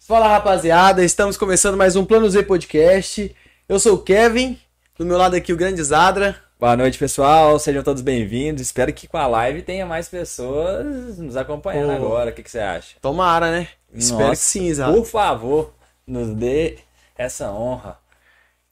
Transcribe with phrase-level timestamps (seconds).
[0.00, 3.34] Fala rapaziada, estamos começando mais um Plano Z Podcast.
[3.68, 4.58] Eu sou o Kevin,
[4.98, 6.36] do meu lado aqui o grande Zadra.
[6.58, 7.58] Boa noite, pessoal.
[7.58, 8.62] Sejam todos bem-vindos.
[8.62, 12.30] Espero que com a live tenha mais pessoas nos acompanhando agora.
[12.30, 12.96] O que, que você acha?
[13.00, 13.68] Tomara, né?
[13.92, 14.94] Espero Nossa, que sim, Zadra.
[14.94, 15.72] Por favor,
[16.06, 16.78] nos dê
[17.16, 17.98] essa honra.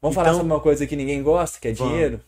[0.03, 1.93] Vamos falar Então- sobre uma coisa que ninguém gosta, que é Vamos.
[1.93, 2.21] dinheiro?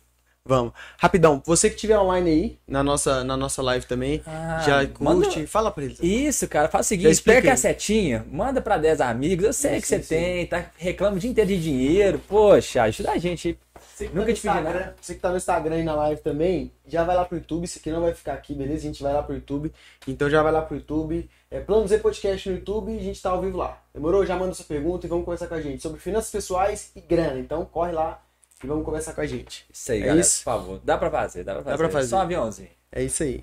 [0.44, 0.72] Vamos.
[0.98, 5.02] Rapidão, você que estiver online aí, na nossa, na nossa live também, Ah, já curte,
[5.38, 6.00] manda- fala pra eles.
[6.02, 6.68] Isso, cara.
[6.68, 9.46] Faz o seguinte, pega a setinha, manda pra 10 amigos.
[9.46, 10.08] Eu sei Sim, que você sim, sim.
[10.08, 10.66] tem, tá?
[10.76, 12.18] Reclama o dia inteiro de dinheiro.
[12.28, 13.58] Poxa, ajuda a gente aí.
[13.94, 14.96] Você que, Nunca tá no te pedi Instagram, nada.
[15.00, 17.64] você que tá no Instagram e na live também, já vai lá pro YouTube.
[17.64, 18.78] Isso aqui não vai ficar aqui, beleza?
[18.78, 19.72] A gente vai lá pro YouTube.
[20.08, 21.28] Então já vai lá pro YouTube.
[21.52, 23.78] É Plano Z Podcast no YouTube e a gente tá ao vivo lá.
[23.94, 24.26] Demorou?
[24.26, 27.38] Já manda sua pergunta e vamos conversar com a gente sobre finanças pessoais e grana.
[27.38, 28.20] Então corre lá
[28.62, 29.64] e vamos conversar com a gente.
[29.72, 30.38] Isso aí, É galera, isso?
[30.38, 30.80] por favor.
[30.84, 31.76] Dá pra fazer, dá pra fazer.
[31.78, 32.08] pra fazer.
[32.08, 32.68] Só um aviãozinho.
[32.90, 33.42] É isso aí.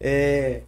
[0.00, 0.62] É...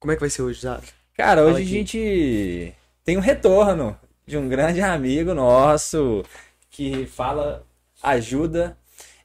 [0.00, 0.86] Como é que vai ser hoje, Zato?
[1.16, 1.70] Cara, Fala hoje a aqui.
[1.70, 6.24] gente tem um retorno de um grande amigo nosso
[6.70, 7.64] que fala,
[8.02, 8.76] ajuda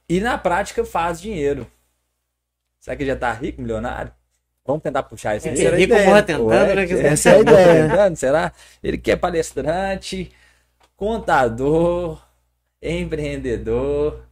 [0.08, 1.66] e na prática faz dinheiro.
[2.78, 4.12] Será que ele já tá rico, milionário?
[4.64, 5.56] Vamos tentar puxar isso É, aí.
[5.56, 6.06] será rico ideia.
[6.06, 7.08] morra tentando, né?
[7.08, 7.88] essa é a ideia.
[7.88, 8.52] tentando, Será?
[8.82, 10.32] Ele que é palestrante,
[10.96, 12.22] contador,
[12.82, 14.22] empreendedor.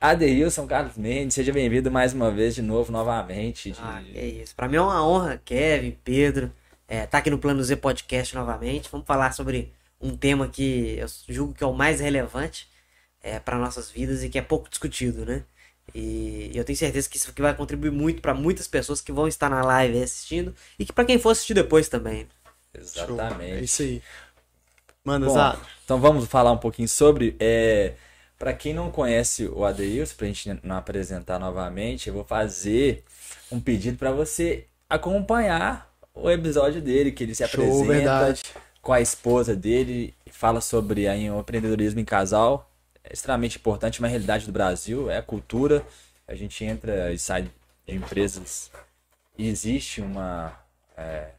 [0.00, 3.70] Adeilson Carlos Mendes, seja bem-vindo mais uma vez, de novo, novamente.
[3.72, 4.54] de- Ah, é isso.
[4.56, 6.50] Pra mim é uma honra, Kevin, Pedro,
[6.88, 8.88] é, tá aqui no Plano Z Podcast novamente.
[8.90, 12.66] Vamos falar sobre um tema que eu julgo que é o mais relevante
[13.22, 15.42] é, para nossas vidas e que é pouco discutido, né?
[15.94, 19.28] E eu tenho certeza que isso aqui vai contribuir muito para muitas pessoas que vão
[19.28, 22.26] estar na live aí assistindo e que para quem for assistir depois também.
[22.72, 23.52] Exatamente.
[23.52, 24.02] É isso aí.
[25.04, 25.60] Manda, Bom, Zato.
[25.84, 27.36] Então vamos falar um pouquinho sobre.
[27.40, 27.94] É,
[28.38, 33.04] para quem não conhece o Adeilson, pra gente não apresentar novamente, eu vou fazer
[33.52, 38.42] um pedido para você acompanhar o episódio dele, que ele se Show, apresenta verdade.
[38.80, 42.70] com a esposa dele fala sobre aí, o empreendedorismo em casal.
[43.04, 45.84] É extremamente importante, uma realidade do Brasil, é a cultura.
[46.26, 47.50] A gente entra e sai de
[47.94, 48.70] empresas
[49.36, 50.52] e existe uma,
[50.96, 51.30] é,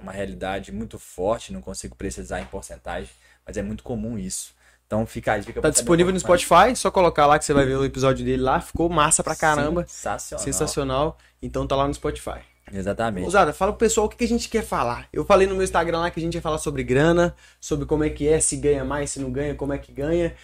[0.00, 3.10] uma realidade muito forte, não consigo precisar em porcentagem,
[3.46, 4.54] mas é muito comum isso.
[4.86, 6.22] Então fica a dica Tá disponível no mais.
[6.22, 8.60] Spotify, só colocar lá que você vai ver o episódio dele lá.
[8.60, 9.84] Ficou massa pra caramba.
[9.88, 10.44] Sensacional.
[10.44, 11.18] Sensacional.
[11.40, 12.40] Então tá lá no Spotify.
[12.72, 13.24] Exatamente.
[13.24, 15.06] Ousada, fala pro pessoal o que que a gente quer falar.
[15.12, 18.04] Eu falei no meu Instagram lá que a gente ia falar sobre grana, sobre como
[18.04, 20.34] é que é, se ganha mais, se não ganha, como é que ganha.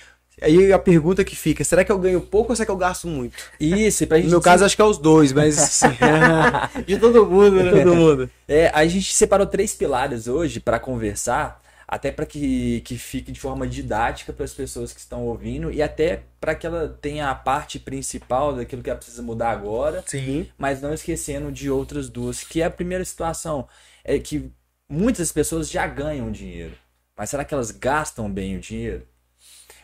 [0.40, 3.06] Aí a pergunta que fica, será que eu ganho pouco ou será que eu gasto
[3.06, 3.36] muito?
[3.58, 5.80] Isso, e pra gente No meu caso, acho que é os dois, mas.
[6.86, 7.70] De todo mundo, né?
[7.70, 8.30] todo mundo.
[8.48, 13.40] É, a gente separou três pilares hoje para conversar, até para que, que fique de
[13.40, 17.34] forma didática para as pessoas que estão ouvindo e até para que ela tenha a
[17.34, 20.48] parte principal daquilo que ela precisa mudar agora, Sim.
[20.56, 23.68] mas não esquecendo de outras duas, que é a primeira situação,
[24.04, 24.50] é que
[24.88, 26.74] muitas pessoas já ganham dinheiro,
[27.16, 29.02] mas será que elas gastam bem o dinheiro?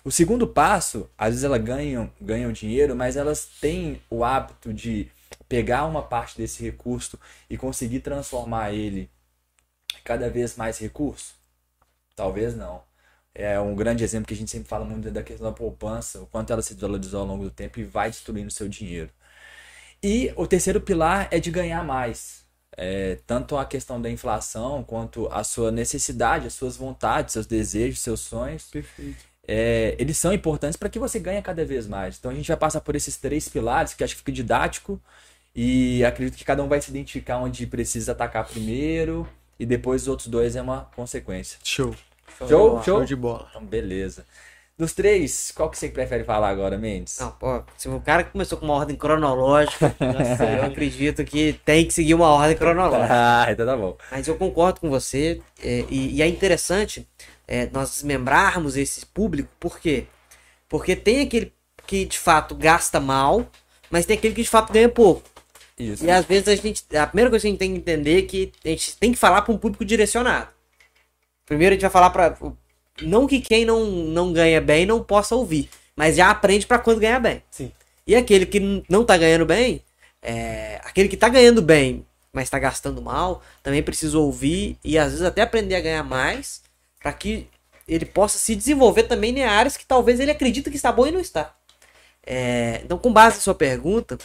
[0.07, 5.11] O segundo passo, às vezes elas ganham, ganham dinheiro, mas elas têm o hábito de
[5.49, 7.19] pegar uma parte desse recurso
[7.51, 9.11] e conseguir transformar ele
[10.05, 11.35] cada vez mais recurso?
[12.15, 12.85] Talvez não.
[13.35, 16.27] É um grande exemplo que a gente sempre fala muito da questão da poupança, o
[16.29, 19.11] quanto ela se desvalorizou ao longo do tempo e vai destruindo seu dinheiro.
[20.01, 22.47] E o terceiro pilar é de ganhar mais.
[22.77, 27.99] É, tanto a questão da inflação quanto a sua necessidade, as suas vontades, seus desejos,
[27.99, 29.36] seus sonhos Perfeito.
[29.47, 32.17] É, eles são importantes para que você ganhe cada vez mais.
[32.19, 35.01] Então a gente vai passar por esses três pilares que acho que fica didático
[35.55, 39.27] e acredito que cada um vai se identificar onde precisa atacar primeiro
[39.59, 41.59] e depois os outros dois é uma consequência.
[41.63, 41.95] Show.
[42.39, 43.05] Show, Show show.
[43.05, 43.47] de bola.
[43.51, 44.27] Então beleza.
[44.79, 47.19] Dos três, qual que você prefere falar agora, Mendes?
[47.19, 51.87] Não, pô, se o cara que começou com uma ordem cronológica, eu acredito que tem
[51.87, 53.07] que seguir uma ordem cronológica.
[53.09, 53.97] Ah, então tá bom.
[54.11, 57.09] Mas eu concordo com você, é, e, e é interessante
[57.47, 60.07] é, nós desmembrarmos esse público, por quê?
[60.69, 61.53] Porque tem aquele
[61.87, 63.47] que de fato gasta mal,
[63.91, 65.23] mas tem aquele que de fato ganha pouco.
[65.79, 66.05] Isso.
[66.05, 66.85] E às vezes a gente.
[66.97, 69.19] A primeira coisa que a gente tem que entender é que a gente tem que
[69.19, 70.49] falar para um público direcionado.
[71.45, 72.37] Primeiro a gente vai falar para.
[73.03, 77.01] Não que quem não, não ganha bem não possa ouvir, mas já aprende para quando
[77.01, 77.43] ganhar bem.
[77.51, 77.71] Sim.
[78.07, 79.83] E aquele que não tá ganhando bem,
[80.23, 85.11] é, aquele que tá ganhando bem, mas tá gastando mal, também precisa ouvir e às
[85.11, 86.63] vezes até aprender a ganhar mais,
[87.07, 87.47] para que
[87.87, 91.13] ele possa se desenvolver também em áreas que talvez ele acredita que está bom e
[91.13, 91.55] não está.
[92.27, 94.19] É, então, com base na sua pergunta,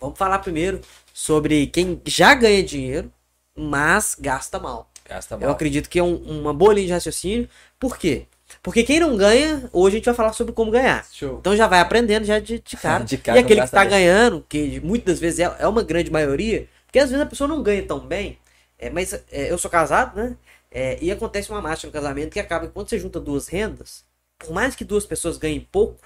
[0.00, 0.80] vamos falar primeiro
[1.14, 3.12] sobre quem já ganha dinheiro,
[3.56, 4.90] mas gasta mal.
[5.08, 5.50] Gasta Eu mal.
[5.50, 7.48] acredito que é um- uma boa linha de raciocínio.
[7.78, 8.26] Por quê?
[8.64, 11.06] Porque quem não ganha, hoje a gente vai falar sobre como ganhar.
[11.12, 11.38] Show.
[11.38, 13.04] Então já vai aprendendo já de, de cara.
[13.06, 13.90] De cara, e aquele que tá bem.
[13.90, 17.46] ganhando, que muitas das vezes é, é uma grande maioria, porque às vezes a pessoa
[17.46, 18.38] não ganha tão bem,
[18.76, 20.36] é, mas é, eu sou casado, né?
[20.70, 24.04] É, e acontece uma marcha no casamento que acaba que quando você junta duas rendas,
[24.38, 25.98] por mais que duas pessoas ganhem pouco,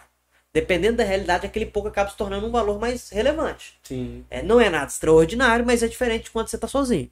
[0.53, 3.79] dependendo da realidade, aquele pouco acaba se tornando um valor mais relevante.
[3.83, 4.25] Sim.
[4.31, 7.11] É, não é nada extraordinário, mas é diferente de quando você está sozinho.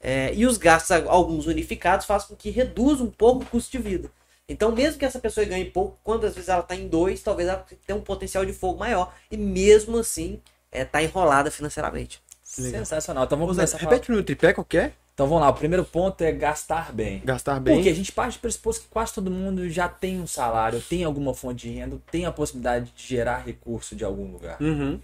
[0.00, 3.78] É, e os gastos, alguns unificados, fazem com que reduza um pouco o custo de
[3.78, 4.10] vida.
[4.48, 7.48] Então, mesmo que essa pessoa ganhe pouco, quando às vezes ela está em dois, talvez
[7.48, 9.12] ela tenha um potencial de fogo maior.
[9.30, 10.40] E mesmo assim,
[10.72, 12.22] está é, enrolada financeiramente.
[12.56, 12.80] Legal.
[12.80, 13.24] Sensacional.
[13.24, 14.92] Então vamos Ô, Zé, começar repete no tripé qual que é?
[15.18, 15.48] Então vamos lá.
[15.48, 17.20] O primeiro ponto é gastar bem.
[17.24, 17.74] Gastar bem.
[17.74, 21.02] Porque a gente parte do pressuposto que quase todo mundo já tem um salário, tem
[21.02, 24.62] alguma fonte de renda, tem a possibilidade de gerar recurso de algum lugar.
[24.62, 25.00] Uhum.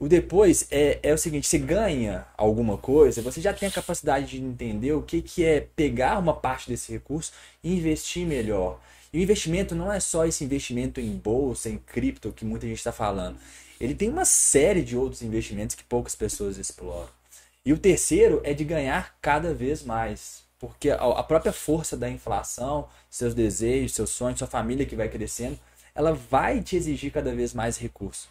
[0.00, 4.26] O depois é, é o seguinte, você ganha alguma coisa, você já tem a capacidade
[4.26, 7.30] de entender o que, que é pegar uma parte desse recurso
[7.62, 8.80] e investir melhor.
[9.12, 12.78] E o investimento não é só esse investimento em bolsa, em cripto, que muita gente
[12.78, 13.36] está falando.
[13.80, 17.21] Ele tem uma série de outros investimentos que poucas pessoas exploram.
[17.64, 20.42] E o terceiro é de ganhar cada vez mais.
[20.58, 25.58] Porque a própria força da inflação, seus desejos, seus sonhos, sua família que vai crescendo,
[25.94, 28.28] ela vai te exigir cada vez mais recurso.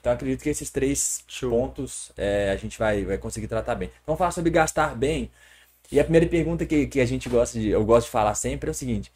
[0.00, 1.50] Então acredito que esses três Show.
[1.50, 3.90] pontos é, a gente vai, vai conseguir tratar bem.
[4.02, 5.30] Então falar sobre gastar bem.
[5.90, 8.68] E a primeira pergunta que, que a gente gosta de, eu gosto de falar sempre
[8.70, 9.12] é o seguinte: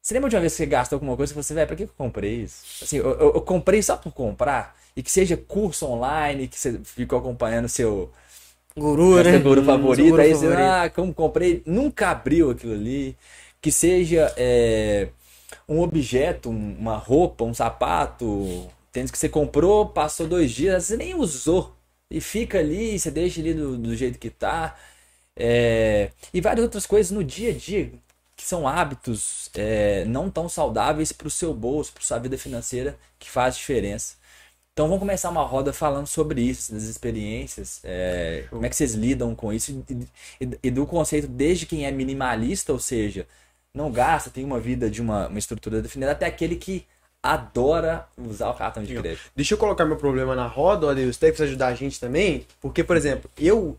[0.00, 1.86] você lembra de uma vez que você gastou alguma coisa e você, velho, pra que
[1.86, 2.64] que eu comprei isso?
[2.82, 6.78] Assim, eu, eu- eu comprei só por comprar, e que seja curso online, que você
[6.84, 8.12] ficou acompanhando seu,
[8.76, 9.40] Guru, seu né?
[9.40, 10.78] guru favorito, guru aí você, favorito.
[10.84, 13.16] ah, como comprei, nunca abriu aquilo ali.
[13.60, 15.08] Que seja é,
[15.68, 20.96] um objeto, um- uma roupa, um sapato, tênis que você comprou, passou dois dias, você
[20.96, 21.76] nem usou.
[22.10, 24.76] E fica ali, você deixa ali do, do jeito que tá.
[25.36, 27.92] É, e várias outras coisas no dia a dia,
[28.36, 32.98] que são hábitos é, não tão saudáveis para o seu bolso, para sua vida financeira,
[33.18, 34.16] que faz diferença.
[34.72, 38.94] Então vamos começar uma roda falando sobre isso, das experiências, é, como é que vocês
[38.94, 40.08] lidam com isso e,
[40.44, 43.26] e- e do conceito desde quem é minimalista, ou seja,
[43.74, 46.86] não gasta, tem uma vida de uma, uma estrutura definida, até aquele que
[47.22, 49.30] adora usar o cartão de crédito.
[49.36, 52.46] Deixa eu colocar meu problema na roda, ó Deus, tem que ajudar a gente também.
[52.60, 53.78] Porque, por exemplo, eu,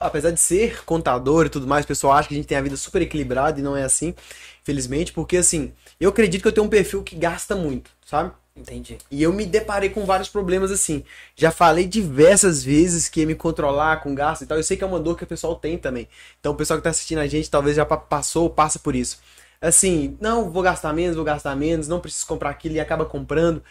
[0.00, 2.62] apesar de ser contador e tudo mais, o pessoal acha que a gente tem a
[2.62, 4.14] vida super equilibrada e não é assim,
[4.62, 8.32] infelizmente, porque assim, eu acredito que eu tenho um perfil que gasta muito, sabe?
[8.56, 8.96] Entendi.
[9.10, 11.04] E eu me deparei com vários problemas assim.
[11.34, 14.56] Já falei diversas vezes que ia me controlar com gasto e tal.
[14.56, 16.08] Eu sei que é uma dor que o pessoal tem também.
[16.40, 18.96] Então o pessoal que tá assistindo a gente talvez já pa- passou ou passa por
[18.96, 19.18] isso.
[19.60, 23.62] Assim, não, vou gastar menos, vou gastar menos, não preciso comprar aquilo e acaba comprando.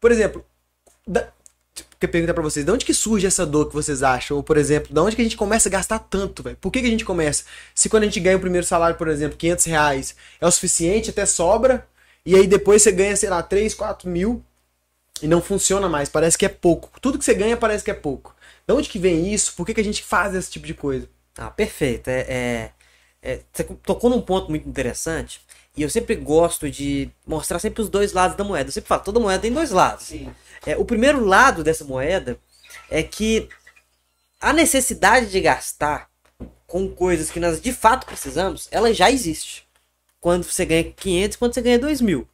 [0.00, 0.44] Por exemplo,
[1.06, 1.28] da...
[2.00, 4.36] que perguntar pra vocês, de onde que surge essa dor que vocês acham?
[4.38, 6.56] Ou, por exemplo, de onde que a gente começa a gastar tanto, velho?
[6.60, 7.44] Por que, que a gente começa?
[7.74, 11.10] Se quando a gente ganha o primeiro salário, por exemplo, 500 reais, é o suficiente,
[11.10, 11.86] até sobra,
[12.24, 14.44] e aí depois você ganha, sei lá, 3, 4 mil,
[15.22, 16.90] e não funciona mais, parece que é pouco.
[17.00, 18.34] Tudo que você ganha parece que é pouco.
[18.66, 19.54] De onde que vem isso?
[19.54, 21.08] Por que, que a gente faz esse tipo de coisa?
[21.36, 22.08] Ah, perfeito.
[22.08, 22.70] É, é-
[23.22, 25.40] é, você tocou num ponto muito interessante.
[25.76, 28.68] E eu sempre gosto de mostrar sempre os dois lados da moeda.
[28.68, 30.10] Eu sempre falo, toda moeda tem dois lados.
[30.66, 32.36] É, o primeiro lado dessa moeda
[32.90, 33.48] é que
[34.40, 36.08] a necessidade de gastar
[36.66, 39.64] com coisas que nós de fato precisamos, ela já existe.
[40.22, 42.26] Quando você ganha 500 e quando você ganha 2 mil.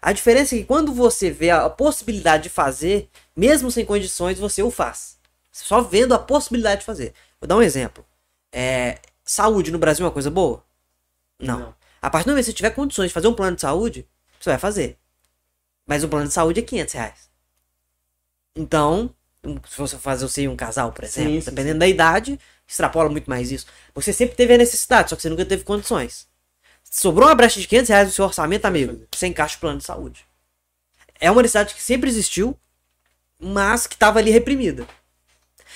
[0.00, 4.62] A diferença é que quando você vê a possibilidade de fazer, mesmo sem condições, você
[4.62, 5.18] o faz.
[5.52, 7.12] Só vendo a possibilidade de fazer.
[7.40, 8.06] Vou dar um exemplo.
[8.52, 10.64] É, saúde no Brasil é uma coisa boa?
[11.40, 11.60] Não.
[11.60, 11.74] Não.
[12.00, 14.08] A partir do momento que você tiver condições de fazer um plano de saúde,
[14.40, 14.98] você vai fazer.
[15.86, 17.30] Mas o plano de saúde é 500 reais.
[18.54, 19.10] Então,
[19.44, 22.38] um- se você fazer você e um casal, por exemplo, Sim, sim, dependendo da idade,
[22.66, 23.66] extrapola muito mais isso.
[23.94, 26.25] Você sempre teve a necessidade, só que você nunca teve condições.
[26.98, 29.84] Sobrou uma brecha de 500 reais no seu orçamento, amigo, você encaixa o plano de
[29.84, 30.24] saúde.
[31.20, 32.58] É uma necessidade que sempre existiu,
[33.38, 34.88] mas que estava ali reprimida.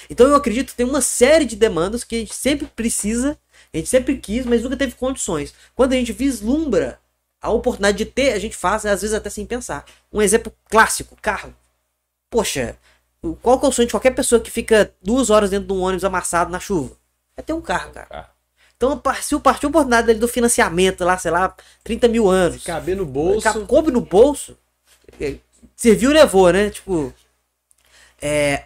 [0.09, 3.39] Então eu acredito que tem uma série de demandas que a gente sempre precisa,
[3.71, 5.53] a gente sempre quis, mas nunca teve condições.
[5.75, 6.99] Quando a gente vislumbra
[7.39, 9.85] a oportunidade de ter, a gente faz, às vezes até sem pensar.
[10.11, 11.55] Um exemplo clássico, carro.
[12.31, 12.79] Poxa,
[13.43, 15.83] qual que é o sonho de qualquer pessoa que fica duas horas dentro de um
[15.83, 16.97] ônibus amassado na chuva?
[17.37, 18.40] É ter um carro, cara.
[18.81, 22.65] Então se partiu a oportunidade ali do financiamento lá, sei lá, 30 mil anos.
[22.65, 23.67] Caber no bolso.
[23.67, 24.57] Coube no bolso.
[25.21, 25.35] é,
[25.77, 26.71] Serviu, levou, né?
[26.71, 27.13] Tipo.
[28.23, 28.65] É.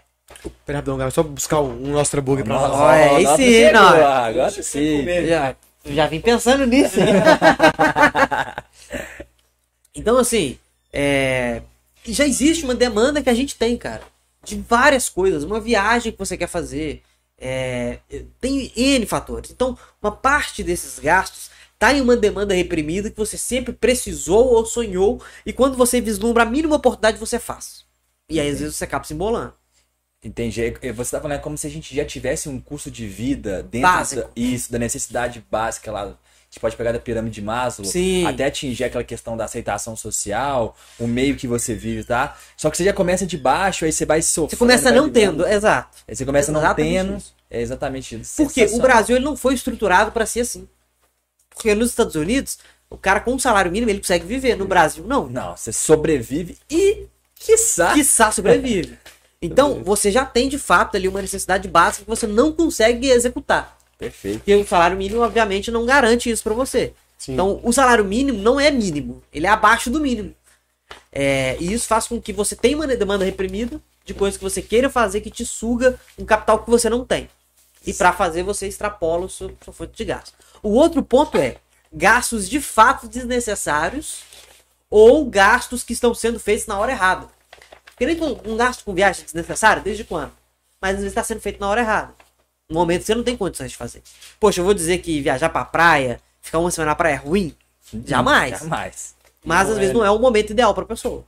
[0.64, 2.61] Perdão, galera, só buscar um nosso trabugue pra.
[2.61, 3.88] Ó, é chegou, não.
[3.88, 5.04] Agora sim.
[5.26, 7.00] Já, já vim pensando nisso.
[9.92, 10.56] então, assim,
[10.92, 11.61] é,
[12.06, 14.02] já existe uma demanda que a gente tem, cara.
[14.44, 15.42] De várias coisas.
[15.42, 17.02] Uma viagem que você quer fazer.
[17.38, 18.00] É,
[18.41, 19.50] tem N fatores.
[19.50, 24.64] Então, uma parte desses gastos tá em uma demanda reprimida que você sempre precisou ou
[24.64, 25.23] sonhou.
[25.45, 27.85] E quando você vislumbra a mínima oportunidade, você faz.
[28.29, 29.55] E aí, às vezes, você acaba se embolando.
[30.23, 30.62] Entendi.
[30.81, 34.17] É, Você tá falando como se a gente já tivesse um custo de vida dentro
[34.17, 36.19] da, isso, da necessidade básica lá.
[36.54, 38.25] Gente pode pegar da pirâmide de Maslow, Sim.
[38.26, 42.37] até atingir aquela questão da aceitação social, o meio que você vive, tá?
[42.56, 44.50] Só que você já começa de baixo, aí você vai sofrendo.
[44.50, 45.42] Você começa não vivendo.
[45.42, 45.99] tendo, exato.
[46.06, 47.16] Aí você começa não Exatamente tendo.
[47.16, 47.34] isso.
[47.50, 48.37] É exatamente isso.
[48.37, 48.78] Porque o.
[48.78, 50.68] Brasil ele não foi estruturado para ser assim.
[51.50, 52.58] Porque nos Estados Unidos,
[52.88, 54.56] o cara com um salário mínimo ele consegue viver.
[54.56, 55.28] No Brasil, não.
[55.28, 58.96] Não, você sobrevive e, quiçá, Quiçá sobrevive.
[59.42, 63.76] Então, você já tem de fato ali uma necessidade básica que você não consegue executar.
[63.99, 64.39] Perfeito.
[64.39, 66.93] Porque o salário mínimo, obviamente, não garante isso para você.
[67.19, 67.35] Sim.
[67.35, 70.35] Então, o salário mínimo não é mínimo, ele é abaixo do mínimo.
[71.11, 74.61] É, e isso faz com que você tenha uma demanda reprimida de coisas que você
[74.61, 77.29] queira fazer que te suga um capital que você não tem.
[77.87, 80.35] E para fazer, você extrapola o seu, sua fonte de gasto.
[80.63, 81.57] O outro ponto é
[81.93, 84.23] gastos de fato desnecessários
[84.91, 87.29] ou gastos que estão sendo feitos na hora errada.
[87.85, 90.33] Porque nem um, gasto com viagem é desnecessário, desde quando?
[90.81, 92.15] Mas vezes está sendo feito na hora errada.
[92.68, 94.02] No momento que você não tem condições de fazer.
[94.40, 97.54] Poxa, eu vou dizer que viajar pra praia, ficar uma semana na praia é ruim?
[98.04, 98.59] Jamais.
[98.59, 99.14] Jamais.
[99.44, 101.25] Mas às vezes não é o momento ideal para pessoa.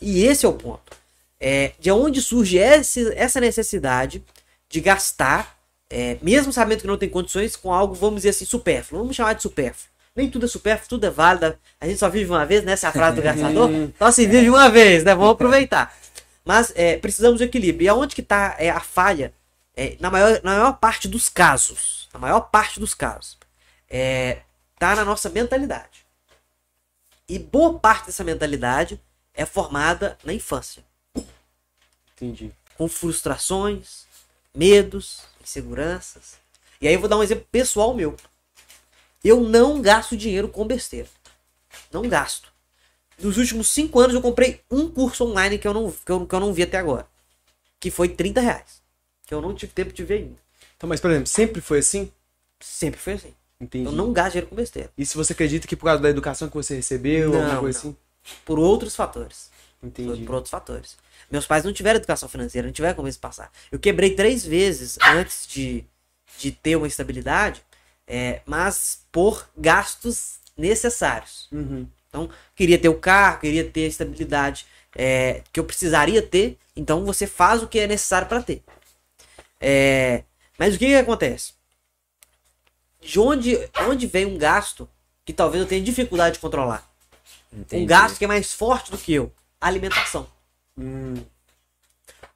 [0.00, 0.96] E esse é o ponto.
[1.40, 4.22] É, de onde surge esse, essa necessidade
[4.68, 5.58] de gastar,
[5.90, 9.00] é, mesmo sabendo que não tem condições, com algo, vamos dizer assim, supérfluo.
[9.00, 9.90] Vamos chamar de supérfluo.
[10.14, 11.56] Nem tudo é supérfluo, tudo é válido.
[11.80, 12.72] A gente só vive uma vez, né?
[12.72, 13.70] Essa é a frase do gastador.
[13.98, 15.14] Só se vive uma vez, né?
[15.14, 15.94] Vamos aproveitar.
[16.44, 17.84] Mas é, precisamos de equilíbrio.
[17.84, 19.32] E aonde que está é, a falha?
[19.76, 23.36] É, na, maior, na maior parte dos casos, na maior parte dos casos,
[23.90, 24.40] é,
[24.78, 26.06] tá na nossa mentalidade.
[27.28, 28.98] E boa parte dessa mentalidade
[29.34, 30.82] é formada na infância,
[32.14, 32.50] Entendi.
[32.78, 34.06] com frustrações,
[34.54, 36.38] medos, inseguranças.
[36.80, 38.16] E aí eu vou dar um exemplo pessoal meu.
[39.22, 41.08] Eu não gasto dinheiro com besteira.
[41.92, 42.52] Não gasto.
[43.18, 46.34] Nos últimos cinco anos eu comprei um curso online que eu não, que eu, que
[46.34, 47.06] eu não vi até agora.
[47.80, 48.85] Que foi 30 reais.
[49.26, 50.36] Que eu não tive tempo de ver ainda.
[50.76, 52.10] Então, mas, por exemplo, sempre foi assim?
[52.60, 53.34] Sempre foi assim.
[53.60, 53.86] Entendi.
[53.86, 54.90] Eu não gasto dinheiro com besteira.
[54.96, 57.78] E se você acredita que por causa da educação que você recebeu, Não, alguma coisa
[57.82, 57.90] não.
[57.90, 57.96] assim?
[58.44, 59.50] Por outros fatores.
[59.82, 60.24] Entendi.
[60.24, 60.96] Por outros fatores.
[61.30, 63.50] Meus pais não tiveram educação financeira, não tiveram como isso passar.
[63.70, 65.84] Eu quebrei três vezes antes de,
[66.38, 67.62] de ter uma estabilidade,
[68.06, 71.48] é, mas por gastos necessários.
[71.50, 71.86] Uhum.
[72.08, 77.04] Então, queria ter o carro, queria ter a estabilidade é, que eu precisaria ter, então
[77.04, 78.62] você faz o que é necessário para ter.
[79.60, 80.24] É,
[80.58, 81.54] mas o que, que acontece?
[83.00, 83.58] De onde,
[83.88, 84.88] onde vem um gasto
[85.24, 86.88] que talvez eu tenha dificuldade de controlar?
[87.52, 87.84] Entendi.
[87.84, 89.32] Um gasto que é mais forte do que eu.
[89.60, 90.26] Alimentação.
[90.78, 91.14] Hum,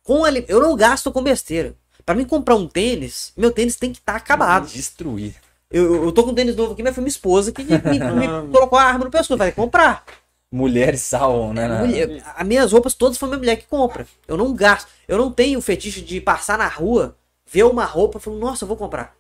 [0.03, 0.45] Com ali...
[0.49, 1.75] Eu não gasto com besteira.
[2.07, 4.67] Pra mim comprar um tênis, meu tênis tem que estar acabado.
[4.69, 5.35] Destruir.
[5.71, 7.79] Eu, eu- eu tô com um tênis novo aqui, mas foi minha esposa que me,
[7.79, 9.37] me- me colocou a arma no pescoço.
[9.37, 10.05] Vai comprar.
[10.53, 11.69] Mulheres salvam, né?
[11.87, 14.07] Mulher- as minhas roupas todas foi minha mulher que compra.
[14.27, 14.89] Eu não gasto.
[15.07, 17.17] Eu não tenho fetiche de passar na rua,
[17.47, 19.15] ver uma roupa e falar, nossa, eu vou comprar.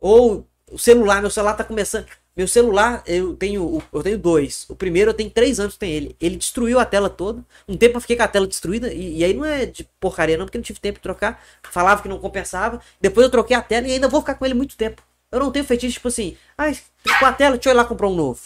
[0.00, 2.06] Ou o celular, meu celular tá começando.
[2.36, 4.66] Meu celular, eu tenho, eu tenho dois.
[4.68, 6.16] O primeiro eu tenho três anos que tem ele.
[6.20, 7.42] Ele destruiu a tela toda.
[7.66, 8.92] Um tempo eu fiquei com a tela destruída.
[8.92, 11.42] E, e aí não é de porcaria, não, porque não tive tempo de trocar.
[11.70, 12.80] Falava que não compensava.
[13.00, 15.02] Depois eu troquei a tela e ainda vou ficar com ele muito tempo.
[15.32, 16.70] Eu não tenho fetiche, tipo assim, ah,
[17.02, 18.40] trocou a tela, deixa eu ir lá comprar um novo.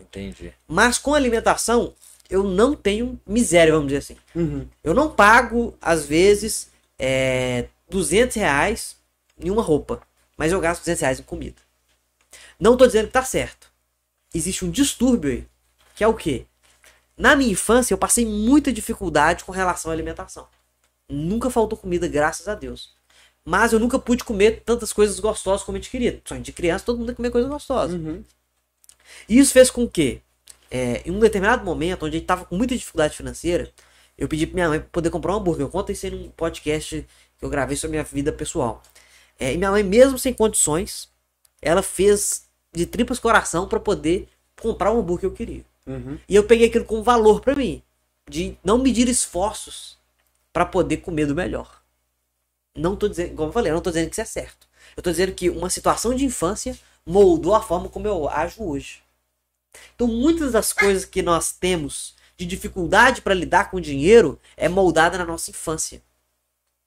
[0.00, 0.52] Entendi.
[0.66, 1.94] Mas com alimentação,
[2.28, 4.16] eu não tenho miséria, vamos dizer assim.
[4.34, 4.66] uhum.
[4.82, 8.96] Eu não pago, às vezes, é, 200 reais
[9.38, 10.00] em uma roupa.
[10.36, 11.56] Mas eu gasto 200 reais em comida.
[12.58, 13.70] Não tô dizendo que tá certo.
[14.34, 15.46] Existe um distúrbio aí.
[15.94, 16.46] Que é o quê?
[17.16, 20.48] Na minha infância, eu passei muita dificuldade com relação à alimentação.
[21.08, 22.92] Nunca faltou comida, graças a Deus.
[23.44, 26.20] Mas eu nunca pude comer tantas coisas gostosas como a gente queria.
[26.24, 27.94] Sonho de criança, todo mundo ia comer coisa gostosa.
[27.94, 28.24] Uhum.
[29.28, 30.20] E isso fez com que,
[30.70, 33.70] é, em um determinado momento, onde a gente tava com muita dificuldade financeira,
[34.16, 35.66] eu pedi pra minha mãe poder comprar um hambúrguer.
[35.66, 37.06] Eu conto isso num podcast
[37.38, 38.82] que eu gravei sobre minha vida pessoal.
[39.38, 41.08] É, e minha mãe, mesmo sem condições,
[41.60, 44.28] ela fez de tripas coração para poder
[44.60, 45.64] comprar o hambúrguer que eu queria.
[45.86, 46.18] Uhum.
[46.28, 47.82] E eu peguei aquilo como valor para mim,
[48.28, 49.98] de não medir esforços
[50.52, 51.82] para poder comer do melhor.
[52.76, 54.66] Não tô dizendo, como eu falei, eu não tô dizendo que isso é certo.
[54.96, 59.02] Eu tô dizendo que uma situação de infância moldou a forma como eu ajo hoje.
[59.94, 64.68] Então, muitas das coisas que nós temos de dificuldade para lidar com o dinheiro é
[64.68, 66.02] moldada na nossa infância.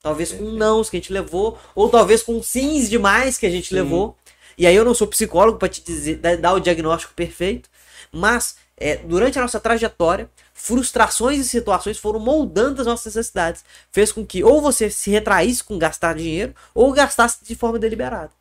[0.01, 3.69] Talvez com nãos que a gente levou, ou talvez com sims demais que a gente
[3.69, 3.75] Sim.
[3.75, 4.15] levou.
[4.57, 7.69] E aí eu não sou psicólogo para te dizer, dar- o diagnóstico perfeito,
[8.12, 13.63] mas é, durante a nossa trajetória, frustrações e situações foram moldando as nossas necessidades.
[13.91, 18.31] Fez com que ou você se retraísse com gastar dinheiro, ou gastasse de forma deliberada.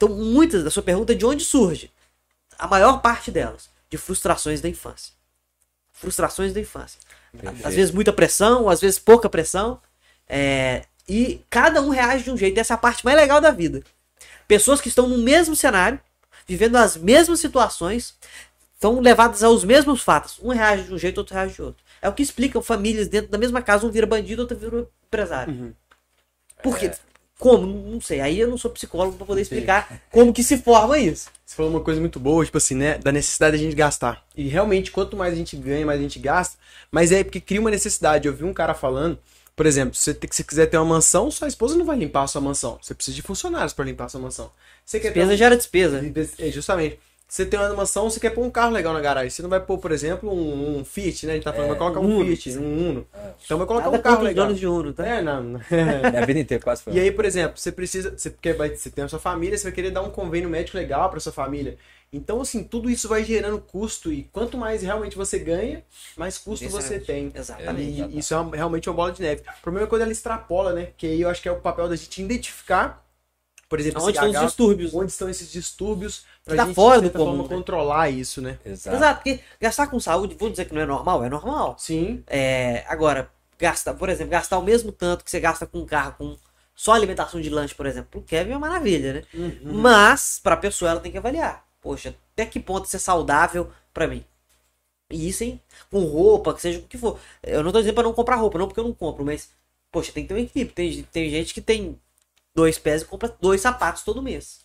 [0.00, 1.90] Então, muitas da sua pergunta é de onde surge?
[2.58, 5.12] A maior parte delas, de frustrações da infância.
[5.92, 6.98] Frustrações da infância.
[7.62, 9.78] Às vezes muita pressão, às vezes pouca pressão.
[10.26, 12.58] é, e cada um reage de um jeito.
[12.58, 13.82] Essa é a parte mais legal da vida.
[14.48, 16.00] Pessoas que estão no mesmo cenário,
[16.46, 18.16] vivendo as mesmas situações,
[18.74, 20.38] estão levadas aos mesmos fatos.
[20.40, 21.84] Um reage de um jeito, outro reage de outro.
[22.00, 25.52] É o que explica famílias dentro da mesma casa, um vira bandido, outro vira empresário.
[25.52, 25.74] Uhum.
[26.62, 26.86] Por quê?
[26.86, 27.09] É.
[27.40, 27.66] Como?
[27.66, 28.20] Não sei.
[28.20, 31.28] Aí eu não sou psicólogo pra poder explicar como que se forma isso.
[31.44, 32.98] Você falou uma coisa muito boa, tipo assim, né?
[32.98, 34.24] Da necessidade da gente gastar.
[34.36, 36.56] E realmente, quanto mais a gente ganha, mais a gente gasta.
[36.92, 38.28] Mas é porque cria uma necessidade.
[38.28, 39.18] Eu vi um cara falando,
[39.56, 42.40] por exemplo, se você, quiser ter uma mansão, sua esposa não vai limpar a sua
[42.40, 42.78] mansão.
[42.80, 44.50] Você precisa de funcionários para limpar a sua mansão.
[44.84, 46.12] Você quer ter Despesa um- gera despesa.
[46.38, 46.98] É, justamente.
[47.30, 49.30] Você tem uma mansão, você quer pôr um carro legal na garagem.
[49.30, 51.32] Você não vai pôr, por exemplo, um, um Fiat, né?
[51.32, 52.24] A gente tá falando, vai colocar um Uno.
[52.24, 53.06] Fiat, um Uno.
[53.44, 54.52] Então vai colocar Nada um carro legal.
[54.52, 55.06] de Uno, tá?
[55.06, 55.40] É, não.
[55.40, 55.60] não.
[56.10, 56.92] Minha vida inteira quase foi.
[56.92, 59.72] E aí, por exemplo, você precisa, você quer, você tem a sua família, você vai
[59.72, 61.78] querer dar um convênio médico legal para sua família.
[62.12, 65.84] Então, assim, tudo isso vai gerando custo e quanto mais realmente você ganha,
[66.16, 67.30] mais custo você tem.
[67.32, 68.02] Exatamente.
[68.10, 69.42] E isso é uma- realmente uma bola de neve.
[69.42, 70.88] O problema é quando ela extrapola, né?
[70.96, 73.06] Que aí eu acho que é o papel da gente identificar,
[73.68, 74.92] por exemplo, Onde estão os distúrbios?
[74.92, 77.48] onde estão esses distúrbios, pra Tá gente, fora do comum, forma, né?
[77.48, 78.58] controlar isso, né?
[78.64, 78.96] Exato.
[78.96, 81.76] Exato, porque gastar com saúde, vou dizer que não é normal, é normal.
[81.78, 82.22] Sim.
[82.26, 86.14] É, agora, gastar, por exemplo, gastar o mesmo tanto que você gasta com um carro,
[86.18, 86.36] com
[86.74, 89.22] só alimentação de lanche, por exemplo, pro Kevin é uma maravilha, né?
[89.34, 89.72] Uhum.
[89.74, 91.64] Mas, pra pessoa, ela tem que avaliar.
[91.80, 94.24] Poxa, até que ponto isso é saudável pra mim?
[95.10, 95.60] E isso, hein?
[95.90, 97.18] Com roupa, que seja o que for.
[97.42, 99.50] Eu não tô dizendo pra não comprar roupa, não porque eu não compro, mas,
[99.90, 100.74] poxa, tem que ter um equilíbrio.
[100.74, 101.98] Tem, tem gente que tem
[102.54, 104.60] dois pés e compra dois sapatos todo mês.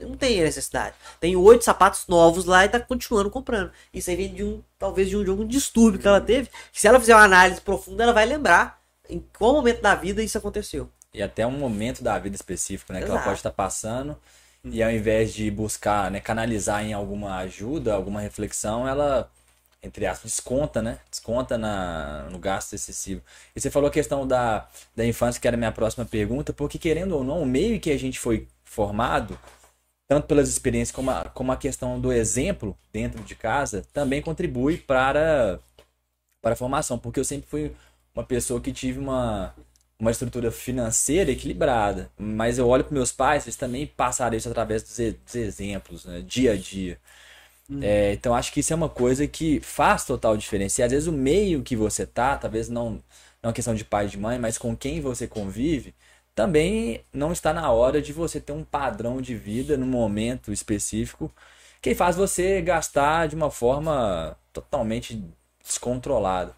[0.00, 0.96] Não tenho necessidade.
[1.20, 3.70] Tem oito sapatos novos lá e tá continuando comprando.
[3.92, 6.48] Isso aí vem de um, talvez de um, de um distúrbio que ela teve.
[6.72, 10.22] Que se ela fizer uma análise profunda, ela vai lembrar em qual momento da vida
[10.22, 10.90] isso aconteceu.
[11.12, 12.98] E até um momento da vida específico, né?
[12.98, 13.24] Que ela Exato.
[13.24, 14.18] pode estar passando.
[14.64, 19.30] E ao invés de buscar, né, canalizar em alguma ajuda, alguma reflexão, ela,
[19.82, 20.98] entre aspas, desconta, né?
[21.08, 23.20] Desconta na, no gasto excessivo.
[23.54, 26.78] E você falou a questão da, da infância, que era a minha próxima pergunta, porque
[26.78, 29.38] querendo ou não, o meio que a gente foi formado,
[30.08, 34.76] tanto pelas experiências como a, como a questão do exemplo dentro de casa, também contribui
[34.78, 35.58] para,
[36.42, 36.98] para a formação.
[36.98, 37.72] Porque eu sempre fui
[38.14, 39.54] uma pessoa que tive uma,
[39.98, 42.10] uma estrutura financeira equilibrada.
[42.18, 46.04] Mas eu olho para meus pais, eles também passaram isso através dos, e- dos exemplos,
[46.04, 46.22] né?
[46.22, 46.98] dia a dia.
[47.80, 50.80] É, então acho que isso é uma coisa que faz total diferença.
[50.80, 53.02] E às vezes o meio que você tá, talvez não, não
[53.42, 55.94] é uma questão de pai e de mãe, mas com quem você convive,
[56.34, 61.32] também não está na hora de você ter um padrão de vida num momento específico
[61.80, 65.22] que faz você gastar de uma forma totalmente
[65.64, 66.54] descontrolada.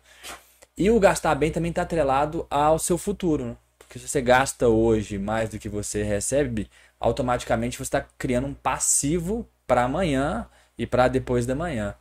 [0.76, 3.56] E o gastar bem também está atrelado ao seu futuro, né?
[3.78, 6.68] Porque se você gasta hoje mais do que você recebe,
[7.00, 11.94] automaticamente você está criando um passivo para amanhã e para depois da manhã.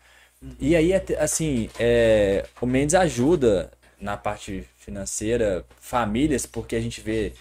[0.59, 7.01] E aí, até- assim, é, o Mendes ajuda na parte financeira famílias, porque a gente
[7.01, 7.33] vê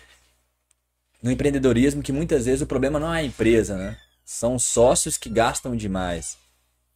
[1.24, 3.96] no empreendedorismo que muitas vezes o problema não é a empresa, né?
[4.26, 6.37] São sócios que gastam demais.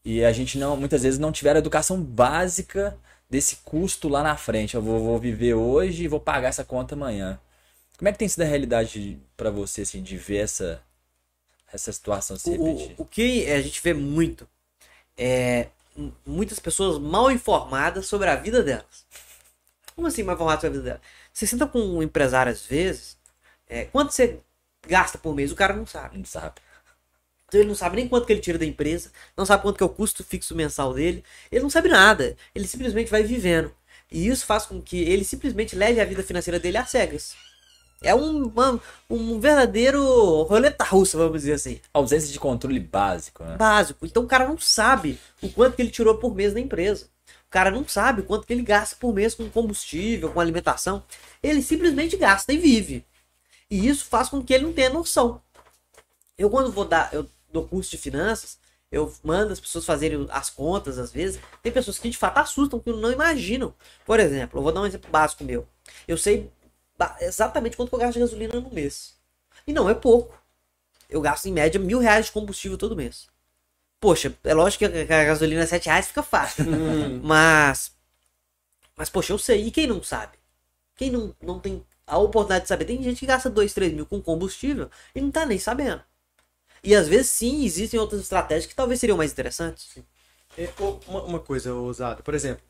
[0.05, 2.95] E a gente não, muitas vezes não tiver a educação básica
[3.29, 4.75] desse custo lá na frente.
[4.75, 7.41] Eu vou, vou viver hoje e vou pagar essa conta amanhã.
[7.97, 10.83] Como é que tem sido a realidade para você, assim, de ver essa,
[11.73, 12.95] essa situação se O, repetir?
[12.99, 14.47] o que a gente vê muito
[15.17, 15.69] é
[16.27, 19.07] muitas pessoas mal informadas sobre a vida delas.
[19.97, 21.03] Como assim mal informadas sobre a vida delas?
[21.33, 23.18] Você senta com um empresário às vezes,
[23.69, 24.39] é, quanto você
[24.87, 25.53] gasta por mês?
[25.53, 26.19] O cara não sabe.
[26.19, 26.61] Não sabe.
[27.49, 29.83] Então ele não sabe nem quanto que ele tira da empresa, não sabe quanto que
[29.83, 32.37] é o custo fixo mensal dele, ele não sabe nada.
[32.55, 33.73] Ele simplesmente vai vivendo.
[34.11, 37.35] E isso faz com que ele simplesmente leve a vida financeira dele às cegas.
[38.01, 41.81] É um, uma- um verdadeiro roleta russa, vamos dizer assim.
[41.93, 43.57] Ausência de controle básico, né?
[43.57, 44.07] Básico.
[44.07, 47.07] Então o cara não sabe o quanto que ele tirou por mês da empresa.
[47.47, 51.03] O cara não sabe o quanto que ele gasta por mês com combustível, com alimentação.
[51.43, 53.05] Ele simplesmente gasta e vive.
[53.71, 55.43] E isso faz com que ele não tenha noção.
[56.37, 58.59] Eu quando vou dar, eu dou curso de finanças,
[58.91, 61.41] eu mando as pessoas fazerem as contas às vezes.
[61.63, 63.75] Tem pessoas que de fato assustam, que não imaginam.
[64.07, 65.67] Por exemplo, eu vou dar um exemplo básico meu.
[66.07, 66.51] Eu sei
[67.21, 69.17] exatamente quanto eu gasto de gasolina no mês.
[69.67, 70.35] E não é pouco.
[71.09, 73.29] Eu gasto em média mil reais de combustível todo mês.
[74.01, 76.65] Poxa, é lógico que a gasolina é 7 reais, fica fácil.
[77.23, 77.93] mas.
[78.97, 79.67] Mas, poxa, eu sei.
[79.67, 80.39] E quem não sabe?
[80.97, 82.85] Quem não, não tem a oportunidade de saber?
[82.85, 86.03] Tem gente que gasta 2, 3 mil com combustível e não tá nem sabendo.
[86.83, 89.99] E às vezes sim, existem outras estratégias que talvez seriam mais interessantes.
[90.57, 90.68] É,
[91.09, 92.23] uma, uma coisa, ousada.
[92.23, 92.62] Por exemplo,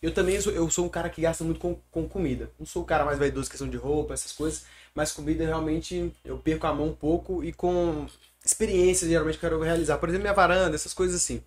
[0.00, 2.50] eu também sou, eu sou um cara que gasta muito com, com comida.
[2.58, 4.64] Não sou o cara mais vaidoso, questão de roupa, essas coisas.
[4.94, 8.06] Mas comida realmente eu perco a mão um pouco e com
[8.44, 9.98] experiências geralmente eu quero realizar.
[9.98, 11.42] Por exemplo, minha varanda, essas coisas assim.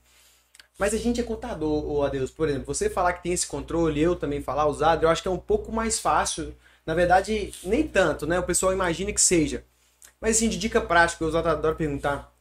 [0.78, 2.32] Mas a gente é contador, ô Adeus.
[2.32, 5.28] Por exemplo, você falar que tem esse controle, eu também falar usado, eu acho que
[5.28, 6.54] é um pouco mais fácil.
[6.86, 8.40] Na verdade, nem tanto, né?
[8.40, 9.64] O pessoal imagina que seja.
[10.20, 12.32] Mas assim, de dica prática, eu adoro perguntar.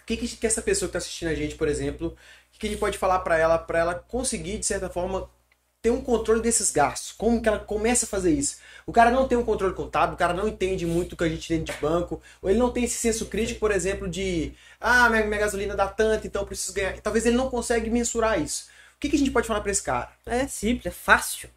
[0.00, 2.70] O que, que, essa pessoa que tá assistindo a gente, por exemplo, o que, a
[2.70, 5.30] gente pode falar para ela, para ela conseguir, de certa forma,
[5.82, 7.12] ter um controle desses gastos?
[7.12, 8.58] Como que ela começa a fazer isso?
[8.86, 11.28] O cara não tem um controle contábil, o cara não entende muito o que a
[11.28, 15.08] gente tem de banco, ou ele não tem esse senso crítico, por exemplo, de ah,
[15.08, 17.00] minha, minha gasolina dá tanto, então preciso ganhar.
[17.00, 18.68] Talvez ele não consegue mensurar isso.
[18.96, 20.10] O que, que a gente pode falar para esse cara?
[20.26, 21.48] É simples, é fácil.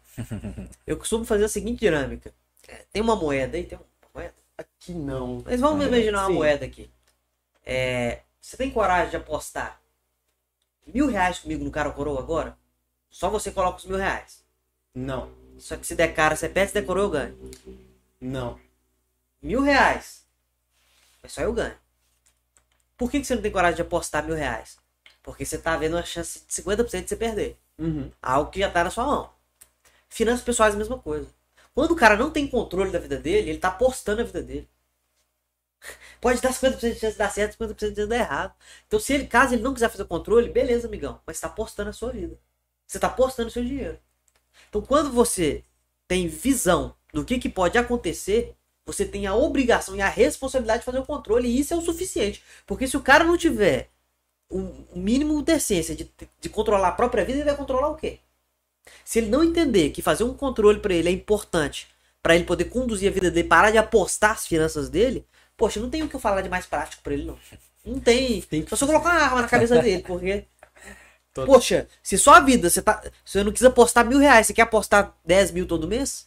[0.86, 2.32] Eu costumo fazer a seguinte dinâmica.
[2.66, 4.34] É, Tem uma moeda aí, tem uma moeda.
[4.56, 5.42] Aqui não.
[5.44, 6.34] Mas vamos imaginar uma Sim.
[6.34, 6.90] moeda aqui.
[7.64, 9.80] É, você tem coragem de apostar
[10.86, 12.56] mil reais comigo no cara coroa agora?
[13.10, 14.44] Só você coloca os mil reais.
[14.94, 15.30] Não.
[15.58, 17.50] Só que se der cara, você perde, se der coroa, eu ganho.
[18.20, 18.58] Não.
[19.40, 20.24] Mil reais.
[21.22, 21.76] Mas só eu ganho.
[22.96, 24.76] Por que, que você não tem coragem de apostar mil reais?
[25.22, 27.58] Porque você tá vendo uma chance de 50% de você perder.
[27.78, 28.10] Uhum.
[28.20, 29.30] Algo que já tá na sua mão.
[30.08, 31.28] Finanças pessoais a mesma coisa.
[31.74, 34.68] Quando o cara não tem controle da vida dele, ele tá apostando na vida dele.
[36.20, 38.54] Pode dar 50% de chance de dar certo, 50% de chance de dar errado.
[38.86, 41.20] Então, se ele, caso ele não quiser fazer controle, beleza, amigão.
[41.26, 42.38] Mas tá apostando na sua vida.
[42.86, 43.98] Você tá apostando no seu dinheiro.
[44.68, 45.64] Então, quando você
[46.08, 50.86] tem visão do que, que pode acontecer, você tem a obrigação e a responsabilidade de
[50.86, 51.48] fazer o controle.
[51.48, 52.42] E isso é o suficiente.
[52.66, 53.90] Porque se o cara não tiver
[54.48, 57.96] o o mínimo de decência de, de controlar a própria vida, ele vai controlar o
[57.96, 58.20] quê?
[59.04, 61.86] Se ele não entender que fazer um controle pra ele é importante
[62.22, 65.24] pra ele poder conduzir a vida dele, parar de apostar as finanças dele,
[65.56, 67.38] poxa, não tem o que eu falar de mais prático pra ele, não.
[67.84, 68.42] Não tem.
[68.42, 70.44] Tem que- Só se eu colocar uma arma na cabeça dele, porque.
[71.32, 73.02] Todo- Poxa, se só a vida, você tá.
[73.24, 76.26] Você não quis apostar mil reais, você quer apostar 10 mil todo mês?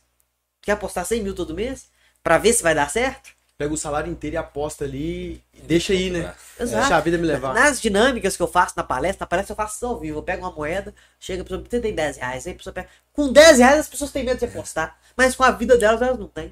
[0.62, 1.90] Quer apostar 100 mil todo mês?
[2.24, 3.32] Pra ver se vai dar certo?
[3.62, 6.34] Pega o salário inteiro e aposta ali e deixa aí, né?
[6.60, 6.80] Exato.
[6.80, 7.54] Deixa a vida me levar.
[7.54, 10.18] Nas dinâmicas que eu faço na palestra, na palestra eu faço ao vivo.
[10.18, 12.48] Eu pego uma moeda, chega a pessoa, você tem 10 reais.
[12.48, 12.90] Aí a pessoa pega.
[13.14, 14.98] Com 10 reais as pessoas têm medo de apostar.
[15.16, 16.52] Mas com a vida delas, elas não têm.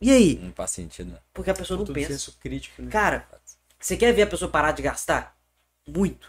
[0.00, 0.34] E aí?
[0.42, 1.18] Não faz sentido, né?
[1.32, 2.08] Porque a pessoa não Tudo pensa.
[2.08, 2.90] senso crítico, né?
[2.90, 3.24] Cara,
[3.78, 5.36] você quer ver a pessoa parar de gastar?
[5.86, 6.26] Muito.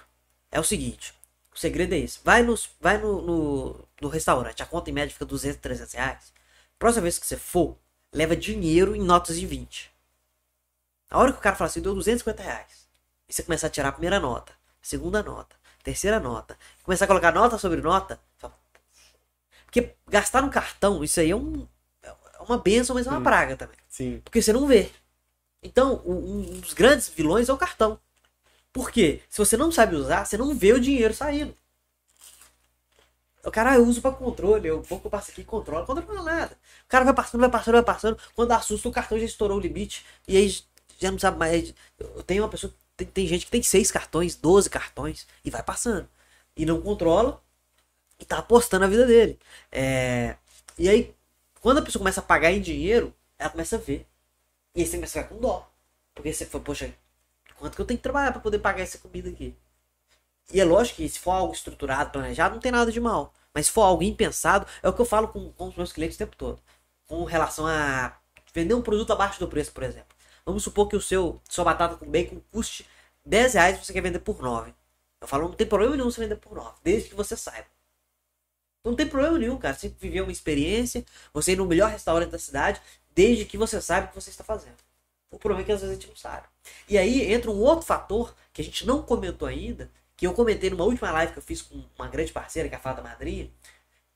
[0.51, 1.11] É o seguinte.
[1.55, 2.19] O segredo é esse.
[2.23, 4.61] Vai, nos, vai no, no, no restaurante.
[4.61, 6.31] A conta em média fica 200, 300 reais.
[6.77, 7.75] Próxima vez que você for,
[8.13, 9.92] leva dinheiro em notas de 20.
[11.13, 12.87] A hora que o cara fala assim, deu 250 reais.
[13.29, 16.57] E você começar a tirar a primeira nota, segunda nota, terceira nota.
[16.81, 18.19] Começar a colocar nota sobre nota.
[18.35, 18.51] fala,
[19.65, 21.67] Porque gastar no cartão, isso aí é, um,
[22.01, 23.23] é uma benção, mas é uma Sim.
[23.23, 23.77] praga também.
[23.87, 24.21] Sim.
[24.25, 24.89] Porque você não vê.
[25.61, 27.99] Então, um dos grandes vilões é o cartão.
[28.73, 29.21] Por quê?
[29.29, 31.55] Se você não sabe usar, você não vê o dinheiro saindo.
[33.45, 36.27] O cara, ah, eu uso pra controle, eu pouco eu passo aqui controlo, controle não
[36.27, 36.57] é nada.
[36.85, 38.17] O cara vai passando, vai passando, vai passando.
[38.35, 40.03] Quando assusta, o cartão já estourou o limite.
[40.27, 40.63] E aí
[41.03, 41.73] já sabe mais.
[42.25, 46.07] Tenho uma pessoa, tem, tem gente que tem seis cartões, 12 cartões, e vai passando.
[46.55, 47.41] E não controla,
[48.19, 49.39] e tá apostando a vida dele.
[49.71, 50.37] É,
[50.77, 51.15] E aí,
[51.61, 54.07] quando a pessoa começa a pagar em dinheiro, ela começa a ver.
[54.75, 55.69] E aí você começa a ficar com dó.
[56.15, 56.93] Porque você fala, poxa,
[57.57, 59.55] quanto que eu tenho que trabalhar pra poder pagar essa comida aqui?
[60.53, 63.33] E é lógico que se for algo estruturado, planejado, não tem nada de mal.
[63.53, 66.15] Mas se for algo impensado, é o que eu falo com, com os meus clientes
[66.15, 66.61] o tempo todo.
[67.07, 68.13] Com relação a
[68.53, 70.12] vender um produto abaixo do preço, por exemplo.
[70.45, 72.85] Vamos supor que o seu sua batata com bacon custe
[73.25, 74.73] 10 reais e você quer vender por 9.
[75.21, 77.67] Eu falo, não tem problema nenhum você vender por 9, desde que você saiba.
[78.83, 79.73] Não tem problema nenhum, cara.
[79.73, 82.81] Você viver uma experiência, você ir no melhor restaurante da cidade,
[83.15, 84.75] desde que você saiba o que você está fazendo.
[85.31, 86.47] O problema é que às vezes a gente não sabe.
[86.89, 90.69] E aí entra um outro fator que a gente não comentou ainda, que eu comentei
[90.69, 93.49] numa última live que eu fiz com uma grande parceira, que é a Fada Madrinha,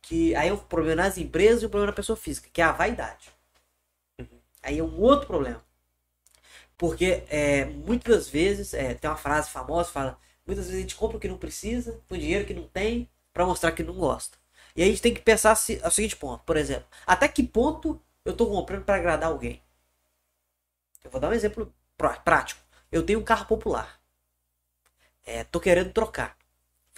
[0.02, 2.66] que aí é um problema nas empresas e um problema na pessoa física, que é
[2.66, 3.30] a vaidade.
[4.62, 5.64] Aí é um outro problema.
[6.78, 11.18] Porque é, muitas vezes, é, tem uma frase famosa, fala, muitas vezes a gente compra
[11.18, 14.38] o que não precisa, com dinheiro que não tem, para mostrar que não gosta.
[14.76, 17.44] E aí a gente tem que pensar se, é seguinte ponto, por exemplo, até que
[17.44, 19.62] ponto eu tô comprando para agradar alguém?
[21.04, 22.62] Eu vou dar um exemplo prá- prático.
[22.92, 24.00] Eu tenho um carro popular.
[25.26, 26.36] É, tô querendo trocar.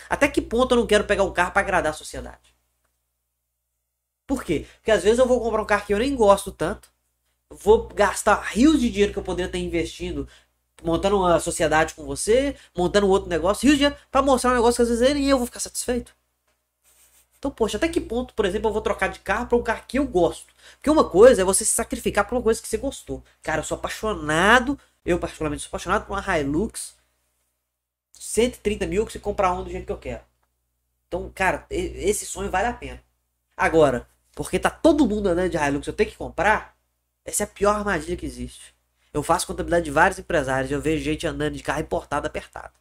[0.09, 2.55] Até que ponto eu não quero pegar um carro para agradar a sociedade?
[4.27, 4.65] Por quê?
[4.77, 6.89] Porque às vezes eu vou comprar um carro que eu nem gosto tanto,
[7.49, 10.27] vou gastar rios de dinheiro que eu poderia estar investindo
[10.83, 14.77] montando uma sociedade com você, montando outro negócio, rios de dinheiro pra mostrar um negócio
[14.77, 16.15] que às vezes nem eu vou ficar satisfeito.
[17.37, 19.83] Então, poxa, até que ponto, por exemplo, eu vou trocar de carro para um carro
[19.87, 20.53] que eu gosto?
[20.75, 23.23] Porque uma coisa é você se sacrificar por uma coisa que você gostou.
[23.41, 26.95] Cara, eu sou apaixonado, eu particularmente sou apaixonado por uma Hilux
[28.11, 30.21] 130 mil que você comprar um do jeito que eu quero.
[31.07, 33.01] Então, cara, esse sonho vale a pena.
[33.55, 36.75] Agora, porque tá todo mundo andando de Hilux, eu tenho que comprar,
[37.29, 38.73] essa é a pior armadilha que existe.
[39.13, 42.73] Eu faço contabilidade de vários empresários, eu vejo gente andando de carro importado apertado.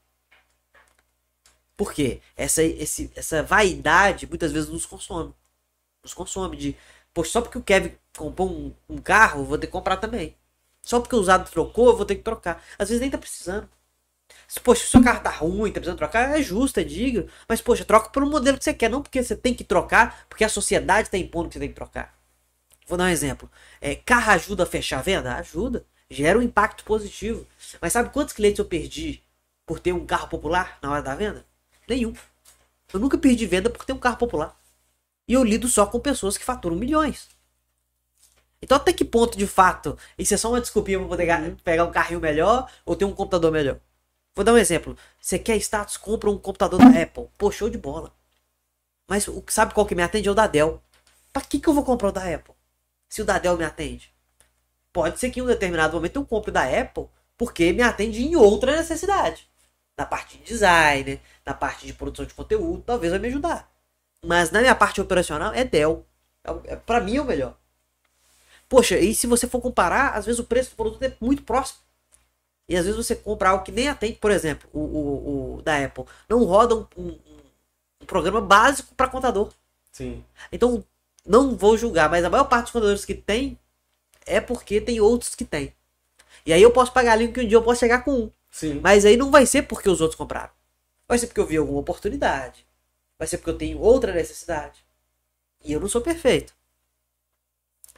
[1.77, 2.21] Por quê?
[2.37, 5.33] Essa, esse, essa vaidade muitas vezes nos consome.
[6.03, 6.77] Nos consome de,
[7.15, 10.37] poxa, só porque o Kevin comprou um, um carro, vou ter que comprar também.
[10.83, 12.63] Só porque o usado trocou, vou ter que trocar.
[12.79, 13.69] Às vezes nem tá precisando.
[14.65, 17.29] Poxa, se o seu carro tá ruim, tá precisando trocar, é justo, é digno.
[17.49, 20.45] Mas, poxa, troca pelo modelo que você quer, não porque você tem que trocar, porque
[20.45, 22.18] a sociedade tá impondo que você tem que trocar.
[22.89, 23.51] Vou dar um exemplo.
[23.81, 25.35] É, carro ajuda a fechar a venda?
[25.37, 25.85] Ajuda.
[26.11, 27.47] Gera um impacto positivo.
[27.81, 29.23] Mas sabe quantos clientes eu perdi
[29.67, 31.45] por ter um carro popular na hora da venda?
[31.87, 32.15] Nenhum.
[32.93, 34.57] Eu nunca perdi venda por ter um carro popular.
[35.29, 37.29] E eu lido só com pessoas que faturam milhões.
[38.61, 41.85] Então até que ponto, de fato, isso é só uma desculpinha pra poder ga- pegar
[41.85, 43.79] um carrinho melhor ou ter um computador melhor?
[44.35, 44.97] Vou dar um exemplo.
[45.21, 47.29] Você quer status, compra um computador da Apple.
[47.37, 48.13] Pô, show de bola.
[49.09, 50.29] Mas sabe qual que me atende?
[50.29, 50.83] É o da Dell.
[51.33, 52.55] Pra que, que eu vou comprar o da Apple?
[53.09, 54.13] Se o da Dell me atende.
[54.93, 58.37] Pode ser que em um determinado momento eu compre da Apple porque me atende em
[58.37, 59.49] outra necessidade.
[59.97, 63.71] Na parte de design, na parte de produção de conteúdo, talvez vai me ajudar.
[64.25, 66.07] Mas na minha parte operacional é Dell.
[66.45, 67.57] É, é, pra mim é o melhor.
[68.69, 71.81] Poxa, e se você for comparar, às vezes o preço do produto é muito próximo.
[72.69, 75.85] E às vezes você compra algo que nem atende, por exemplo, o, o, o da
[75.85, 76.05] Apple.
[76.29, 77.19] Não roda um, um-
[78.03, 79.53] um programa básico para contador.
[79.93, 80.25] Sim.
[80.53, 80.85] Então,
[81.27, 83.59] não vou julgar, mas a maior parte dos contadores que tem
[84.27, 85.75] é porque tem outros que tem.
[86.45, 88.31] E aí eu posso pagar ali que um dia eu posso chegar com um.
[88.51, 88.81] Sim.
[88.83, 90.51] Mas aí não vai ser porque os outros compraram.
[91.07, 92.67] Vai ser porque eu vi alguma oportunidade.
[93.19, 94.85] Vai ser porque eu tenho outra necessidade.
[95.65, 96.55] E eu não sou perfeito.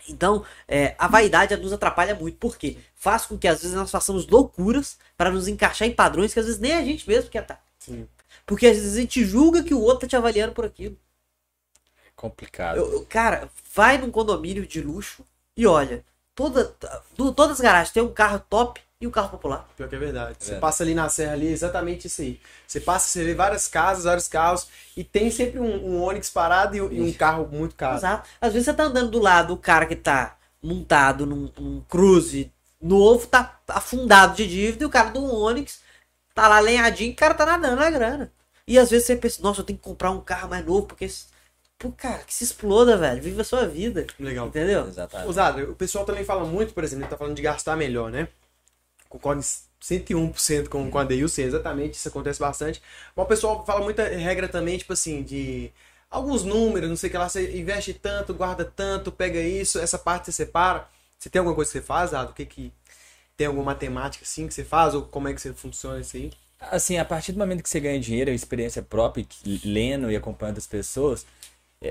[0.08, 2.38] Então, é, a vaidade nos atrapalha muito.
[2.38, 2.78] Por quê?
[2.94, 6.46] Faz com que às vezes nós façamos loucuras para nos encaixar em padrões que às
[6.46, 7.62] vezes nem a gente mesmo quer estar.
[7.78, 8.08] Sim.
[8.46, 10.96] Porque às vezes a gente julga que o outro tá te avaliando por aquilo.
[12.20, 12.76] Complicado.
[12.76, 15.24] Eu- cara, vai num condomínio de luxo
[15.56, 16.04] e olha,
[16.34, 16.74] toda,
[17.16, 19.66] do- todas as garagens tem um carro top e um carro popular.
[19.74, 20.36] Pior que é verdade.
[20.38, 20.60] Você verdade.
[20.60, 22.38] passa ali na serra ali, é exatamente isso aí.
[22.66, 26.76] Você passa, você vê várias casas, vários carros, e tem sempre um, um Onix parado
[26.76, 27.96] e, e um carro muito caro.
[27.96, 28.28] Exato.
[28.38, 32.52] Às vezes você tá andando do lado, o cara que tá montado num, num cruze
[32.82, 35.80] novo tá afundado de dívida e o cara do Onix
[36.34, 38.30] tá lá lenhadinho e o cara tá nadando na grana.
[38.66, 41.06] E às vezes você pensa, nossa, eu tenho que comprar um carro mais novo, porque.
[41.06, 41.29] esse-
[41.80, 43.22] Pô, cara, que se exploda, velho.
[43.22, 44.06] Viva a sua vida.
[44.18, 44.48] Legal.
[44.48, 44.86] Entendeu?
[44.86, 45.28] Exatamente.
[45.30, 48.28] Usado, o pessoal também fala muito, por exemplo, ele tá falando de gastar melhor, né?
[49.08, 49.42] Concordo
[49.80, 52.82] 101% com, com a Deilson, exatamente, isso acontece bastante.
[53.16, 55.72] Mas o pessoal fala muita regra também, tipo assim, de
[56.10, 59.98] alguns números, não sei o que lá, você investe tanto, guarda tanto, pega isso, essa
[59.98, 60.86] parte você separa.
[61.18, 62.30] Você tem alguma coisa que você faz, Ado?
[62.30, 62.72] O que que...
[63.36, 64.94] Tem alguma matemática assim que você faz?
[64.94, 66.30] Ou como é que você funciona isso aí?
[66.60, 70.16] Assim, a partir do momento que você ganha dinheiro, é experiência própria, que- lendo e
[70.16, 71.26] acompanhando as pessoas,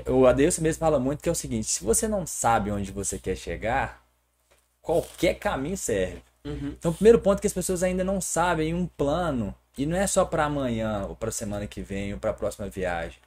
[0.06, 3.18] o Adeilson mesmo fala muito que é o seguinte: se você não sabe onde você
[3.18, 4.04] quer chegar,
[4.80, 6.22] qualquer caminho serve.
[6.78, 9.96] Então, o primeiro ponto é que as pessoas ainda não sabem um plano, e não
[9.96, 13.18] é só para amanhã, ou para semana que vem, ou para a próxima viagem.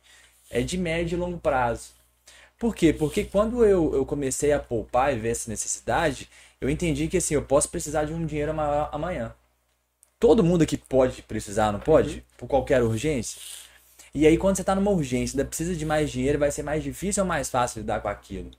[0.49, 1.89] É de médio e longo prazo.
[2.57, 2.93] Por quê?
[2.93, 6.29] Porque quando eu, eu comecei a poupar e ver essa necessidade,
[6.61, 9.33] eu entendi que assim, eu posso precisar de um dinheiro maior amanhã.
[10.19, 12.23] Todo mundo aqui pode precisar, não pode?
[12.37, 13.41] Por qualquer urgência.
[14.13, 16.83] E aí, quando você tá numa urgência, ainda precisa de mais dinheiro, vai ser mais
[16.83, 18.51] difícil ou mais fácil lidar com aquilo?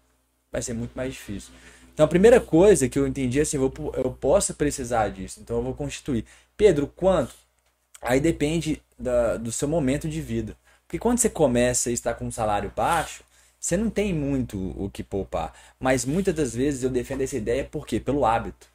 [0.52, 1.52] Vai ser muito mais difícil.
[1.94, 5.58] Então, a primeira coisa que eu entendi é assim, eu, eu posso precisar disso, então
[5.58, 6.24] eu vou constituir.
[6.56, 7.34] Pedro, quanto?
[8.02, 10.56] Aí depende da- do seu momento de vida.
[10.86, 13.24] Porque quando você começa e está com um salário baixo,
[13.60, 15.54] você não tem muito o que poupar.
[15.80, 18.00] Mas muitas das vezes eu defendo essa ideia por quê?
[18.00, 18.68] Pelo hábito.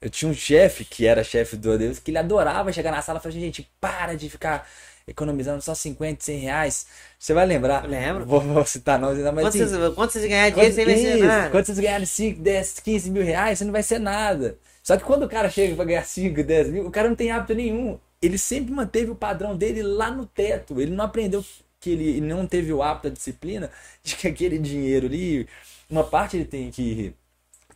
[0.00, 3.18] Eu tinha um chefe que era chefe do Deus, que ele adorava chegar na sala
[3.18, 4.68] e falar, gente, para de ficar
[5.06, 6.86] economizando só 50, 100 reais.
[7.18, 7.88] Você vai lembrar.
[7.88, 8.24] Lembro.
[8.24, 11.16] Vou, vou citar não, mas Quando assim, vocês, quando vocês ganharem dinheiro, você vai ser
[11.24, 11.50] nada.
[11.50, 14.58] Quando vocês ganharem 5, 10, 15 mil reais, você não vai ser nada.
[14.82, 17.30] Só que quando o cara chega pra ganhar 5, 10 mil, o cara não tem
[17.30, 17.98] hábito nenhum.
[18.20, 20.80] Ele sempre manteve o padrão dele lá no teto.
[20.80, 21.44] Ele não aprendeu
[21.80, 23.70] que ele ele não teve o hábito, a disciplina
[24.02, 25.48] de que aquele dinheiro ali,
[25.90, 27.14] uma parte ele tem que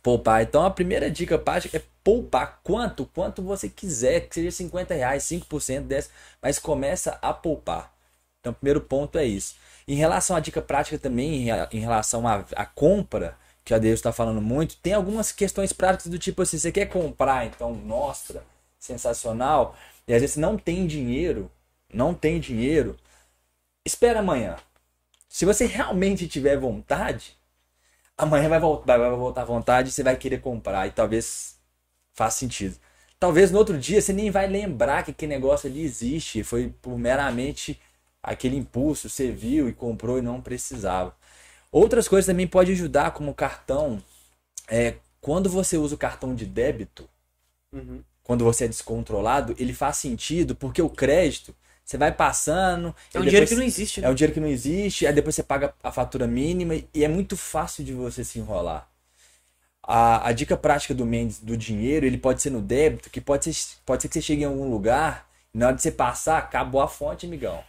[0.01, 0.41] poupar.
[0.41, 5.23] Então a primeira dica prática é poupar quanto, quanto você quiser, que seja 50 reais,
[5.23, 6.09] 5%, 10%,
[6.41, 7.93] mas começa a poupar.
[8.39, 9.55] Então o primeiro ponto é isso.
[9.85, 14.13] Em relação à dica prática também, em relação à, à compra, que a Deus está
[14.13, 18.41] falando muito, tem algumas questões práticas do tipo assim, você quer comprar, então, nossa,
[18.79, 19.75] sensacional,
[20.07, 21.51] e às vezes não tem dinheiro,
[21.93, 22.95] não tem dinheiro,
[23.85, 24.55] espera amanhã.
[25.27, 27.35] Se você realmente tiver vontade,
[28.17, 31.56] amanhã vai voltar, vai voltar à vontade e você vai querer comprar e talvez
[32.17, 32.77] faça sentido.
[33.19, 36.99] Talvez no outro dia você nem vai lembrar que aquele negócio ali existe, foi por
[36.99, 37.79] meramente
[38.23, 41.15] aquele impulso, você viu e comprou e não precisava.
[41.71, 44.03] Outras coisas também podem ajudar, como o cartão.
[44.69, 47.09] É, quando você usa o cartão de débito,
[47.73, 48.03] Uhum.
[48.23, 52.93] quando você é descontrolado, ele faz sentido, porque o crédito, você vai passando.
[53.13, 54.01] É um dinheiro que não existe.
[54.01, 54.07] né?
[54.07, 57.07] é um dinheiro que não existe, aí depois você paga a fatura mínima e é
[57.07, 58.89] muito fácil de você se enrolar.
[59.87, 63.53] A, a dica prática do Mendes do dinheiro, ele pode ser no débito, que pode
[63.53, 66.37] ser, pode ser que você chegue em algum lugar, e na hora de você passar,
[66.37, 67.63] acabou a fonte, amigão.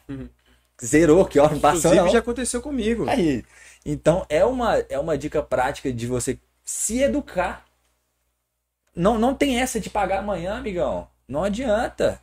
[0.85, 2.13] Zerou, que hora não passou Inclusive não.
[2.13, 3.09] já aconteceu comigo.
[3.09, 3.45] Aí.
[3.87, 7.65] Então é uma, é uma dica prática de você se educar.
[8.95, 11.09] Não, não tem essa de pagar amanhã, amigão.
[11.29, 12.21] Não adianta.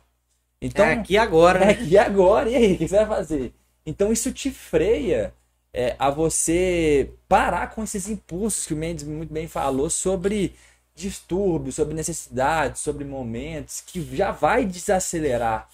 [0.60, 1.72] Então, é aqui agora, é né?
[1.72, 2.48] aqui agora.
[2.50, 3.54] E aí, o que você vai fazer?
[3.84, 5.32] Então isso te freia
[5.76, 10.54] é, a você parar com esses impulsos que o Mendes muito bem falou sobre
[10.94, 15.68] distúrbios, sobre necessidades, sobre momentos, que já vai desacelerar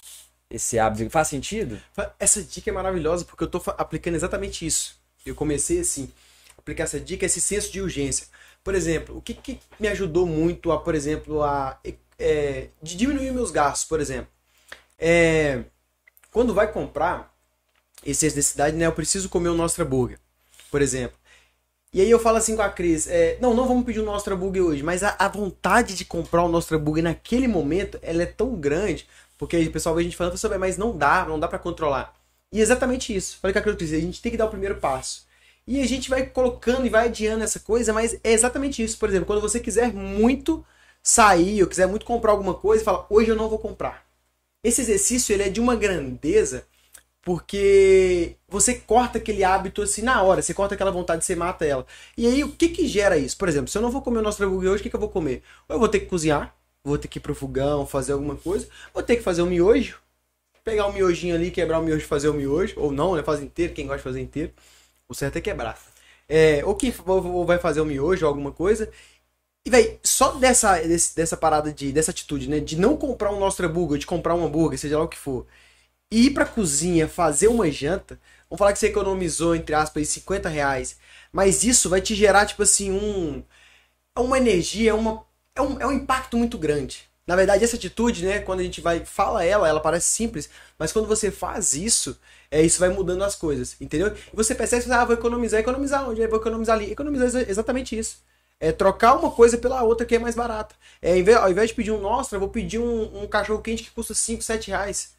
[0.51, 1.09] esse hábito.
[1.09, 1.81] Faz sentido?
[2.19, 4.99] Essa dica é maravilhosa porque eu fa- aplicando exatamente isso.
[5.25, 6.11] Eu comecei assim,
[6.59, 8.27] aplicar essa dica, esse senso de urgência.
[8.65, 11.79] Por exemplo, o que, que me ajudou muito a, por exemplo, a
[12.19, 14.29] é, de diminuir meus gastos, por exemplo.
[14.99, 15.65] É,
[16.33, 17.32] quando vai comprar
[18.05, 18.87] esse necessidade, né?
[18.87, 20.19] Eu preciso comer o Nostra Burger,
[20.71, 21.17] por exemplo.
[21.93, 24.35] E aí eu falo assim com a Cris, é, não, não vamos pedir o Nostra
[24.35, 28.27] Burger hoje, mas a, a vontade de comprar o Nostra Burger naquele momento, ela é
[28.27, 31.47] tão grande, porque o pessoal vê a gente falando, "Professor, mas não dá, não dá
[31.49, 32.15] pra controlar.
[32.51, 33.39] E é exatamente isso.
[33.41, 35.27] Falei com a Cris, a gente tem que dar o primeiro passo.
[35.67, 38.99] E a gente vai colocando e vai adiando essa coisa, mas é exatamente isso.
[38.99, 40.65] Por exemplo, quando você quiser muito
[41.03, 44.07] sair, ou quiser muito comprar alguma coisa, fala, hoje eu não vou comprar.
[44.65, 46.67] Esse exercício ele é de uma grandeza
[47.23, 51.87] porque você corta aquele hábito assim na hora, você corta aquela vontade, você mata ela.
[52.17, 53.37] E aí o que que gera isso?
[53.37, 55.01] Por exemplo, se eu não vou comer o nosso hambúrguer hoje, o que, que eu
[55.01, 55.43] vou comer?
[55.69, 56.55] Ou eu vou ter que cozinhar,
[56.85, 60.01] vou ter que ir pro fogão, fazer alguma coisa, vou ter que fazer um miojo,
[60.65, 63.23] pegar um miojinho ali, quebrar o miojo e fazer o miojo, ou não, né?
[63.23, 64.53] Fazer inteiro, quem gosta de fazer inteiro.
[65.09, 65.79] O certo é quebrar.
[66.29, 68.91] É, ou que ou vai fazer o miojo ou alguma coisa.
[69.65, 72.59] E, véi, só dessa, desse- dessa parada, de, dessa atitude, né?
[72.61, 75.47] De não comprar um Nostra Burger, de comprar um hambúrguer, seja lá o que for,
[76.13, 78.19] e ir pra cozinha fazer uma janta,
[78.51, 80.97] vamos falar que você economizou, entre aspas, aí, 50 reais.
[81.33, 83.43] Mas isso vai te gerar, tipo assim, um.
[84.17, 87.05] é Uma energia, é uma, é, um, é um impacto muito grande.
[87.27, 90.93] Na verdade, essa atitude, né, quando a gente vai fala ela, ela parece simples, mas
[90.93, 92.19] quando você faz isso,
[92.51, 94.09] é isso vai mudando as coisas, entendeu?
[94.33, 96.27] E você percebe, ah, vou economizar, economizar onde?
[96.27, 96.91] Vou economizar ali.
[96.91, 98.19] Economizar exa- exatamente isso.
[98.61, 100.75] É trocar uma coisa pela outra que é mais barata.
[101.01, 103.91] É, ao invés de pedir um Nostra, eu vou pedir um, um cachorro quente que
[103.91, 105.15] custa 5, 7 reais.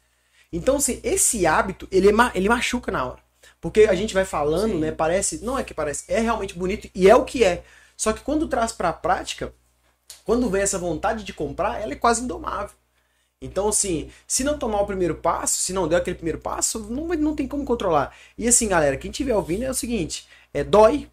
[0.56, 3.18] Então, assim, esse hábito, ele, ele machuca na hora.
[3.60, 4.92] Porque a gente vai falando, né?
[4.92, 5.44] Parece.
[5.44, 7.64] Não é que parece, é realmente bonito e é o que é.
[7.96, 9.52] Só que quando traz pra prática,
[10.24, 12.76] quando vem essa vontade de comprar, ela é quase indomável.
[13.40, 17.06] Então, assim, se não tomar o primeiro passo, se não der aquele primeiro passo, não,
[17.08, 18.14] não tem como controlar.
[18.38, 21.08] E assim, galera, quem estiver ouvindo é o seguinte: é dói.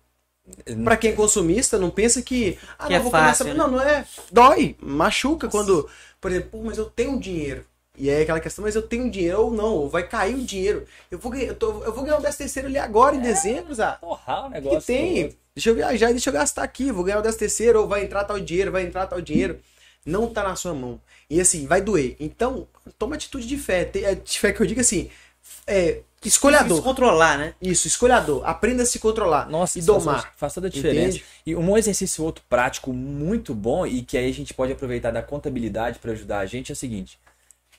[0.84, 2.58] Pra quem é consumista, não pensa que.
[2.78, 3.58] Ah, Que não, é vou fácil, começar.
[3.68, 3.72] né?
[3.72, 4.06] Não, não é.
[4.32, 5.90] Dói, machuca quando.
[6.20, 7.66] Por exemplo, mas eu tenho dinheiro.
[7.98, 10.86] E aí aquela questão, mas eu tenho dinheiro ou não, ou vai cair o dinheiro.
[11.10, 13.74] Eu vou ganhar, eu, tô- eu vou ganhar o 10 terceiro ali agora, em dezembro,
[13.74, 13.94] Zá.
[13.94, 14.82] Torrar o Que negócio.
[14.88, 15.28] tem.
[15.28, 15.38] todo.
[15.54, 16.92] Deixa eu viajar e deixa eu gastar aqui.
[16.92, 19.60] Vou ganhar o 10 terceiro, ou vai entrar tal dinheiro, vai entrar tal dinheiro.
[20.06, 21.00] Não tá na sua mão.
[21.30, 22.16] E assim, vai doer.
[22.20, 22.66] Então,
[22.98, 23.90] toma atitude de fé.
[23.96, 25.10] É de fé que eu digo assim.
[25.68, 26.82] É, Se escolhador.
[26.82, 27.54] controlar, né?
[27.62, 28.42] Isso, escolhador.
[28.48, 29.50] Aprenda a se controlar.
[29.50, 30.34] Nossa, e domar.
[30.38, 31.18] faz toda a diferença.
[31.18, 31.26] Entende?
[31.46, 35.22] E um exercício outro prático muito bom e que aí a gente pode aproveitar da
[35.22, 37.20] contabilidade para ajudar a gente é o seguinte: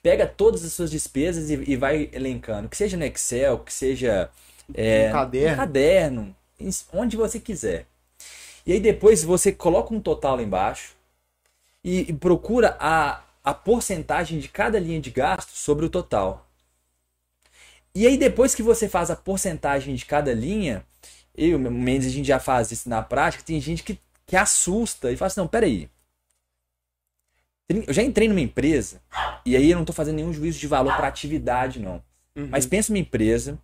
[0.02, 4.30] pega todas as suas despesas e, e vai elencando, que seja no Excel, que seja
[4.74, 5.50] é, Um caderno.
[5.50, 6.36] no caderno,
[6.92, 7.86] onde você quiser.
[8.66, 10.94] E aí depois você coloca um total lá embaixo
[11.84, 16.46] e, e procura a, a porcentagem de cada linha de gasto sobre o total.
[17.94, 20.84] E aí depois que você faz a porcentagem de cada linha,
[21.36, 24.36] eu e o Mendes a gente já faz isso na prática, tem gente que, que
[24.36, 25.88] assusta e fala assim, não, peraí.
[27.86, 29.00] Eu já entrei numa empresa
[29.44, 32.02] e aí eu não tô fazendo nenhum juízo de valor para atividade, não.
[32.36, 32.48] Uhum.
[32.50, 33.58] Mas pensa numa empresa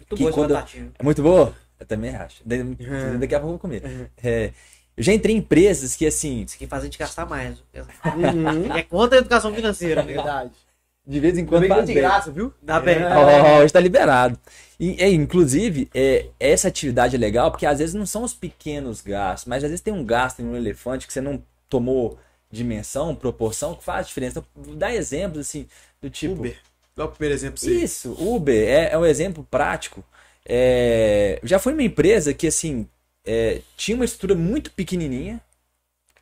[0.00, 1.54] Muito Que boa quando- é muito boa?
[1.78, 2.42] Eu também acho.
[2.44, 3.18] Uhum.
[3.18, 4.10] Daqui a pouco eu vou comer.
[4.22, 4.50] É,
[4.96, 7.58] eu já entrei em empresas que, assim, Isso aqui faz a gente gastar mais.
[7.74, 8.72] Uhum.
[8.76, 10.02] É contra a educação financeira.
[10.02, 10.12] né?
[10.14, 10.50] Verdade.
[11.06, 12.02] de vez em quando faz de bem.
[12.02, 12.52] graça, viu?
[12.62, 12.96] Dá bem.
[12.96, 13.14] É.
[13.16, 14.38] Ó, está liberado.
[14.78, 19.00] E, é, inclusive, é, essa atividade é legal porque às vezes não são os pequenos
[19.00, 22.18] gastos, mas às vezes tem um gasto em um elefante que você não tomou
[22.50, 24.44] dimensão, proporção, que faz diferença.
[24.56, 25.66] Então, dá exemplos assim,
[26.00, 26.34] do tipo.
[26.34, 26.58] Uber.
[26.96, 27.72] Dá o primeiro exemplo você.
[27.72, 30.04] Isso, Uber é, é um exemplo prático.
[30.44, 32.88] É, já fui numa empresa que assim
[33.24, 35.40] é, tinha uma estrutura muito pequenininha,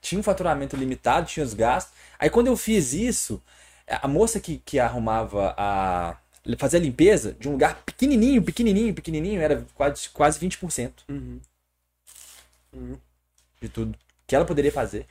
[0.00, 1.94] tinha um faturamento limitado, tinha os gastos.
[2.18, 3.42] Aí quando eu fiz isso,
[3.86, 6.16] a moça que, que arrumava a
[6.58, 11.40] fazer a limpeza de um lugar pequenininho, pequenininho, pequenininho, era quase, quase 20% Uhum.
[12.72, 12.98] Uhum.
[13.60, 15.06] de tudo que ela poderia fazer.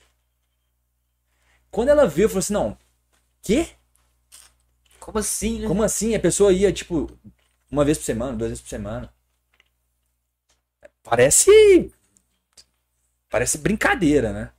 [1.71, 2.77] Quando ela viu, falou assim: não,
[3.41, 3.67] quê?
[4.99, 5.67] Como assim, né?
[5.67, 6.15] Como assim?
[6.15, 7.09] A pessoa ia, tipo,
[7.71, 9.13] uma vez por semana, duas vezes por semana.
[11.03, 11.91] Parece.
[13.29, 14.51] Parece brincadeira, né?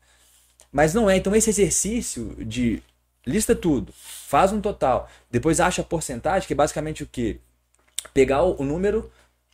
[0.73, 1.17] Mas não é.
[1.17, 2.83] Então esse exercício de
[3.29, 7.41] lista tudo, faz um total, depois acha a porcentagem, que é basicamente o quê?
[8.15, 9.11] Pegar o, o número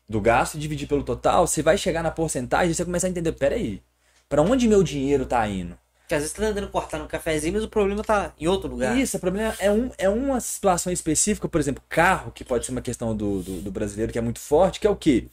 [0.09, 3.11] do gasto e dividir pelo total, você vai chegar na porcentagem e você começa a
[3.11, 3.83] entender, peraí,
[4.29, 5.77] para onde meu dinheiro tá indo?
[6.05, 8.97] Porque às vezes tá tentando cortar no cafezinho, mas o problema tá em outro lugar.
[8.97, 12.73] Isso, o problema é, um, é uma situação específica, por exemplo, carro, que pode ser
[12.73, 15.29] uma questão do, do, do brasileiro que é muito forte, que é o quê?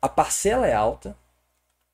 [0.00, 1.14] A parcela é alta,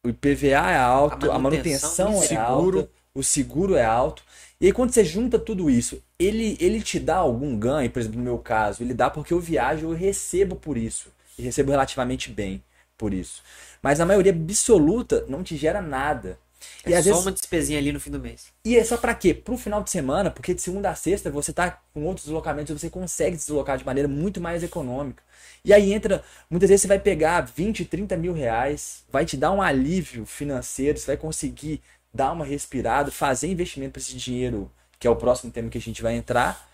[0.05, 2.79] o IPVA é alto, a manutenção, A manutenção é seguro.
[2.81, 4.23] alta, o seguro é alto.
[4.61, 8.19] E aí quando você junta tudo isso, ele, ele te dá algum ganho, por exemplo,
[8.19, 11.09] no meu caso, ele dá porque eu viajo, eu recebo por isso.
[11.37, 12.63] E recebo relativamente bem
[12.97, 13.43] por isso.
[13.83, 16.39] Mas na maioria absoluta não te gera nada.
[16.85, 18.47] É e às só vezes uma despesinha ali no fim do mês.
[18.65, 19.33] e é só pra quê?
[19.35, 22.91] Pro final de semana, porque de segunda a sexta você tá com outros deslocamentos, você
[22.91, 25.23] consegue se deslocar de maneira muito mais econômica.
[25.65, 29.51] E aí entra, muitas vezes você vai pegar 20, 30 mil reais, vai te dar
[29.51, 31.81] um alívio financeiro, você vai conseguir
[32.13, 35.81] dar uma respirada, fazer investimento para esse dinheiro, que é o próximo tema que a
[35.81, 36.69] gente vai entrar,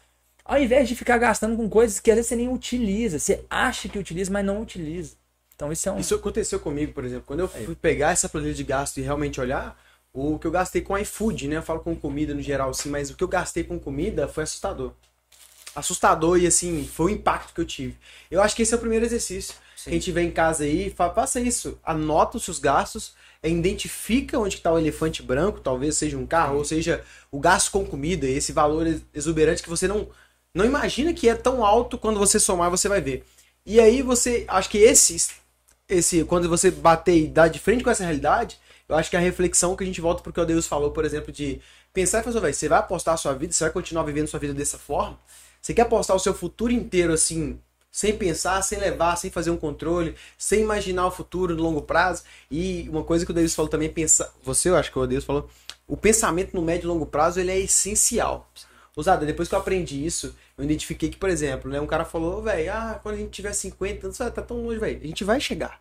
[0.44, 3.88] ao invés de ficar gastando com coisas que às vezes você nem utiliza, você acha
[3.88, 5.14] que utiliza, mas não utiliza.
[5.60, 5.98] Então isso é um.
[5.98, 7.24] Isso aconteceu comigo, por exemplo.
[7.26, 9.78] Quando eu fui pegar essa planilha de gasto e realmente olhar,
[10.10, 11.58] o que eu gastei com iFood, né?
[11.58, 14.44] Eu falo com comida no geral, sim, mas o que eu gastei com comida foi
[14.44, 14.92] assustador.
[15.76, 17.94] Assustador e, assim, foi o impacto que eu tive.
[18.30, 19.54] Eu acho que esse é o primeiro exercício.
[19.76, 19.90] Sim.
[19.90, 21.78] Quem tiver em casa aí, fa- faça isso.
[21.84, 26.56] Anota os seus gastos, é, identifica onde está o elefante branco, talvez seja um carro,
[26.56, 30.08] ou seja, o gasto com comida, esse valor ex- exuberante que você não,
[30.54, 33.24] não imagina que é tão alto, quando você somar, você vai ver.
[33.64, 35.16] E aí você, acho que esse,
[35.90, 39.20] esse quando você bater e dar de frente com essa realidade, eu acho que a
[39.20, 41.60] reflexão que a gente volta porque o Deus falou, por exemplo, de
[41.92, 44.40] pensar e falar, "Véi, você vai apostar a sua vida, você vai continuar vivendo sua
[44.40, 45.18] vida dessa forma?
[45.60, 47.60] Você quer apostar o seu futuro inteiro assim,
[47.92, 52.22] sem pensar, sem levar, sem fazer um controle, sem imaginar o futuro no longo prazo?
[52.50, 55.24] E uma coisa que o Deus falou também, pensar, você, eu acho que o Deus
[55.24, 55.48] falou,
[55.86, 58.48] o pensamento no médio e longo prazo, ele é essencial.
[58.96, 62.42] Usada, depois que eu aprendi isso, eu identifiquei que, por exemplo, né, um cara falou,
[62.42, 65.00] velho, ah, quando a gente tiver 50 anos, tá tão longe, velho.
[65.02, 65.80] A gente vai chegar.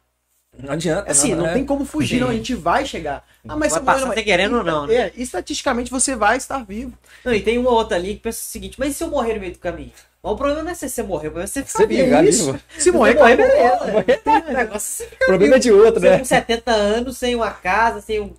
[0.57, 1.11] Não adianta.
[1.11, 1.53] Assim, não, é.
[1.53, 2.29] tem como fugir, não.
[2.29, 3.25] A gente vai chegar.
[3.47, 4.93] Ah, mas Vai você passar morreu, até querendo ou não, né?
[4.95, 6.93] É, estatisticamente você vai estar vivo.
[7.23, 9.35] Não, e tem uma outra ali que pensa o seguinte, mas e se eu morrer
[9.35, 9.91] no meio do caminho?
[10.21, 12.03] Mas o problema não é se você morrer, o problema é você ficar Você vivo.
[12.03, 12.45] ficar É isso.
[12.51, 12.63] vivo.
[12.77, 13.85] Se morrer, morrer, beleza.
[14.49, 15.61] O negócio é você ficar O problema é vivo.
[15.61, 16.17] de outro, Você né?
[16.19, 18.33] com 70 anos, sem uma casa, sem um-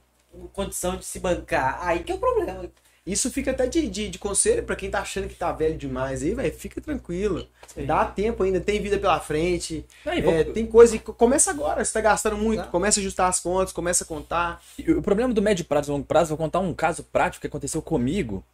[0.52, 1.78] condição de se bancar.
[1.82, 2.68] Aí que é o problema.
[3.10, 6.22] Isso fica até de, de, de conselho pra quem tá achando que tá velho demais
[6.22, 6.52] aí, velho.
[6.54, 7.48] Fica tranquilo.
[7.66, 7.84] Sim.
[7.84, 9.84] Dá tempo ainda, tem vida pela frente.
[10.06, 10.96] E É, tem coisa.
[10.98, 12.62] Começa agora, você tá gastando muito.
[12.62, 12.68] Tá.
[12.68, 14.62] Começa a ajustar as contas, começa a contar.
[14.96, 17.82] O problema do médio prazo e longo prazo, vou contar um caso prático que aconteceu
[17.82, 18.44] comigo,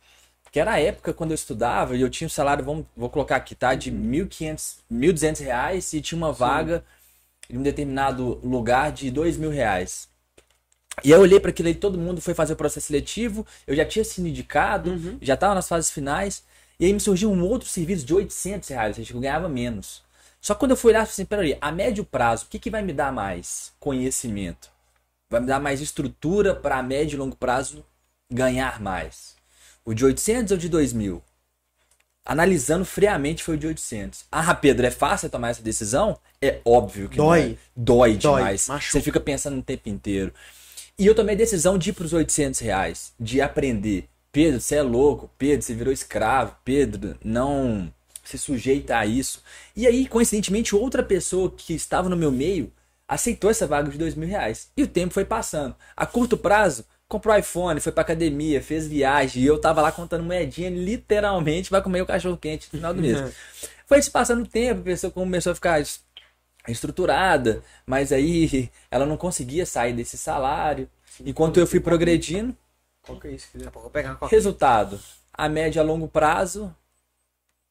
[0.50, 3.36] que era a época quando eu estudava e eu tinha um salário, vamos, vou colocar
[3.36, 3.74] aqui, tá?
[3.74, 6.82] De 1.500, 1.200 reais e tinha uma vaga
[7.50, 10.08] em um determinado lugar de 2 mil reais.
[11.04, 13.76] E aí eu olhei para aquilo aí, todo mundo foi fazer o processo seletivo, eu
[13.76, 14.90] já tinha sido indicado,
[15.20, 16.42] já estava nas fases finais,
[16.80, 20.02] e aí me surgiu um outro serviço de 800 reais, ou seja, eu ganhava menos.
[20.40, 22.58] Só que quando eu fui lá, eu falei assim, peraí, a médio prazo, o que,
[22.58, 23.72] que vai me dar mais?
[23.80, 24.70] Conhecimento.
[25.28, 27.84] Vai me dar mais estrutura para a médio e longo prazo
[28.30, 29.34] ganhar mais.
[29.84, 31.22] O de 800 ou de 2000?
[32.24, 34.24] Analisando friamente foi o de 800.
[34.32, 36.18] Ah, Pedro, é fácil tomar essa decisão?
[36.42, 37.40] É óbvio que Dói.
[37.40, 37.56] não é.
[37.76, 38.66] Dói Dói, demais.
[38.66, 38.92] machuca.
[38.92, 40.34] Você fica pensando o tempo inteiro.
[40.98, 44.08] E eu tomei a decisão de ir para os 800 reais, de aprender.
[44.32, 45.30] Pedro, você é louco.
[45.36, 46.56] Pedro, você virou escravo.
[46.64, 47.92] Pedro, não
[48.24, 49.42] se sujeita a isso.
[49.74, 52.72] E aí, coincidentemente, outra pessoa que estava no meu meio
[53.08, 54.70] aceitou essa vaga de dois mil reais.
[54.76, 55.76] E o tempo foi passando.
[55.96, 59.42] A curto prazo, comprou iPhone, foi pra academia, fez viagem.
[59.42, 63.02] E eu tava lá contando moedinha, literalmente, vai comer o cachorro quente no final do
[63.02, 63.32] mês.
[63.86, 65.80] foi se passando o tempo, a pessoa começou a ficar
[66.68, 70.88] estruturada, mas aí ela não conseguia sair desse salário.
[71.24, 72.56] Enquanto eu fui progredindo,
[73.02, 73.48] Qual que é isso?
[73.54, 74.28] Daqui a pouco eu vou pegar uma.
[74.28, 75.00] Resultado:
[75.32, 76.74] a média a longo prazo,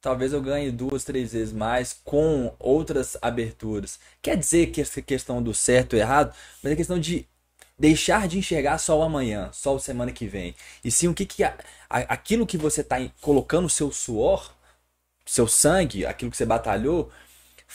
[0.02, 4.00] talvez eu ganhe duas, três vezes mais com outras aberturas.
[4.22, 7.28] Quer dizer que essa questão do certo ou errado, mas é questão de
[7.78, 10.56] deixar de enxergar só o amanhã, só o semana que vem.
[10.84, 11.58] E sim o que, que a-
[11.90, 14.54] a- aquilo que você está colocando o seu suor,
[15.26, 17.12] seu sangue, aquilo que você batalhou,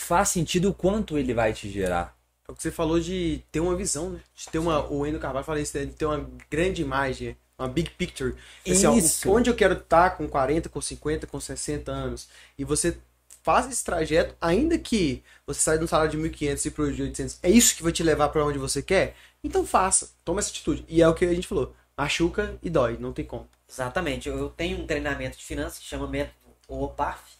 [0.02, 2.16] faz sentido o quanto ele vai te gerar.
[2.48, 4.20] É o que você falou de ter uma visão, né?
[4.34, 4.86] De ter uma.
[4.90, 5.84] O Endo Carvalho fala isso, né?
[5.84, 8.34] de ter uma grande imagem, uma big picture.
[8.68, 12.28] Assim, ó, onde eu quero estar com 40, com 50, com 60 anos.
[12.58, 12.98] E você
[13.42, 17.02] faz esse trajeto, ainda que você saia de um salário de 1.500 e pro de
[17.02, 17.38] 800.
[17.42, 19.14] É isso que vai te levar para onde você quer?
[19.42, 20.10] Então faça.
[20.24, 20.84] Toma essa atitude.
[20.88, 21.74] E é o que a gente falou.
[21.96, 23.48] Machuca e dói, não tem como.
[23.68, 24.28] Exatamente.
[24.28, 26.34] Eu eu tenho um treinamento de finanças que chama método
[26.68, 27.39] OPAF.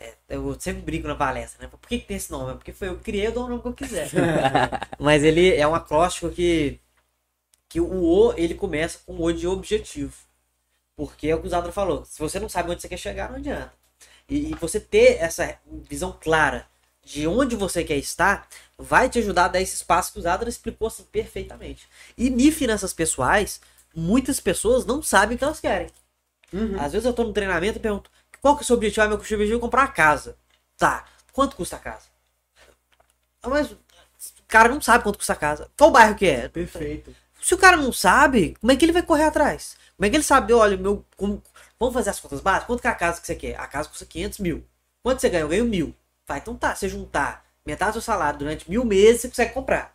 [0.00, 1.68] É, eu sempre brinco na palestra, né?
[1.70, 2.54] Por que, que tem esse nome?
[2.54, 4.08] Porque foi eu que criei, eu dou o nome que eu quiser.
[4.98, 6.80] Mas ele é um acróstico que
[7.68, 10.14] que o O ele começa com o O de objetivo.
[10.96, 12.04] Porque é o que o Zadra falou.
[12.04, 13.72] Se você não sabe onde você quer chegar, não adianta.
[14.28, 16.66] E, e você ter essa visão clara
[17.04, 18.48] de onde você quer estar
[18.78, 21.88] vai te ajudar a dar esse espaço que o Zadra explicou assim perfeitamente.
[22.16, 23.60] E em finanças pessoais,
[23.94, 25.88] muitas pessoas não sabem o que elas querem.
[26.52, 26.80] Uhum.
[26.80, 28.10] Às vezes eu tô no treinamento e pergunto:
[28.40, 29.02] qual que é o seu objetivo?
[29.04, 30.36] Ah, meu objetivo é comprar uma casa.
[30.76, 31.04] Tá.
[31.32, 32.06] Quanto custa a casa?
[33.46, 33.76] Mas o
[34.48, 35.70] cara não sabe quanto custa a casa.
[35.76, 36.48] Qual bairro que é?
[36.48, 37.14] Perfeito.
[37.40, 39.76] Se o cara não sabe, como é que ele vai correr atrás?
[39.96, 41.04] Como é que ele sabe, olha, meu.
[41.16, 41.42] como-
[41.78, 42.66] vamos fazer as contas básicas?
[42.66, 43.58] Quanto que é a casa que você quer?
[43.58, 44.64] A casa custa 500 mil.
[45.02, 45.42] Quanto você ganha?
[45.42, 45.94] Eu ganho mil.
[46.26, 46.74] Vai, então tá.
[46.74, 49.94] Você juntar metade do seu salário durante mil meses, você consegue comprar.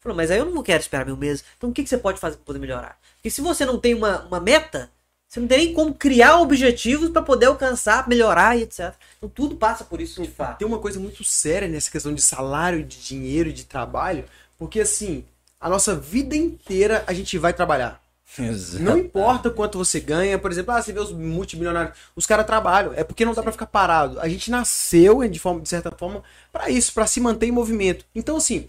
[0.00, 1.44] Falou, mas aí eu não quero esperar mil meses.
[1.56, 2.98] Então o que, que você pode fazer para poder melhorar?
[3.16, 4.90] Porque se você não tem uma, uma meta,
[5.34, 8.94] você não tem nem como criar objetivos para poder alcançar, melhorar e etc.
[9.18, 10.58] Então tudo passa por isso de fato.
[10.58, 14.24] Tem uma coisa muito séria nessa questão de salário, de dinheiro, de trabalho,
[14.56, 15.24] porque assim,
[15.60, 18.00] a nossa vida inteira a gente vai trabalhar.
[18.80, 22.92] Não importa quanto você ganha, por exemplo, ah, você vê os multimilionários, os caras trabalham,
[22.94, 24.20] é porque não dá pra ficar parado.
[24.20, 26.22] A gente nasceu, de, forma, de certa forma,
[26.52, 28.04] pra isso, pra se manter em movimento.
[28.14, 28.68] Então, assim,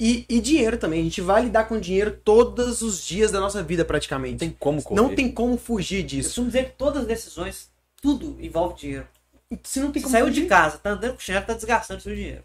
[0.00, 3.62] e, e dinheiro também, a gente vai lidar com dinheiro todos os dias da nossa
[3.62, 4.32] vida, praticamente.
[4.32, 5.00] Não tem como correr.
[5.00, 6.28] Não tem como fugir Eu disso.
[6.30, 7.68] costumo dizer que todas as decisões,
[8.00, 9.06] tudo envolve dinheiro.
[9.64, 10.42] Se não tem Você como saiu fugir.
[10.42, 12.42] de casa, tá andando com chinelo, tá desgastando seu dinheiro.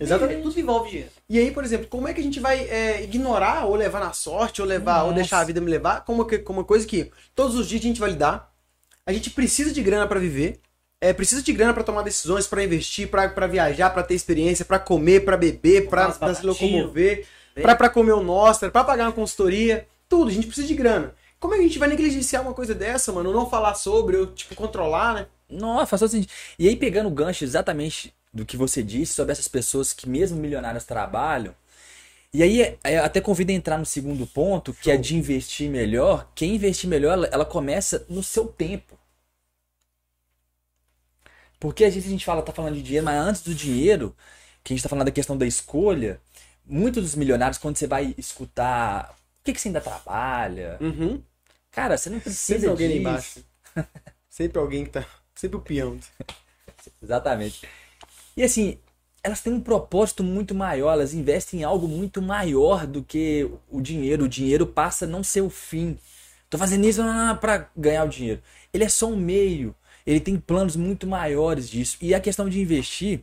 [0.00, 0.42] Exatamente.
[0.42, 1.10] Tudo envolve dinheiro.
[1.28, 4.12] E aí, por exemplo, como é que a gente vai é, ignorar ou levar na
[4.12, 5.14] sorte, ou levar, ou Nossa.
[5.14, 7.84] deixar a vida me levar, como, que- como uma coisa que todos os dias a
[7.86, 8.52] gente vai lidar.
[9.04, 10.60] A gente precisa de grana pra viver.
[11.00, 14.78] É, precisa de grana pra tomar decisões, pra investir, pra viajar, pra ter experiência, pra
[14.80, 17.24] comer, pra beber, umas se locomover,
[17.54, 19.86] pra comer o nosso, pra pagar uma consultoria.
[20.08, 21.14] Tudo, a gente precisa de grana.
[21.38, 23.32] Como é que a gente vai negligenciar uma coisa dessa, mano?
[23.32, 25.26] Não falar sobre, ou tipo, controlar, né?
[25.48, 26.32] Nossa, faz todo sentido.
[26.58, 30.36] E aí, pegando o gancho exatamente do que você disse sobre essas pessoas que, mesmo
[30.36, 31.54] milionárias, trabalham.
[32.34, 36.28] E aí, é, até convido a entrar no segundo ponto, que é de investir melhor.
[36.34, 38.98] Quem investir melhor, ela, ela começa no seu tempo.
[41.58, 44.14] Porque às vezes a gente fala, tá falando de dinheiro, mas antes do dinheiro,
[44.62, 46.20] que a gente tá falando da questão da escolha,
[46.66, 51.22] muitos dos milionários, quando você vai escutar o que, que você ainda trabalha, Uhum.
[51.70, 53.00] cara, você não precisa Sempre alguém disso.
[53.00, 53.44] embaixo.
[54.30, 55.06] Sempre alguém que tá.
[55.34, 55.98] Sempre o peão.
[57.02, 57.66] Exatamente.
[58.36, 58.78] E assim,
[59.22, 63.80] elas têm um propósito muito maior, elas investem em algo muito maior do que o
[63.80, 64.24] dinheiro.
[64.24, 65.98] O dinheiro passa a não ser o fim.
[66.48, 67.02] Tô fazendo isso
[67.40, 68.42] para ganhar o dinheiro.
[68.72, 69.74] Ele é só um meio.
[70.08, 71.98] Ele tem planos muito maiores disso.
[72.00, 73.20] E a questão de investir,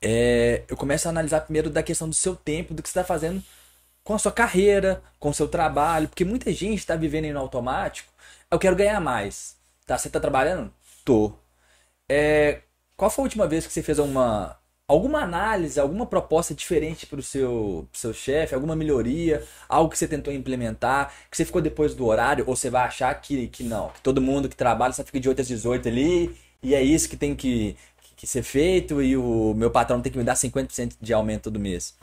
[0.00, 3.04] é, eu começo a analisar primeiro da questão do seu tempo, do que você está
[3.04, 3.42] fazendo
[4.04, 8.12] com a sua carreira, com o seu trabalho, porque muita gente está vivendo no automático.
[8.48, 9.56] Eu quero ganhar mais.
[9.86, 9.98] Tá?
[9.98, 10.72] Você tá trabalhando?
[11.04, 11.32] Tô.
[12.08, 12.62] É,
[12.96, 14.56] qual foi a última vez que você fez uma
[14.88, 20.08] alguma análise, alguma proposta diferente para o seu, seu chefe, alguma melhoria, algo que você
[20.08, 23.90] tentou implementar, que você ficou depois do horário, ou você vai achar que, que não,
[23.90, 27.08] que todo mundo que trabalha só fica de 8 às 18 ali, e é isso
[27.08, 27.76] que tem que,
[28.16, 31.60] que ser feito, e o meu patrão tem que me dar 50% de aumento todo
[31.60, 31.94] mês.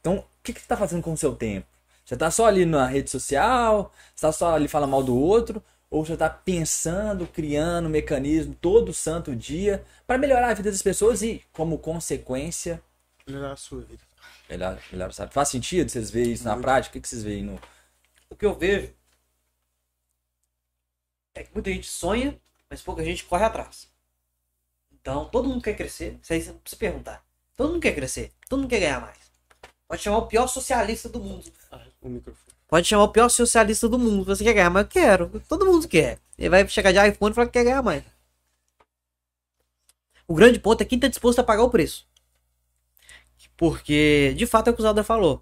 [0.00, 1.66] Então, o que, que você está fazendo com o seu tempo?
[2.04, 5.62] Você está só ali na rede social, está só ali falando mal do outro,
[5.94, 10.82] ou você está pensando, criando um mecanismo todo santo dia para melhorar a vida das
[10.82, 12.82] pessoas e, como consequência,
[13.24, 14.02] Melhorar a sua vida.
[14.50, 15.32] melhor, melhor sabe?
[15.32, 16.98] Faz sentido vocês verem isso na prática?
[16.98, 17.60] O que, vocês veem no.
[18.28, 18.92] O que eu vejo
[21.32, 22.36] é que muita gente sonha,
[22.68, 23.88] mas pouca gente corre atrás.
[24.92, 26.18] Então, todo mundo quer crescer.
[26.20, 27.24] Isso aí você precisa perguntar.
[27.54, 28.32] Todo mundo quer crescer.
[28.48, 29.30] Todo mundo quer ganhar mais.
[29.86, 31.52] Pode chamar o pior socialista do mundo.
[32.02, 32.53] O microfone.
[32.74, 34.24] Pode chamar o pior socialista do mundo.
[34.24, 34.86] Você quer ganhar mais?
[34.86, 35.42] Eu quero.
[35.48, 36.18] Todo mundo quer.
[36.36, 38.02] Ele vai chegar de iPhone e falar que quer ganhar mais.
[40.26, 42.04] O grande ponto é quem está disposto a pagar o preço.
[43.56, 45.40] Porque, de fato, é o que o Zelda falou.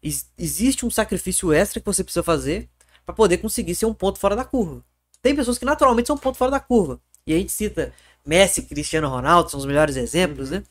[0.00, 2.70] Ex- existe um sacrifício extra que você precisa fazer
[3.04, 4.84] para poder conseguir ser um ponto fora da curva.
[5.20, 7.00] Tem pessoas que naturalmente são um ponto fora da curva.
[7.26, 7.92] E a gente cita
[8.24, 10.62] Messi, Cristiano Ronaldo, são os melhores exemplos, né?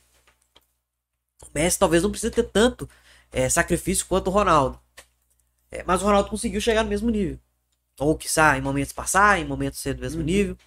[1.41, 2.89] O Messi talvez não precise ter tanto
[3.29, 4.86] eh, sacrifício quanto o Ronaldo.
[5.71, 7.39] É, mas o Ronaldo conseguiu chegar no mesmo nível.
[7.99, 10.57] Ou quiçá em momentos passar, em momentos ser do mesmo nível.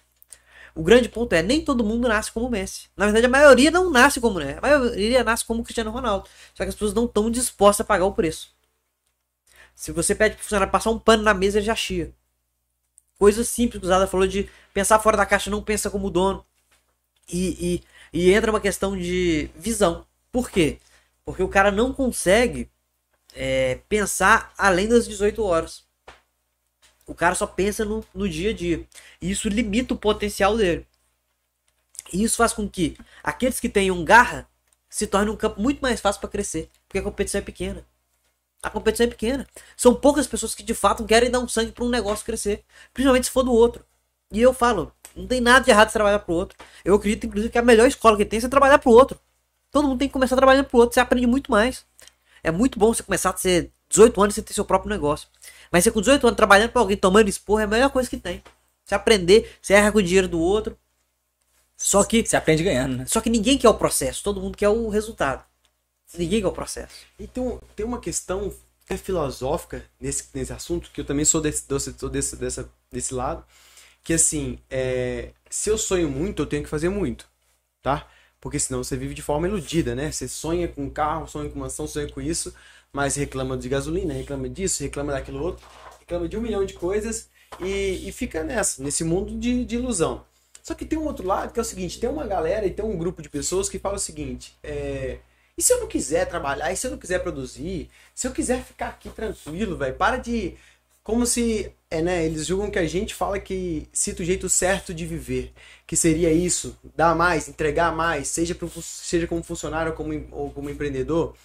[0.73, 2.87] O grande ponto é, nem todo mundo nasce como o Messi.
[2.95, 4.57] Na verdade, a maioria não nasce como né?
[4.57, 6.29] A maioria nasce como o Cristiano Ronaldo.
[6.53, 8.53] Só que as pessoas não estão dispostas a pagar o preço.
[9.75, 12.13] Se você pede pro funcionário passar um pano na mesa, ele já chia.
[13.17, 16.45] Coisa simples que o Zada falou de pensar fora da caixa, não pensa como dono.
[17.31, 17.81] E,
[18.13, 20.05] e, e entra uma questão de visão.
[20.31, 20.79] Por quê?
[21.25, 22.69] Porque o cara não consegue
[23.33, 25.83] é, pensar além das 18 horas.
[27.05, 28.87] O cara só pensa no, no dia a dia.
[29.21, 30.87] E isso limita o potencial dele.
[32.13, 34.47] E isso faz com que aqueles que tenham garra
[34.89, 36.69] se tornem um campo muito mais fácil para crescer.
[36.87, 37.85] Porque a competição é pequena.
[38.61, 39.47] A competição é pequena.
[39.75, 42.63] São poucas pessoas que de fato querem dar um sangue para um negócio crescer.
[42.93, 43.83] Principalmente se for do outro.
[44.31, 46.57] E eu falo, não tem nada de errado de trabalhar pro outro.
[46.85, 49.19] Eu acredito, inclusive, que a melhor escola que tem é trabalhar pro outro.
[49.71, 50.93] Todo mundo tem que começar trabalhando pro outro.
[50.93, 51.85] Você aprende muito mais.
[52.43, 55.27] É muito bom você começar a ser 18 anos e você ter seu próprio negócio.
[55.71, 58.17] Mas você com 18 anos trabalhando pra alguém, tomando esporro, é a melhor coisa que
[58.17, 58.43] tem.
[58.85, 60.77] Você aprender, você erra com o dinheiro do outro.
[61.77, 63.05] Só que, Você aprende ganhando, né?
[63.07, 65.43] só que ninguém quer o processo, todo mundo quer o resultado.
[66.15, 66.93] Ninguém quer o processo.
[67.19, 68.53] Então, tem uma questão
[68.85, 73.13] até filosófica nesse, nesse assunto, que eu também sou desse, desse, sou desse, dessa, desse
[73.13, 73.43] lado,
[74.03, 77.27] que assim, é, se eu sonho muito, eu tenho que fazer muito,
[77.81, 78.07] tá?
[78.41, 80.11] Porque senão você vive de forma iludida, né?
[80.11, 82.53] Você sonha com carro, sonha com mansão, sonha com isso,
[82.91, 85.65] mas reclama de gasolina, reclama disso, reclama daquilo outro,
[85.99, 87.29] reclama de um milhão de coisas
[87.59, 90.25] e, e fica nessa, nesse mundo de, de ilusão.
[90.61, 92.83] Só que tem um outro lado que é o seguinte, tem uma galera e tem
[92.83, 95.19] um grupo de pessoas que fala o seguinte, é,
[95.57, 98.63] e se eu não quiser trabalhar, e se eu não quiser produzir, se eu quiser
[98.63, 100.55] ficar aqui tranquilo, velho, para de.
[101.03, 101.71] Como se.
[101.91, 102.25] É, né?
[102.25, 105.53] Eles julgam que a gente fala que cita o jeito certo de viver.
[105.85, 110.51] Que seria isso, dar mais, entregar mais, seja, pro, seja como funcionário ou como, ou
[110.51, 111.35] como empreendedor.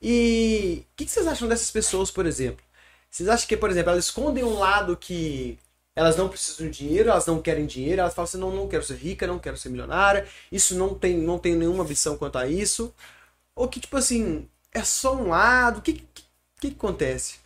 [0.00, 2.64] E o que, que vocês acham dessas pessoas, por exemplo?
[3.10, 5.58] Vocês acham que, por exemplo, elas escondem um lado que
[5.96, 8.84] elas não precisam de dinheiro, elas não querem dinheiro, elas falam assim, não, não quero
[8.84, 12.46] ser rica, não quero ser milionária, isso não tem, não tem nenhuma ambição quanto a
[12.46, 12.94] isso.
[13.54, 16.28] Ou que, tipo assim, é só um lado, o que, que
[16.60, 17.38] que acontece?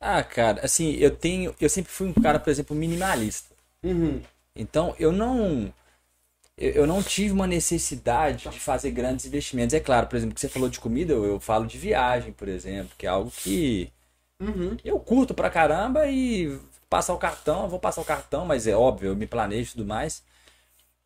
[0.00, 1.54] Ah, cara, assim, eu tenho.
[1.60, 3.54] Eu sempre fui um cara, por exemplo, minimalista.
[3.82, 4.22] Uhum.
[4.54, 5.72] Então, eu não.
[6.58, 9.74] Eu eu não tive uma necessidade de fazer grandes investimentos.
[9.74, 12.48] É claro, por exemplo, que você falou de comida, eu, eu falo de viagem, por
[12.48, 13.92] exemplo, que é algo que
[14.40, 14.78] Uhum.
[14.84, 16.58] eu curto pra caramba e
[16.90, 19.72] passar o cartão, eu vou passar o cartão, mas é óbvio, eu me planejo e
[19.74, 20.22] tudo mais.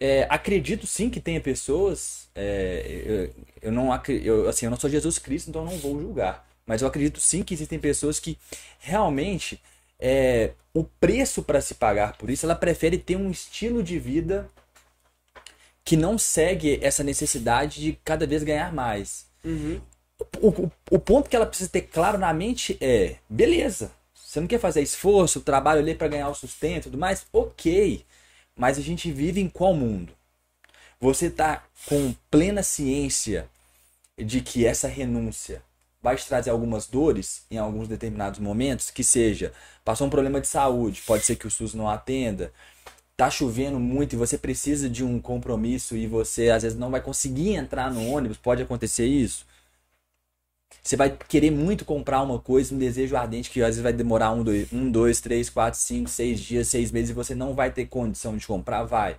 [0.00, 2.28] É, acredito sim que tenha pessoas.
[2.34, 3.30] é,
[3.62, 6.46] eu, eu não eu, assim, eu não sou Jesus Cristo, então eu não vou julgar.
[6.66, 8.38] Mas eu acredito sim que existem pessoas que
[8.78, 9.60] realmente
[9.98, 14.48] é, o preço para se pagar por isso, ela prefere ter um estilo de vida
[15.84, 19.26] que não segue essa necessidade de cada vez ganhar mais.
[19.44, 19.80] Uhum.
[20.40, 24.46] O, o, o ponto que ela precisa ter claro na mente é: beleza, você não
[24.46, 27.26] quer fazer esforço, trabalho ali para ganhar o sustento e tudo mais?
[27.32, 28.04] Ok,
[28.56, 30.12] mas a gente vive em qual mundo?
[31.00, 33.48] Você tá com plena ciência
[34.16, 35.62] de que essa renúncia
[36.04, 40.46] vai te trazer algumas dores em alguns determinados momentos, que seja, passou um problema de
[40.46, 42.52] saúde, pode ser que o SUS não atenda,
[43.16, 47.00] tá chovendo muito e você precisa de um compromisso e você às vezes não vai
[47.00, 49.46] conseguir entrar no ônibus, pode acontecer isso.
[50.82, 54.32] Você vai querer muito comprar uma coisa, um desejo ardente que às vezes vai demorar
[54.32, 57.70] um, dois, um, dois três, quatro, cinco, seis dias, seis meses e você não vai
[57.72, 59.16] ter condição de comprar, vai.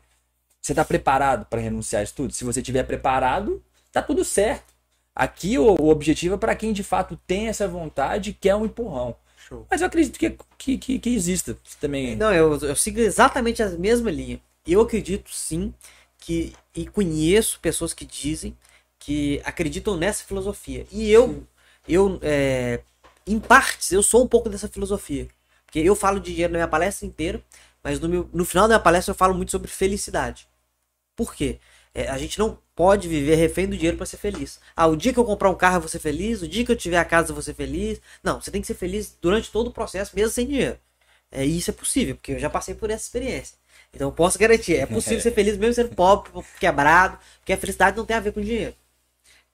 [0.62, 2.32] Você está preparado para renunciar a isso tudo?
[2.32, 4.75] Se você estiver preparado, tá tudo certo.
[5.16, 8.66] Aqui o, o objetivo é para quem de fato tem essa vontade e quer um
[8.66, 9.16] empurrão.
[9.38, 9.66] Show.
[9.70, 12.16] Mas eu acredito que, que, que, que exista também.
[12.16, 14.42] Não, eu, eu sigo exatamente a mesma linha.
[14.68, 15.74] Eu acredito sim
[16.18, 16.54] que.
[16.76, 18.58] E conheço pessoas que dizem
[19.00, 20.86] que acreditam nessa filosofia.
[20.92, 21.46] E eu,
[21.88, 22.82] eu é,
[23.26, 25.28] em partes, eu sou um pouco dessa filosofia.
[25.66, 27.42] Porque eu falo de dinheiro na minha palestra inteira,
[27.84, 30.48] mas no, meu, no final da minha palestra eu falo muito sobre felicidade.
[31.16, 31.60] Por quê?
[31.96, 34.60] É, a gente não pode viver refém do dinheiro para ser feliz.
[34.76, 36.72] Ah, o dia que eu comprar um carro eu vou ser feliz, o dia que
[36.72, 38.02] eu tiver a casa eu vou ser feliz.
[38.22, 40.78] Não, você tem que ser feliz durante todo o processo, mesmo sem dinheiro.
[41.32, 43.58] É, e isso é possível, porque eu já passei por essa experiência.
[43.94, 46.30] Então eu posso garantir, é possível ser feliz mesmo sendo pobre,
[46.60, 48.76] quebrado, porque a felicidade não tem a ver com dinheiro.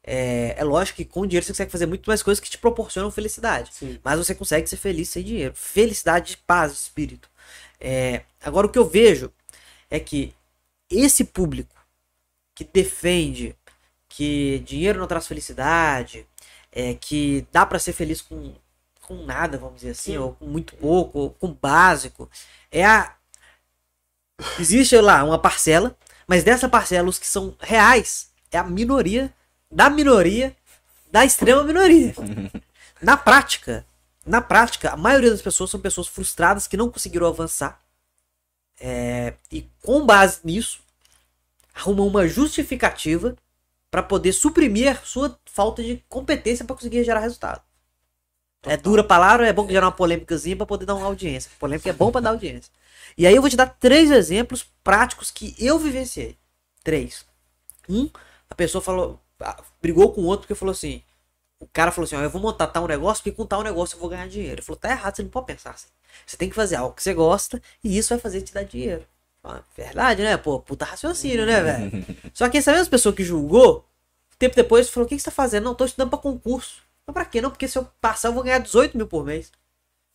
[0.04, 3.12] É, é lógico que com dinheiro você consegue fazer muito mais coisas que te proporcionam
[3.12, 3.70] felicidade.
[3.72, 4.00] Sim.
[4.04, 5.54] Mas você consegue ser feliz sem dinheiro.
[5.56, 7.30] Felicidade de paz, espírito.
[7.80, 9.32] É, agora o que eu vejo
[9.92, 10.34] é que
[10.90, 11.81] esse público
[12.56, 13.56] que defende
[14.10, 16.28] que dinheiro não traz felicidade,
[16.72, 18.54] é, que dá pra ser feliz com,
[19.02, 20.18] com nada, vamos dizer assim, Sim.
[20.18, 22.30] ou com muito pouco, ou com básico,
[22.72, 23.16] é a.
[24.60, 25.96] Existe lá uma parcela,
[26.28, 29.34] mas dessa parcela, os que são reais é a minoria
[29.70, 30.56] da minoria
[31.12, 32.14] da extrema minoria.
[33.02, 33.86] Na prática,
[34.24, 37.82] na prática, a maioria das pessoas são pessoas frustradas que não conseguiram avançar.
[38.80, 40.82] É, e com base nisso,
[41.82, 43.36] arrumam uma justificativa
[43.90, 47.62] para poder suprimir a sua falta de competência para conseguir gerar resultado.
[48.64, 51.52] É dura a palavra, é bom que gerar uma polêmicazinha para poder dar uma audiência.
[51.60, 52.72] Polêmica é bom para dar audiência.
[53.18, 56.38] E aí eu vou te dar três exemplos práticos que eu vivenciei.
[56.84, 57.26] Três.
[57.90, 58.10] Um,
[58.50, 59.20] a pessoa falou,
[59.82, 61.02] brigou com o outro porque falou assim:
[61.60, 64.00] o cara falou assim: ó, eu vou montar tal negócio porque com tal negócio eu
[64.00, 64.56] vou ganhar dinheiro.
[64.56, 65.88] Ele falou: tá errado, você não pode pensar assim.
[66.26, 69.06] Você tem que fazer algo que você gosta e isso vai fazer te dar dinheiro.
[69.44, 70.38] Ah, verdade, né?
[70.38, 72.06] Pô, puta raciocínio, né, velho?
[72.34, 73.88] Só que essa mesma pessoa que julgou,
[74.42, 75.66] tempo depois falou: o que, que você tá fazendo?
[75.66, 76.82] Não, tô estudando pra concurso.
[77.06, 77.42] Mas pra quê?
[77.42, 79.52] Não, porque se eu passar eu vou ganhar 18 mil por mês.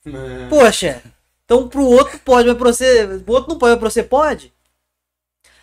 [0.05, 0.49] É.
[0.49, 1.03] Poxa,
[1.45, 3.05] então pro outro pode, mas pra você.
[3.05, 4.53] O outro não pode, mas pra você pode.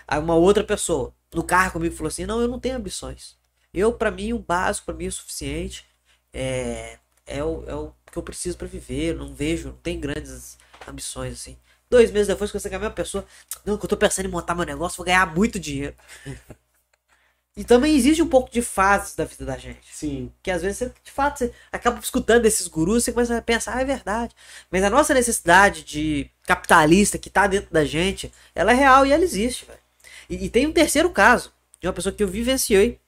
[0.08, 3.38] Aí uma outra pessoa no carro comigo falou assim: Não, eu não tenho ambições.
[3.74, 5.86] Eu, pra mim, o básico pra mim é o suficiente.
[6.32, 9.14] É, é, o, é o que eu preciso pra viver.
[9.14, 10.58] Eu não vejo, não tem grandes
[10.88, 11.58] ambições assim.
[11.94, 13.24] Dois meses depois que você com a mesma pessoa,
[13.64, 15.94] não, que eu tô pensando em montar meu negócio, vou ganhar muito dinheiro.
[17.56, 19.94] e também existe um pouco de fases da vida da gente.
[19.94, 20.32] Sim.
[20.42, 23.78] Que às vezes você, de fato, você acaba escutando esses gurus, você começa a pensar,
[23.78, 24.34] ah, é verdade.
[24.72, 29.12] Mas a nossa necessidade de capitalista que tá dentro da gente, ela é real e
[29.12, 29.80] ela existe, velho.
[30.28, 33.00] E, e tem um terceiro caso, de uma pessoa que eu vivenciei,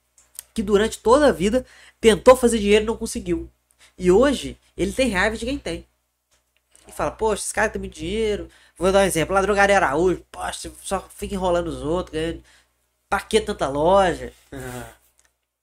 [0.53, 1.65] que durante toda a vida
[1.99, 3.49] tentou fazer dinheiro e não conseguiu.
[3.97, 5.88] E hoje, ele tem raiva de quem tem.
[6.88, 8.47] E fala, poxa, esse cara tem muito dinheiro.
[8.78, 12.43] Vou dar um exemplo, lá Drogaria Araújo, poxa, só fica enrolando os outros, ganhando.
[13.09, 14.34] Pra que tanta loja?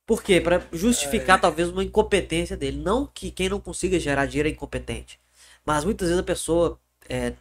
[0.07, 0.41] Por quê?
[0.41, 2.79] Pra justificar talvez uma incompetência dele.
[2.79, 5.21] Não que quem não consiga gerar dinheiro é incompetente.
[5.65, 6.79] Mas muitas vezes a pessoa.
[7.09, 7.35] É,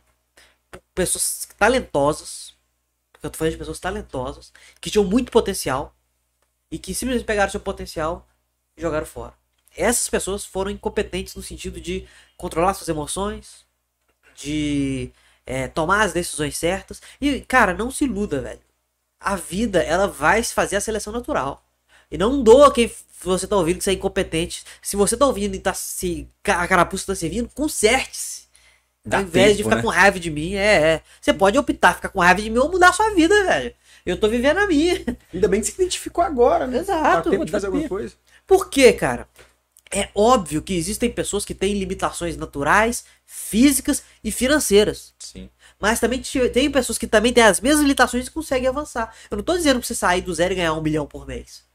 [0.93, 2.53] pessoas talentosas.
[3.11, 4.53] Porque eu tô falando de pessoas talentosas.
[4.79, 5.95] Que tinham muito potencial.
[6.69, 8.27] E que simplesmente pegaram seu potencial
[8.77, 9.33] e jogaram fora.
[9.75, 12.07] Essas pessoas foram incompetentes no sentido de
[12.37, 13.65] controlar suas emoções.
[14.35, 15.11] De
[15.45, 17.01] é, tomar as decisões certas.
[17.19, 18.61] E, cara, não se iluda, velho.
[19.19, 21.63] A vida, ela vai fazer a seleção natural.
[22.09, 22.91] E não doa quem
[23.23, 24.63] você tá ouvindo que você é incompetente.
[24.81, 26.27] Se você tá ouvindo e tá se.
[26.43, 28.41] A carapuça tá servindo, conserte-se.
[29.05, 29.81] Dá Ao invés de tempo, ficar né?
[29.81, 31.01] com raiva de mim, é, é.
[31.19, 33.73] Você pode optar, ficar com raiva de mim ou mudar a sua vida, velho.
[34.05, 35.03] Eu tô vivendo a minha.
[35.33, 36.79] Ainda bem que você identificou agora, né?
[36.79, 37.29] Exato.
[37.29, 38.13] Dá tempo de fazer alguma coisa.
[38.45, 39.27] Por quê, cara?
[39.93, 45.13] É óbvio que existem pessoas que têm limitações naturais, físicas e financeiras.
[45.19, 45.49] Sim.
[45.79, 49.13] Mas também te- tem pessoas que também têm as mesmas limitações e conseguem avançar.
[49.29, 51.65] Eu não tô dizendo pra você sair do zero e ganhar um milhão por mês.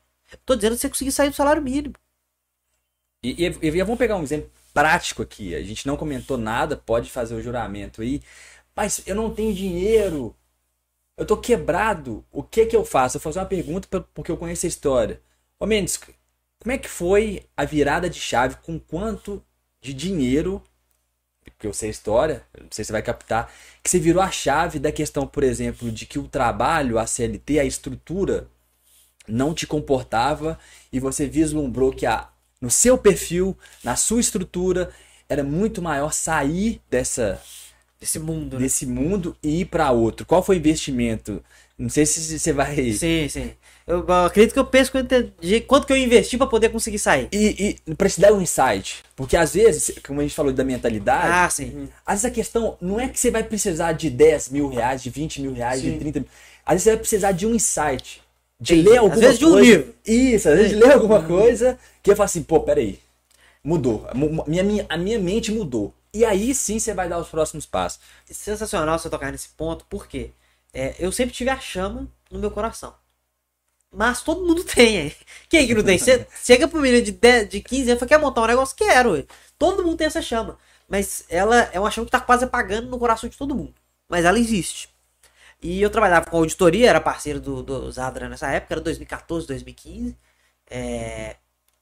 [0.46, 1.94] Tô dizendo que você conseguir sair do salário mínimo.
[3.22, 5.54] E, e, e vamos pegar um exemplo prático aqui.
[5.54, 8.22] A gente não comentou nada, pode fazer o juramento aí.
[8.74, 10.36] Mas eu não tenho dinheiro.
[11.16, 12.24] Eu tô quebrado.
[12.32, 13.16] O que que eu faço?
[13.16, 15.22] Eu vou fazer uma pergunta pra- porque eu conheço a história.
[15.58, 15.98] Ô Mendes,
[16.66, 18.56] como é que foi a virada de chave?
[18.60, 19.40] Com quanto
[19.80, 20.60] de dinheiro?
[21.44, 23.52] Porque eu sei a história, não sei se você vai captar.
[23.84, 27.60] Que você virou a chave da questão, por exemplo, de que o trabalho, a CLT,
[27.60, 28.48] a estrutura
[29.28, 30.58] não te comportava
[30.92, 34.90] e você vislumbrou que a, no seu perfil, na sua estrutura,
[35.28, 37.40] era muito maior sair dessa,
[38.00, 38.62] Desse mundo, né?
[38.64, 40.26] desse mundo e ir para outro.
[40.26, 41.40] Qual foi o investimento?
[41.78, 42.92] Não sei se você vai.
[42.92, 43.52] Sim, sim.
[43.86, 46.98] Eu, eu acredito que eu penso quanto, de quanto que eu investi pra poder conseguir
[46.98, 47.28] sair.
[47.30, 50.64] E, e para te dar um insight, porque às vezes, como a gente falou da
[50.64, 51.88] mentalidade, Ah, sim.
[52.04, 55.10] às vezes a questão não é que você vai precisar de 10 mil reais, de
[55.10, 55.98] 20 mil reais, de Sim.
[56.00, 56.28] 30 mil.
[56.64, 58.22] Às vezes você vai precisar de um insight.
[58.58, 58.88] De Entendi.
[58.88, 59.70] ler Às alguma vezes de um coisa.
[59.70, 59.94] livro.
[60.04, 62.98] Isso, às vezes de ler alguma coisa que eu falo assim, pô, peraí.
[63.62, 64.06] Mudou.
[64.14, 65.92] Mu- Minha, minha, a minha mente mudou.
[66.12, 68.00] E aí sim você vai dar os próximos passos.
[68.24, 70.30] Sensacional você tocar nesse ponto, porque
[70.72, 72.94] é, eu sempre tive a chama no meu coração.
[73.96, 75.16] Mas todo mundo tem, hein?
[75.48, 75.98] Quem que não tem?
[75.98, 78.76] Você chega pro menino de, 10, de 15 anos e fala, quer montar um negócio?
[78.76, 79.24] Quero, ué.
[79.58, 80.58] Todo mundo tem essa chama.
[80.88, 83.74] Mas ela é uma chama que tá quase apagando no coração de todo mundo.
[84.08, 84.90] Mas ela existe.
[85.62, 90.16] E eu trabalhava com auditoria, era parceiro do, do Zadra nessa época, era 2014, 2015.
[90.70, 91.36] É,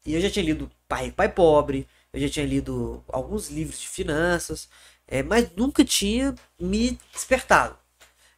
[0.06, 3.80] e eu já tinha lido Pai Rico, Pai Pobre, eu já tinha lido alguns livros
[3.80, 4.68] de finanças,
[5.08, 7.76] é, mas nunca tinha me despertado.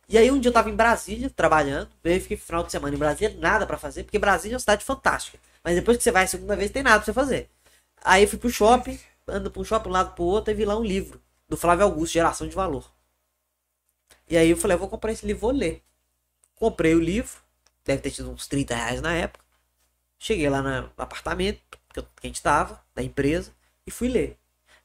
[0.08, 2.98] E aí um dia eu tava em Brasília, trabalhando, eu fiquei final de semana em
[2.98, 5.38] Brasília, nada pra fazer, porque Brasília é uma cidade fantástica.
[5.64, 7.50] Mas depois que você vai a segunda vez, tem nada pra você fazer.
[8.04, 10.84] Aí fui pro shopping, ando um shopping, um lado pro outro, e vi lá um
[10.84, 12.88] livro, do Flávio Augusto, Geração de Valor.
[14.28, 15.82] E aí eu falei, eu vou comprar esse livro, vou ler.
[16.54, 17.40] Comprei o livro,
[17.84, 19.44] deve ter tido uns 30 reais na época.
[20.18, 21.60] Cheguei lá no apartamento
[21.92, 23.52] que a gente tava, da empresa,
[23.86, 24.38] e fui ler.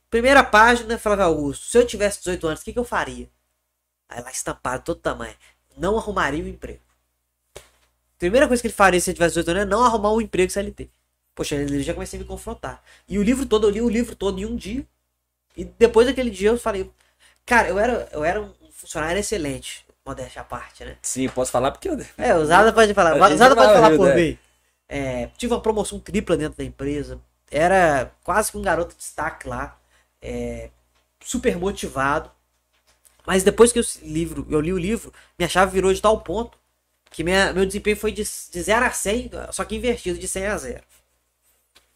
[0.10, 1.66] Primeira página, Flávio Augusto.
[1.66, 3.30] Se eu tivesse 18 anos, o que, que eu faria?
[4.12, 5.36] Aí lá estampado, todo tamanho.
[5.78, 6.82] Não arrumaria um emprego.
[8.20, 10.52] Primeira coisa que ele faria se ele tivesse 18 anos é não arrumar um emprego
[10.52, 10.90] CLT.
[11.34, 12.84] Poxa, ele já comecei a me confrontar.
[13.08, 14.86] E o livro todo, eu li o livro todo em um dia.
[15.58, 16.90] E depois daquele dia eu falei,
[17.46, 19.86] cara, eu era, eu era um funcionário excelente.
[20.06, 20.98] Modéstia à parte, né?
[21.02, 21.98] Sim, posso falar porque eu.
[22.18, 23.12] É, o Zada pode falar.
[23.14, 24.16] A O gente Zada pode fala, falar por né?
[24.16, 24.40] mim.
[24.88, 27.20] É, tive uma promoção tripla dentro da empresa.
[27.50, 29.78] Era quase que um garoto de destaque lá.
[30.22, 30.70] É,
[31.24, 32.32] super motivado.
[33.26, 36.58] Mas depois que eu, livro, eu li o livro, minha chave virou de tal ponto
[37.12, 40.46] que minha, meu desempenho foi de, de 0 a 100, só que invertido, de 100
[40.46, 40.82] a 0.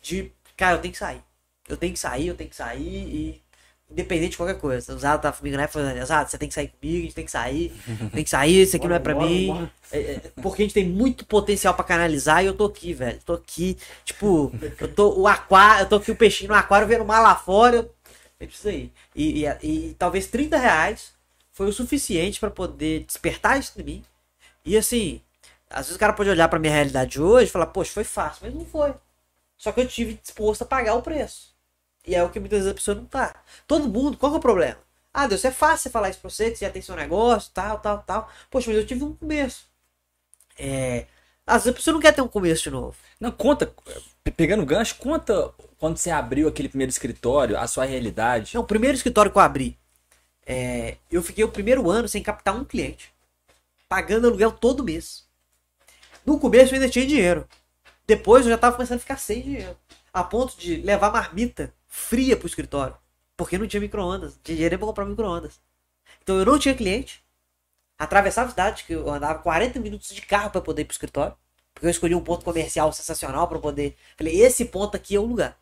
[0.02, 1.24] De, cara, eu tenho que sair.
[1.68, 3.42] Eu tenho que sair, eu tenho que sair e
[3.90, 4.94] independente de qualquer coisa.
[4.94, 5.68] O Zado tava comigo, né?
[5.68, 7.74] Falando, Zado, você tem que sair comigo, a gente tem que sair,
[8.14, 9.48] tem que sair, isso aqui não é pra Bora, mim.
[9.48, 9.72] bora.
[9.92, 13.20] É, é, porque a gente tem muito potencial pra canalizar e eu tô aqui, velho.
[13.26, 14.52] Tô aqui, tipo,
[14.82, 17.78] eu tô o aquário, eu tô aqui o peixinho no aquário vendo mar lá fora.
[17.78, 17.96] Eu,
[18.42, 18.92] eu preciso ir.
[19.16, 21.15] E, e, e talvez 30 reais
[21.56, 24.06] foi o suficiente pra poder despertar isso em mim.
[24.66, 25.22] E assim,
[25.70, 28.42] às vezes o cara pode olhar pra minha realidade hoje e falar, poxa, foi fácil,
[28.46, 28.94] mas não foi.
[29.58, 31.56] Só que eu tive disposto a pagar o preço.
[32.08, 33.36] E é o que muitas vezes a pessoa não tá.
[33.68, 34.78] Todo mundo, qual que é o problema?
[35.14, 37.52] Ah, Deus, é fácil você falar isso pra você, que você já tem seu negócio,
[37.54, 38.30] tal, tal, tal.
[38.52, 39.66] Poxa, mas eu tive um começo.
[40.58, 41.06] É.
[41.48, 42.96] Às vezes a pessoa não quer ter um começo de novo.
[43.20, 43.72] Não, conta,
[44.24, 48.56] pe- pegando o gancho, conta quando você abriu aquele primeiro escritório, a sua realidade.
[48.56, 49.78] Não, o primeiro escritório que eu abri,
[50.46, 53.14] é, eu fiquei o primeiro ano sem captar um cliente.
[53.90, 55.26] Pagando aluguel todo mês.
[56.26, 57.48] No começo eu ainda tinha dinheiro.
[58.06, 59.76] Depois eu já tava começando a ficar sem dinheiro.
[60.14, 62.96] A ponto de levar marmita fria pro escritório.
[63.36, 64.40] Porque não tinha micro-ondas.
[64.44, 65.60] Tinha dinheiro pra comprar micro-ondas.
[66.22, 67.24] Então eu não tinha cliente.
[67.98, 71.36] Atravessava a cidade, que eu andava 40 minutos de carro para poder ir pro escritório.
[71.74, 73.98] Porque eu escolhi um ponto comercial sensacional para poder.
[74.18, 75.58] Falei, esse ponto aqui é o lugar.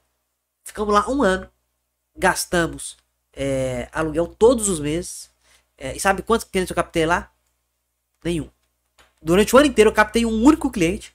[0.63, 1.49] Ficamos lá um ano.
[2.15, 2.97] Gastamos
[3.33, 5.29] é, aluguel todos os meses.
[5.77, 7.31] É, e sabe quantos clientes eu captei lá?
[8.23, 8.49] Nenhum.
[9.21, 11.13] Durante o ano inteiro eu captei um único cliente.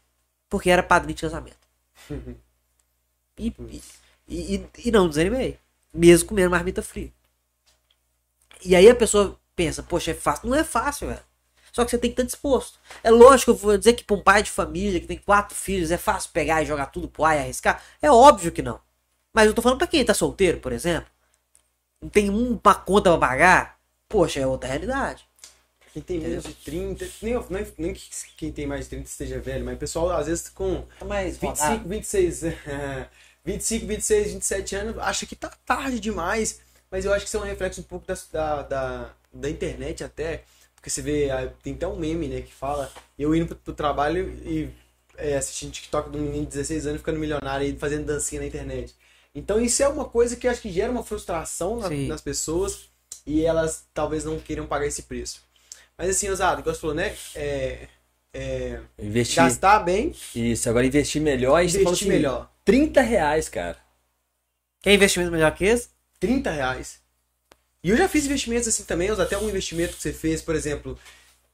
[0.48, 1.56] Porque era padrinho de casamento.
[3.40, 3.54] E,
[4.26, 5.56] e, e, e não desanimei.
[5.94, 7.12] Mesmo comendo marmita fria.
[8.64, 10.48] E aí a pessoa pensa, poxa, é fácil.
[10.48, 11.22] Não é fácil, velho.
[11.72, 12.80] Só que você tem que estar disposto.
[13.04, 15.92] É lógico, eu vou dizer que para um pai de família que tem quatro filhos
[15.92, 17.80] é fácil pegar e jogar tudo pro ar e arriscar.
[18.02, 18.80] É óbvio que não.
[19.32, 21.08] Mas eu tô falando pra quem tá solteiro, por exemplo.
[22.02, 23.78] Não tem uma conta pra pagar.
[24.08, 25.26] Poxa, é outra realidade.
[25.92, 29.40] Quem tem menos de 30, nem, nem, nem que quem tem mais de 30 esteja
[29.40, 32.42] velho, mas o pessoal às vezes com Mas 25, 26,
[33.44, 37.40] 25, 26, 27 anos acha que tá tarde demais, mas eu acho que isso é
[37.40, 40.44] um reflexo um pouco da, da, da, internet até,
[40.74, 41.28] porque você vê,
[41.62, 44.70] tem até um meme, né, que fala, eu indo pro, pro trabalho e
[45.16, 48.46] é, assistindo TikTok de um menino de 16 anos ficando milionário e fazendo dancinha na
[48.46, 48.94] internet.
[49.38, 52.88] Então isso é uma coisa que eu acho que gera uma frustração na- nas pessoas
[53.26, 55.42] e elas talvez não queiram pagar esse preço.
[55.96, 57.16] Mas assim, Osado, igual você falou, né?
[57.34, 57.88] É,
[58.32, 59.36] é, Investir.
[59.42, 62.50] gastar bem, Isso, agora investir melhor e você falou investir assim, melhor.
[62.64, 63.78] 30 reais, cara.
[64.82, 65.88] Quer investimento melhor que esse?
[66.20, 67.00] 30 reais.
[67.82, 70.54] E eu já fiz investimentos assim também, Osado, até um investimento que você fez, por
[70.54, 70.98] exemplo,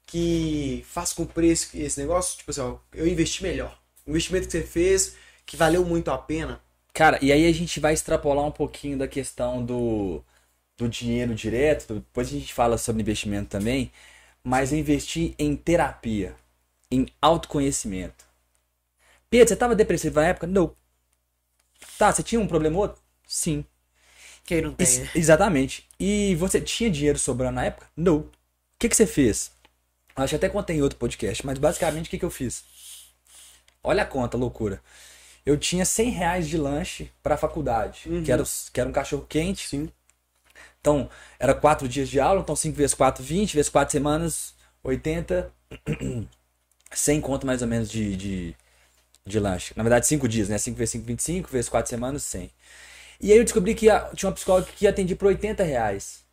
[0.06, 3.78] que faz com preço esse negócio, tipo assim, ó, eu investi melhor.
[4.06, 5.16] Um investimento que você fez
[5.46, 6.60] que valeu muito a pena.
[6.94, 10.22] Cara, e aí a gente vai extrapolar um pouquinho da questão do,
[10.78, 13.92] do dinheiro direto, depois a gente fala sobre investimento também,
[14.44, 16.36] mas eu investi em terapia,
[16.90, 18.26] em autoconhecimento.
[19.30, 20.46] Pedro, você estava depressivo na época?
[20.46, 20.74] Não.
[21.98, 23.02] Tá, você tinha um problema ou outro?
[23.26, 23.64] Sim.
[24.46, 25.10] Quem não tem, Ex- né?
[25.14, 25.88] exatamente.
[25.98, 27.86] E você tinha dinheiro sobrando na época?
[27.96, 28.18] Não.
[28.18, 28.30] O
[28.78, 29.50] que, que você fez?
[30.16, 32.64] Acho que até contei em outro podcast, mas basicamente o que, que eu fiz?
[33.84, 34.82] Olha a conta, loucura.
[35.44, 38.42] Eu tinha 100 reais de lanche pra faculdade, que, era,
[38.72, 39.68] que era um cachorro quente.
[39.68, 39.90] Sim.
[40.80, 45.52] Então, era quatro dias de aula, então 5 vezes 4, 20, vezes 4 semanas, 80.
[46.92, 48.56] 100 conto mais ou menos de, de,
[49.26, 49.72] de lanche.
[49.76, 50.56] Na verdade, 5 dias, né?
[50.56, 52.50] 5 vezes 5, 25, vezes 4 semanas, 100.
[53.20, 56.24] E aí eu descobri que tinha uma psicóloga que ia atender por 80 reais.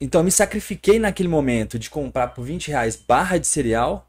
[0.00, 4.08] Então eu me sacrifiquei naquele momento de comprar por 20 reais barra de cereal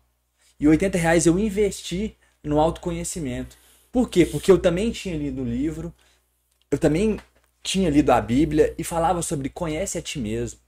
[0.59, 3.57] e 80 reais eu investi no autoconhecimento.
[3.91, 4.25] Por quê?
[4.25, 5.93] Porque eu também tinha lido o livro,
[6.71, 7.19] eu também
[7.63, 10.59] tinha lido a Bíblia e falava sobre conhece a ti mesmo.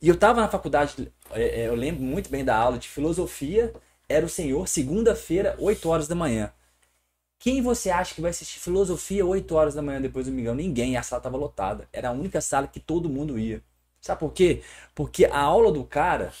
[0.00, 3.72] E eu estava na faculdade, é, é, eu lembro muito bem da aula de filosofia,
[4.08, 6.52] era o senhor, segunda-feira, 8 horas da manhã.
[7.38, 10.54] Quem você acha que vai assistir filosofia 8 horas da manhã depois do domingão?
[10.54, 11.88] Ninguém, a sala estava lotada.
[11.92, 13.62] Era a única sala que todo mundo ia.
[14.00, 14.62] Sabe por quê?
[14.94, 16.32] Porque a aula do cara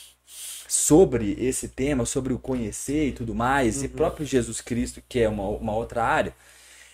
[0.68, 5.28] sobre esse tema, sobre o conhecer e tudo mais, e próprio Jesus Cristo, que é
[5.28, 6.34] uma, uma outra área,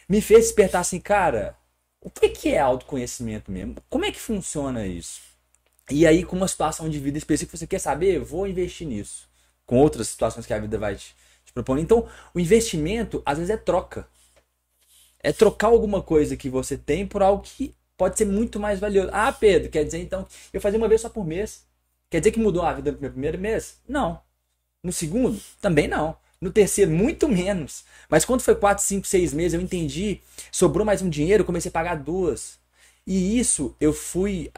[0.09, 1.57] me fez despertar assim, cara,
[2.01, 3.77] o que, que é autoconhecimento mesmo?
[3.89, 5.21] Como é que funciona isso?
[5.91, 8.21] E aí, com uma situação de vida específica, você quer saber?
[8.21, 9.29] Vou investir nisso.
[9.67, 11.15] Com outras situações que a vida vai te,
[11.45, 11.81] te propondo.
[11.81, 14.09] Então, o investimento, às vezes, é troca.
[15.21, 19.11] É trocar alguma coisa que você tem por algo que pode ser muito mais valioso.
[19.13, 21.67] Ah, Pedro, quer dizer então eu fazia uma vez só por mês.
[22.11, 23.79] Quer dizer que mudou a vida no meu primeiro mês?
[23.89, 24.21] Não.
[24.83, 25.41] No segundo?
[25.61, 26.17] Também não.
[26.41, 27.85] No terceiro, muito menos.
[28.09, 30.21] Mas quando foi 4, 5, 6 meses, eu entendi,
[30.53, 32.59] sobrou mais um dinheiro, comecei a pagar duas.
[33.07, 34.51] E isso eu fui,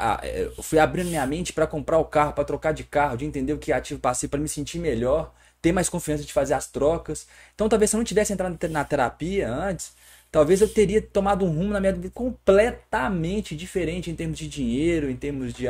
[0.56, 3.52] eu fui abrindo minha mente para comprar o carro, para trocar de carro, de entender
[3.52, 5.32] o que é ativo passivo, para me sentir melhor,
[5.62, 7.26] ter mais confiança de fazer as trocas.
[7.54, 9.92] Então talvez se eu não tivesse entrado na terapia antes,
[10.32, 15.08] talvez eu teria tomado um rumo na minha vida completamente diferente em termos de dinheiro,
[15.08, 15.68] em termos de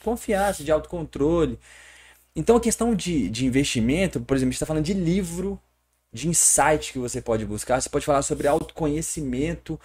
[0.00, 1.58] autoconfiança, de autocontrole.
[2.34, 5.60] Então a questão de, de investimento, por exemplo, a gente está falando de livro,
[6.12, 9.78] de insight que você pode buscar, você pode falar sobre autoconhecimento,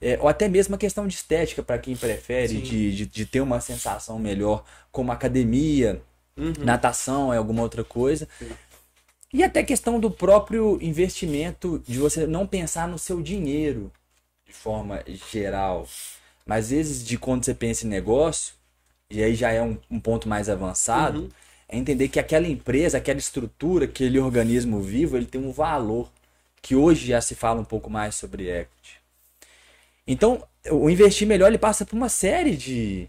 [0.00, 3.40] é, ou até mesmo a questão de estética para quem prefere, de, de, de, ter
[3.40, 6.00] uma sensação melhor, como academia,
[6.36, 6.54] uhum.
[6.60, 8.26] natação, é alguma outra coisa.
[8.38, 8.50] Sim.
[9.32, 13.92] E até questão do próprio investimento, de você não pensar no seu dinheiro
[14.44, 15.86] de forma geral.
[16.44, 18.54] Mas às vezes, de quando você pensa em negócio,
[19.10, 21.28] e aí já é um, um ponto mais avançado, uhum.
[21.68, 26.10] é entender que aquela empresa, aquela estrutura, aquele organismo vivo, ele tem um valor.
[26.62, 29.00] Que hoje já se fala um pouco mais sobre equity.
[30.06, 33.08] Então, o investir melhor ele passa por uma série de,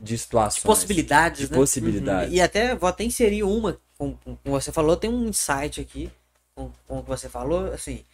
[0.00, 0.60] de situações.
[0.60, 1.40] De possibilidades.
[1.42, 1.56] De né?
[1.56, 2.30] possibilidades.
[2.30, 2.36] Uhum.
[2.36, 6.10] E até vou até inserir uma como, como você falou, tem um insight aqui,
[6.54, 8.04] com, com o que você falou, assim,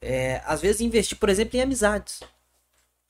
[0.00, 2.20] é, às vezes investir, por exemplo, em amizades.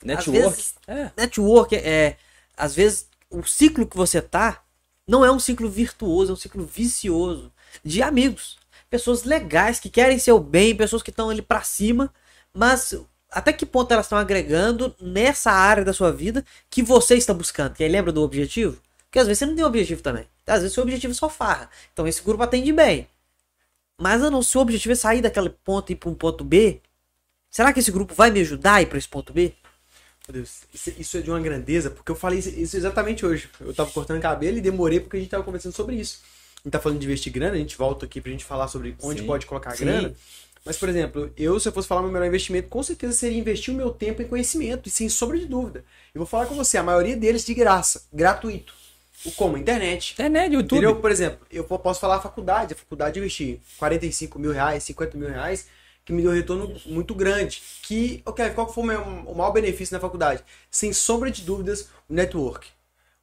[0.03, 0.41] Network.
[0.41, 1.11] Vezes, é.
[1.17, 2.17] Network, é,
[2.57, 3.07] às vezes,
[3.39, 4.63] o ciclo que você tá
[5.07, 7.53] não é um ciclo virtuoso, é um ciclo vicioso
[7.85, 8.59] de amigos.
[8.89, 12.13] Pessoas legais que querem seu bem, pessoas que estão ali para cima,
[12.53, 12.95] mas
[13.31, 17.75] até que ponto elas estão agregando nessa área da sua vida que você está buscando?
[17.75, 18.81] Que aí lembra do objetivo?
[19.07, 20.27] Porque às vezes você não tem objetivo também.
[20.47, 21.69] Às vezes seu objetivo é só farra.
[21.93, 23.09] Então esse grupo atende bem.
[24.01, 26.81] Mas não, se o objetivo é sair daquele ponto e ir para um ponto B,
[27.51, 29.55] será que esse grupo vai me ajudar a ir para esse ponto B?
[30.27, 30.63] Meu Deus,
[30.99, 33.49] isso é de uma grandeza, porque eu falei isso exatamente hoje.
[33.61, 36.23] Eu tava cortando cabelo e demorei porque a gente tava conversando sobre isso.
[36.57, 38.97] A gente tá falando de investir grana, a gente volta aqui pra gente falar sobre
[39.03, 40.15] onde sim, pode colocar a grana.
[40.65, 43.75] Mas, por exemplo, eu, se eu fosse falar meu melhor investimento, com certeza seria investir
[43.75, 45.85] o meu tempo em conhecimento, e sem sombra de dúvida.
[46.15, 48.73] Eu vou falar com você, a maioria deles de graça, gratuito.
[49.27, 49.59] O como?
[49.59, 50.15] Internet.
[50.15, 50.79] Internet, YouTube.
[50.79, 50.97] Entendeu?
[51.01, 52.73] Por exemplo, eu posso falar a faculdade.
[52.73, 55.67] A faculdade eu investi 45 mil reais, 50 mil reais,
[56.05, 57.63] que me deu um retorno muito grande.
[57.83, 60.45] Que, ok, qual foi o, meu, o maior benefício na faculdade?
[60.71, 62.69] Sem sombra de dúvidas, o network.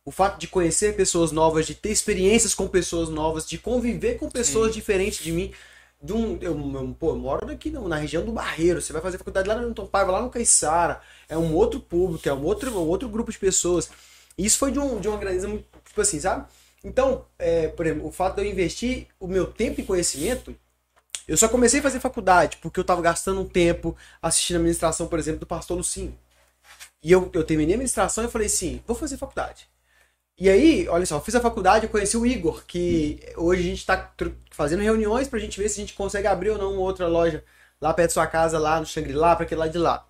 [0.03, 4.29] O fato de conhecer pessoas novas, de ter experiências com pessoas novas, de conviver com
[4.29, 4.79] pessoas Sim.
[4.79, 5.53] diferentes de mim.
[6.01, 8.81] De um, eu, eu, pô, eu moro aqui na região do Barreiro.
[8.81, 11.01] Você vai fazer faculdade lá no Newton Paiva, lá no Caiçara.
[11.29, 13.91] É um outro público, é um outro, um outro grupo de pessoas.
[14.35, 16.47] E isso foi de, um, de uma grandeza muito, tipo assim, sabe?
[16.83, 20.55] Então, é, por exemplo, o fato de eu investir o meu tempo em conhecimento,
[21.31, 25.07] eu só comecei a fazer faculdade porque eu estava gastando um tempo assistindo a ministração,
[25.07, 26.17] por exemplo, do pastor Lucinho.
[27.01, 29.69] E eu, eu terminei a ministração e falei assim, vou fazer faculdade.
[30.37, 33.65] E aí, olha só, eu fiz a faculdade, eu conheci o Igor, que hoje a
[33.65, 34.13] gente está
[34.51, 37.45] fazendo reuniões para a gente ver se a gente consegue abrir ou não outra loja
[37.79, 40.05] lá perto da sua casa, lá no Shangri-La, para aquele lado de lá.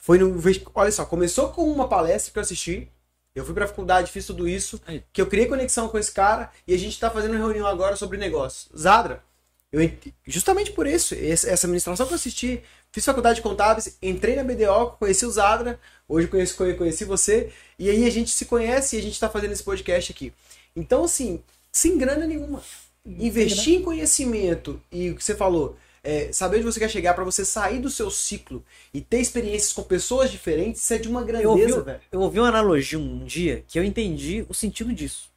[0.00, 0.40] Foi no.
[0.72, 2.88] Olha só, começou com uma palestra que eu assisti,
[3.34, 4.80] eu fui pra faculdade, fiz tudo isso,
[5.12, 7.96] que eu criei conexão com esse cara e a gente tá fazendo uma reunião agora
[7.96, 8.70] sobre negócio.
[8.78, 9.24] Zadra,
[9.72, 9.90] eu,
[10.26, 12.62] justamente por isso, essa administração que eu assisti,
[12.92, 17.90] fiz faculdade de contábeis, entrei na BDO, conheci o Zadra, hoje conheci, conheci você, e
[17.90, 20.32] aí a gente se conhece e a gente tá fazendo esse podcast aqui.
[20.74, 21.42] Então, assim,
[21.72, 22.62] sem grana nenhuma.
[23.04, 27.24] Investir em conhecimento e o que você falou, é, saber onde você quer chegar para
[27.24, 28.64] você sair do seu ciclo
[28.94, 32.00] e ter experiências com pessoas diferentes, isso é de uma grandeza, eu ouvi, velho.
[32.10, 35.28] Eu ouvi uma analogia um dia que eu entendi o sentido disso.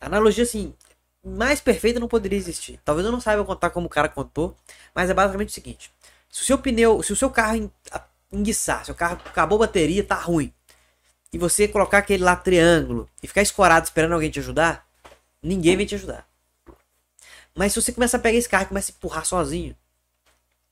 [0.00, 0.72] Analogia, assim,
[1.24, 2.78] mais perfeita não poderia existir.
[2.84, 4.56] Talvez eu não saiba contar como o cara contou,
[4.94, 5.90] mas é basicamente o seguinte:
[6.28, 7.70] se o seu pneu, se o seu carro
[8.30, 10.52] enguiçar, seu carro acabou a bateria, tá ruim,
[11.32, 14.86] e você colocar aquele lá triângulo e ficar escorado esperando alguém te ajudar,
[15.42, 16.28] ninguém vai te ajudar.
[17.54, 19.76] Mas se você começa a pegar esse carro e começa a empurrar sozinho,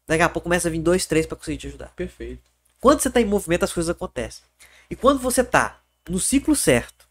[0.06, 1.92] daqui a pouco começa a vir dois, três para conseguir te ajudar.
[1.94, 2.42] Perfeito.
[2.80, 4.42] Quando você tá em movimento, as coisas acontecem.
[4.90, 7.08] E quando você tá no ciclo certo,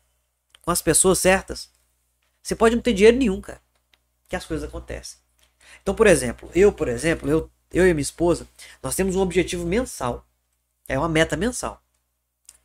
[0.61, 1.69] com as pessoas certas,
[2.41, 3.61] você pode não ter dinheiro nenhum, cara.
[4.27, 5.19] Que as coisas acontecem.
[5.81, 8.47] Então, por exemplo, eu, por exemplo, eu, eu e minha esposa,
[8.81, 10.25] nós temos um objetivo mensal.
[10.87, 11.81] É uma meta mensal.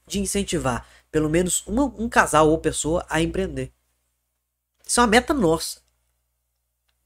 [0.06, 3.72] De incentivar pelo menos uma, um casal ou pessoa a empreender.
[4.86, 5.80] Isso é uma meta nossa.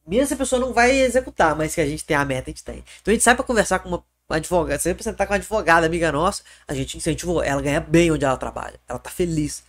[0.06, 2.52] Mesmo se a pessoa não vai executar, mas que a gente tem a meta, a
[2.52, 2.84] gente tem.
[3.00, 4.80] Então a gente sai pra conversar com uma advogada.
[4.80, 7.42] Sempre você tá com uma advogada, amiga nossa, a gente incentivou.
[7.42, 8.80] Ela ganha bem onde ela trabalha.
[8.88, 9.62] Ela tá feliz.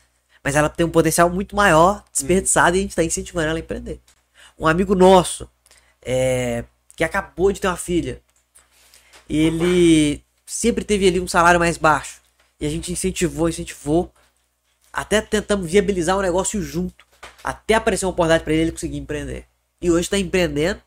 [0.43, 2.75] Mas ela tem um potencial muito maior, desperdiçado, uhum.
[2.75, 3.99] e a gente tá incentivando ela a empreender.
[4.57, 5.49] Um amigo nosso,
[6.01, 6.63] é,
[6.95, 8.21] que acabou de ter uma filha,
[9.29, 12.21] ele sempre teve ali um salário mais baixo.
[12.59, 14.11] E a gente incentivou, incentivou.
[14.91, 17.05] Até tentamos viabilizar um negócio junto.
[17.43, 19.45] Até aparecer uma oportunidade para ele, ele conseguir empreender
[19.81, 20.79] e hoje está empreendendo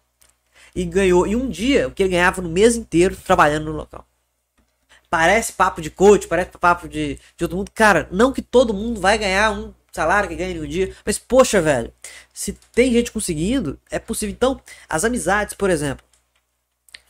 [0.75, 4.07] e ganhou em um dia o que ele ganhava no mês inteiro trabalhando no local.
[5.15, 7.71] Parece papo de coach, parece papo de, de todo mundo.
[7.73, 11.21] Cara, não que todo mundo vai ganhar um salário que ganha em um dia, mas
[11.21, 11.93] poxa, velho,
[12.33, 14.33] se tem gente conseguindo, é possível.
[14.33, 16.05] Então, as amizades, por exemplo,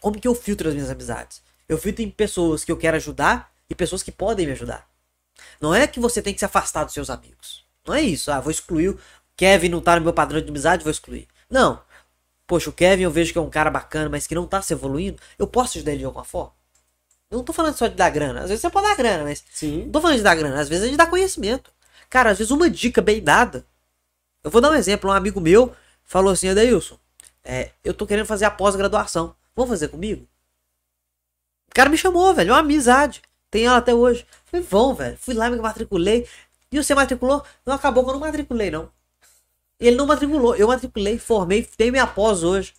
[0.02, 1.40] como que eu filtro as minhas amizades?
[1.66, 4.86] Eu filtro em pessoas que eu quero ajudar e pessoas que podem me ajudar.
[5.59, 7.64] Não é que você tem que se afastar dos seus amigos.
[7.86, 8.30] Não é isso.
[8.30, 8.90] Ah, vou excluir.
[8.90, 8.98] O
[9.34, 11.26] Kevin não tá no meu padrão de amizade, vou excluir.
[11.48, 11.80] Não.
[12.46, 14.74] Poxa, o Kevin eu vejo que é um cara bacana, mas que não tá se
[14.74, 15.16] evoluindo.
[15.38, 16.52] Eu posso ajudar ele de alguma forma?
[17.35, 18.43] Eu não tô falando só de dar grana.
[18.43, 19.45] Às vezes você pode dar grana, mas.
[19.51, 19.87] Sim.
[19.87, 20.61] Não tô falando de dar grana.
[20.61, 21.72] Às vezes a gente dá conhecimento.
[22.09, 23.66] Cara, às vezes uma dica bem dada.
[24.45, 25.11] Eu vou dar um exemplo.
[25.11, 25.74] Um amigo meu
[26.05, 26.97] falou assim: Adeilson,
[27.43, 29.35] é, eu tô querendo fazer a pós-graduação.
[29.57, 30.28] Vamos fazer comigo?
[31.68, 32.51] O cara me chamou, velho.
[32.51, 33.20] É uma amizade.
[33.51, 34.24] Tem ela até hoje.
[34.45, 35.18] Falei, vão, velho.
[35.18, 36.28] Fui lá, me matriculei.
[36.70, 37.45] E você matriculou?
[37.66, 38.89] Não acabou que eu não matriculei, não.
[39.80, 40.55] Ele não matriculou.
[40.55, 42.74] Eu matriculei, formei, tenho minha pós hoje.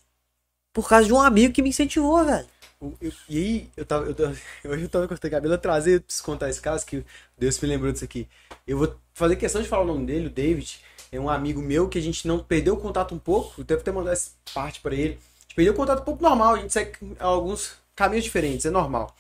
[0.72, 2.48] Por causa de um amigo que me incentivou, velho.
[2.82, 2.98] Eu-
[3.30, 4.16] e aí, eu tava, eu
[4.72, 7.04] hoje eu tava cortando cabelo, eu trazer, preciso contar esse caso, que
[7.38, 8.28] Deus me lembrou disso aqui.
[8.68, 11.88] Eu vou fazer questão de falar o nome dele, o David, é um amigo meu
[11.90, 14.82] que a gente não perdeu o contato um pouco, eu devo ter mandado essa parte
[14.82, 15.14] pra ele.
[15.14, 18.70] A gente perdeu o contato um pouco normal, a gente segue alguns caminhos diferentes, é
[18.70, 19.16] normal.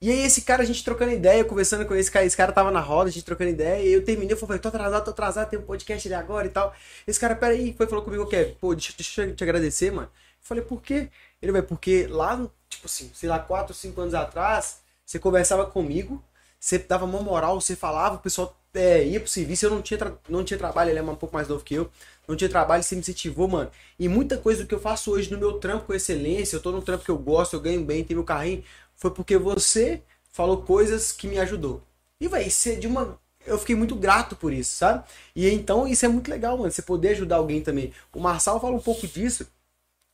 [0.00, 2.70] E aí esse cara, a gente trocando ideia, conversando com esse cara, esse cara tava
[2.72, 5.48] na roda, a gente trocando ideia, e eu terminei, eu falei, tô atrasado, tô atrasado,
[5.50, 6.74] tem um podcast ali agora e tal.
[7.06, 10.08] Esse cara, peraí, foi falou comigo, Kevin, pô, deixa, deixa eu te agradecer, mano.
[10.08, 10.12] Eu
[10.46, 11.08] falei, por quê?
[11.42, 12.36] Ele vai, porque lá,
[12.68, 16.22] tipo assim, sei lá, 4, 5 anos atrás, você conversava comigo,
[16.58, 19.98] você dava uma moral, você falava, o pessoal é, ia pro serviço, eu não tinha,
[20.28, 21.90] não tinha trabalho, ele é um pouco mais novo que eu,
[22.26, 23.70] não tinha trabalho, você me incentivou, mano.
[23.98, 26.70] E muita coisa do que eu faço hoje no meu trampo com excelência, eu tô
[26.72, 28.64] num trampo que eu gosto, eu ganho bem, tenho meu carrinho,
[28.94, 31.82] foi porque você falou coisas que me ajudou.
[32.20, 33.18] E vai ser de uma.
[33.44, 35.04] Eu fiquei muito grato por isso, sabe?
[35.34, 36.70] E então isso é muito legal, mano.
[36.70, 37.92] Você poder ajudar alguém também.
[38.12, 39.46] O Marçal fala um pouco disso.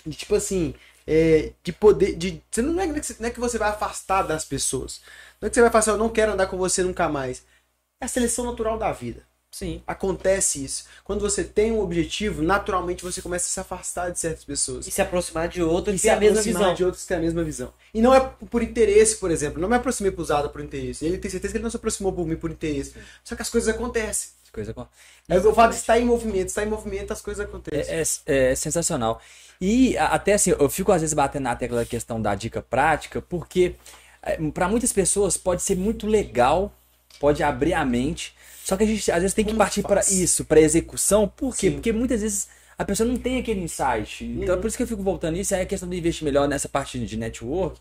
[0.06, 0.74] De tipo assim.
[1.10, 2.14] É, de poder.
[2.16, 5.00] De, você não, é, que você- não é que você vai afastar das pessoas.
[5.40, 7.42] Não é que você vai falar assim, eu não quero andar com você nunca mais.
[8.00, 9.26] É a seleção natural da vida.
[9.50, 9.82] Sim.
[9.86, 10.84] Acontece isso.
[11.02, 14.86] Quando você tem um objetivo, naturalmente você começa a se afastar de certas pessoas.
[14.86, 16.74] E se aproximar de outro E se tem a mesma aproximar visão.
[16.74, 17.72] de outros que têm a mesma visão.
[17.94, 19.58] E não é por interesse, por exemplo.
[19.60, 21.04] Não me aproximei por usada por interesse.
[21.06, 22.92] Ele tem certeza que ele não se aproximou por mim por interesse.
[23.24, 24.30] Só que as coisas acontecem.
[24.52, 24.86] Coisa com-
[25.28, 26.46] É o que eu falo de estar em movimento.
[26.48, 27.94] Estar em movimento, as coisas acontecem.
[27.94, 29.20] É, é- é sensacional.
[29.60, 33.20] E até assim, eu fico às vezes batendo na tecla da questão da dica prática,
[33.20, 33.74] porque
[34.54, 36.72] para muitas pessoas pode ser muito legal,
[37.20, 38.34] pode abrir a mente,
[38.64, 41.26] só que a gente às vezes tem que Como partir para isso, para execução.
[41.28, 41.68] Por quê?
[41.68, 41.74] Sim.
[41.74, 44.24] Porque muitas vezes a pessoa não tem aquele insight.
[44.24, 44.60] Então é Uhum.
[44.60, 46.98] por isso que eu fico voltando nisso, é a questão de investir melhor nessa parte
[46.98, 47.80] de network.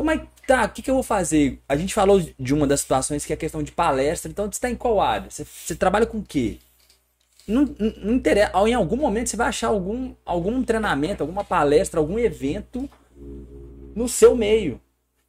[0.00, 1.60] Pô, mas tá, o que, que eu vou fazer?
[1.68, 4.52] A gente falou de uma das situações que é a questão de palestra, então você
[4.52, 5.28] está em qual área?
[5.28, 6.56] Você, você trabalha com o quê?
[7.46, 12.00] Não, não, não interessa, em algum momento você vai achar algum, algum treinamento, alguma palestra,
[12.00, 12.88] algum evento
[13.94, 14.80] no seu meio.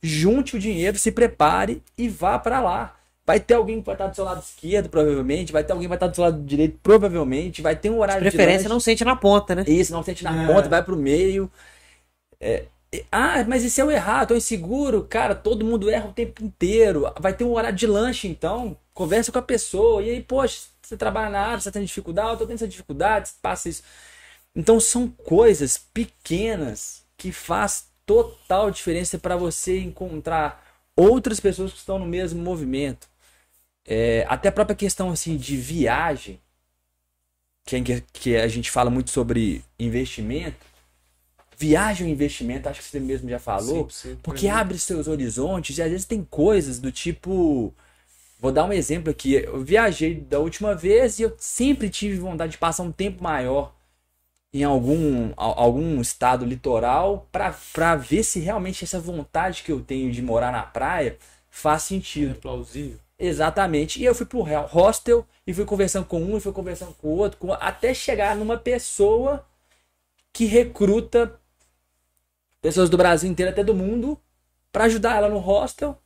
[0.02, 2.96] Junte o dinheiro, se prepare e vá para lá.
[3.26, 5.52] Vai ter alguém que vai estar do seu lado esquerdo, provavelmente.
[5.52, 7.62] Vai ter alguém que vai estar do seu lado direito, provavelmente.
[7.62, 9.66] Vai ter um horário Preferência de não sente na ponta, né?
[9.68, 10.48] isso, não sente na É.
[10.48, 11.52] ponta, vai pro meio.
[12.40, 12.64] É,
[13.12, 14.26] ah, mas e se eu errar?
[14.26, 15.06] Tô inseguro?
[15.10, 17.12] Cara, todo mundo erra o tempo inteiro.
[17.20, 18.78] Vai ter um horário de lanche, então.
[18.94, 20.02] Conversa com a pessoa.
[20.04, 23.32] E aí, poxa, você trabalha na área, você tem dificuldade, eu tô tendo essa dificuldade,
[23.42, 23.84] passa isso.
[24.56, 30.66] Então são coisas pequenas que faz total diferença para você encontrar
[30.96, 33.08] outras pessoas que estão no mesmo movimento.
[33.86, 36.40] É, até a própria questão assim de viagem,
[37.66, 40.71] que, é- que a gente fala muito sobre investimento.
[41.62, 43.88] Viagem ou investimento, acho que você mesmo já falou.
[43.88, 44.18] 100%.
[44.24, 47.74] Porque abre seus horizontes e às vezes tem coisas do tipo.
[48.40, 49.34] Vou dar um exemplo aqui.
[49.36, 53.74] Eu viajei da última vez e eu sempre tive vontade de passar um tempo maior
[54.54, 60.12] em algum, al- algum estado litoral para ver se realmente essa vontade que eu tenho
[60.12, 61.18] de morar na praia
[61.50, 62.36] faz É sentido.
[62.36, 62.98] plausível.
[63.20, 64.02] Exatamente.
[64.02, 67.18] E eu fui pro hostel e fui conversando com um e fui conversando com o
[67.18, 69.46] outro, com- até chegar numa pessoa
[70.34, 71.40] que recruta
[72.62, 74.20] pessoas do Brasil inteiro, até do mundo,
[74.72, 75.98] para ajudar ela no hostel.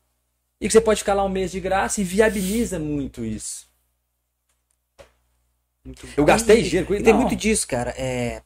[0.59, 3.67] E que você pode ficar lá um mês de graça e viabiliza muito isso.
[5.83, 7.03] Muito Eu gastei dinheiro com E isso.
[7.03, 7.21] tem não.
[7.21, 7.93] muito disso, cara.
[7.97, 8.41] É,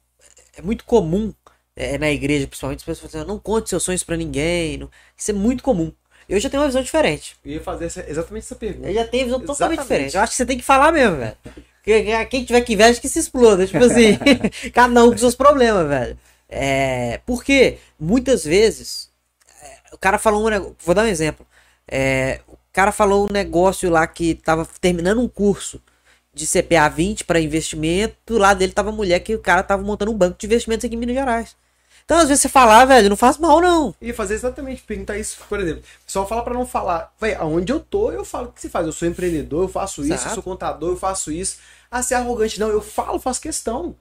[0.57, 1.33] é muito comum
[1.75, 4.77] é, na igreja, principalmente, as pessoas assim, não conte seus sonhos pra ninguém.
[4.77, 5.93] não- Isso é muito comum.
[6.27, 7.35] Eu já tenho uma visão diferente.
[7.45, 8.87] Eu ia fazer essa- exatamente essa pergunta.
[8.89, 9.81] Eu já tenho uma visão totalmente Exatamente.
[9.83, 10.15] diferente.
[10.15, 11.37] Eu acho que você tem que falar mesmo, velho.
[11.83, 13.65] Que- que- Quem tiver que inveja que se exploda.
[13.65, 14.17] Tipo assim,
[14.73, 16.17] cada um com seus problemas, velho.
[16.49, 19.09] É, porque muitas vezes
[19.61, 20.75] é, o cara falou um negócio.
[20.83, 21.45] Vou dar um exemplo.
[21.87, 25.81] É, o cara falou um negócio lá que tava terminando um curso
[26.33, 28.15] de CPA 20 para investimento.
[28.25, 30.85] Do lado dele tava a mulher que o cara tava montando um banco de investimentos
[30.85, 31.55] aqui em Minas Gerais.
[32.09, 33.93] Então, às vezes, você falar, velho, não faz mal, não.
[34.01, 35.83] Eu ia fazer exatamente, perguntar isso, por exemplo.
[36.01, 37.13] O pessoal fala pra não falar.
[37.19, 38.87] Vai, aonde eu tô, eu falo o que você faz.
[38.87, 40.33] Eu sou empreendedor, eu faço isso, eu Exato.
[40.33, 41.57] sou contador, eu faço isso.
[41.91, 42.59] Ah, você é arrogante.
[42.59, 43.95] Não, eu falo, faço questão.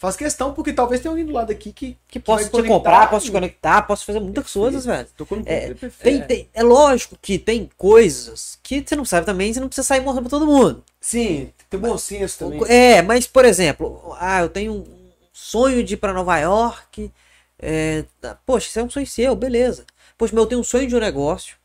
[0.00, 3.10] Faz questão, porque talvez tenha alguém do lado aqui que, Que posso te conectar comprar,
[3.10, 5.06] posso te conectar, posso fazer muitas coisas, velho.
[5.44, 6.26] É, perfeito.
[6.26, 9.86] Tem, tem- é lógico que tem coisas que você não sabe também, você não precisa
[9.86, 10.82] sair mostrando pra todo mundo.
[10.98, 12.64] Sim, tem bom senso também.
[12.66, 17.12] É, mas, por exemplo, ah, eu tenho um sonho de ir pra Nova York.
[17.58, 19.84] é, tá, poxa, isso é um sonho seu, beleza.
[20.16, 21.56] Poxa, mas eu tenho um sonho de um negócio.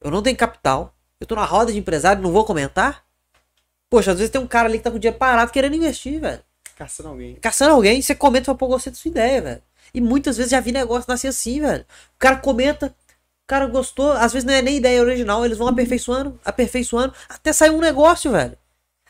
[0.00, 0.92] Eu não tenho capital.
[1.20, 3.04] Eu tô na roda de empresário, não vou comentar.
[3.90, 6.20] Poxa, às vezes tem um cara ali que tá com o dinheiro parado querendo investir,
[6.20, 6.42] velho.
[6.76, 7.34] Caçando alguém.
[7.36, 9.62] Caçando alguém, você comenta e fala, pô, gostei da sua ideia, velho.
[9.94, 11.82] E muitas vezes já vi negócio nascer assim, velho.
[12.16, 15.68] O cara comenta, o cara gostou, às vezes não é nem ideia original, eles vão
[15.68, 18.56] aperfeiçoando, aperfeiçoando, até sair um negócio, velho.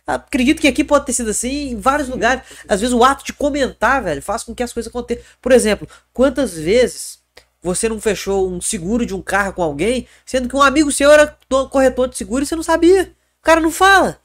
[0.04, 2.42] Acredito que aqui pode ter sido assim em vários lugares.
[2.68, 5.22] Às vezes o ato de comentar, velho, faz com que as coisas aconteçam.
[5.40, 7.20] Por exemplo, quantas vezes
[7.62, 11.12] você não fechou um seguro de um carro com alguém, sendo que um amigo seu
[11.12, 13.14] era to- corretor de seguro e você não sabia?
[13.40, 14.20] O cara não fala.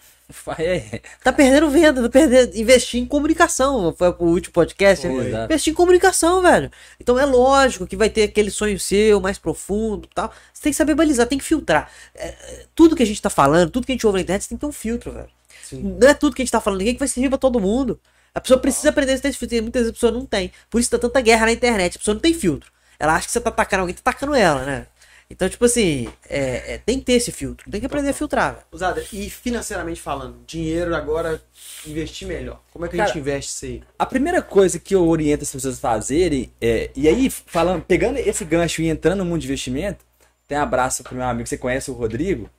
[0.60, 2.56] É, Tá perdendo venda, tá perdendo.
[2.58, 3.94] Investir em comunicação.
[3.98, 5.08] Foi o último podcast.
[5.08, 5.46] Foi, né?
[5.46, 6.70] Investir em comunicação, velho.
[7.00, 10.32] Então é lógico que vai ter aquele sonho seu mais profundo tal.
[10.54, 11.90] Você tem que saber balizar, tem que filtrar.
[12.14, 14.50] É, tudo que a gente tá falando, tudo que a gente ouve na internet, você
[14.50, 15.30] tem que ter um filtro, velho.
[15.64, 15.98] Sim.
[16.00, 18.00] Não é tudo que a gente tá falando, ninguém que vai servir pra todo mundo.
[18.34, 19.62] A pessoa precisa aprender a ter esse filtro.
[19.62, 20.52] Muitas vezes a pessoa não tem.
[20.70, 21.96] Por isso tá tanta guerra na internet.
[21.96, 22.72] A pessoa não tem filtro.
[23.00, 24.88] Ela acha que você tá atacando alguém, tá atacando ela, né?
[25.30, 27.70] Então, tipo assim, é, é, tem que ter esse filtro.
[27.70, 28.66] Tem que aprender a filtrar, velho.
[28.72, 31.42] Usada, e financeiramente falando, dinheiro agora,
[31.86, 32.62] investir melhor.
[32.72, 33.84] Como é que a Cara, gente investe isso aí?
[34.00, 36.90] A primeira coisa que eu oriento as pessoas a fazerem é.
[36.96, 40.06] E aí, falando, pegando esse gancho e entrando no mundo de investimento,
[40.48, 42.50] tem um abraço pro meu amigo que você conhece, o Rodrigo.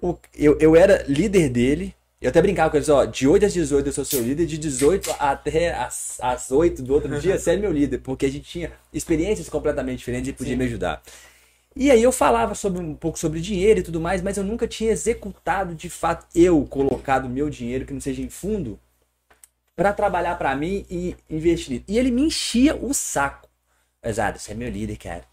[0.00, 1.94] O- eu, eu era líder dele.
[2.20, 4.58] Eu até brincava com eles, ó, de 8 às 18 eu sou seu líder, de
[4.58, 8.44] 18 até as, as 8 do outro dia você é meu líder, porque a gente
[8.44, 11.02] tinha experiências completamente diferentes e podia me ajudar.
[11.76, 14.66] E aí eu falava sobre um pouco sobre dinheiro e tudo mais, mas eu nunca
[14.66, 18.78] tinha executado de fato, eu colocado meu dinheiro, que não seja em fundo,
[19.76, 21.84] para trabalhar para mim e investir.
[21.86, 23.48] E ele me enchia o saco.
[24.02, 25.24] Exato, você é meu líder, cara.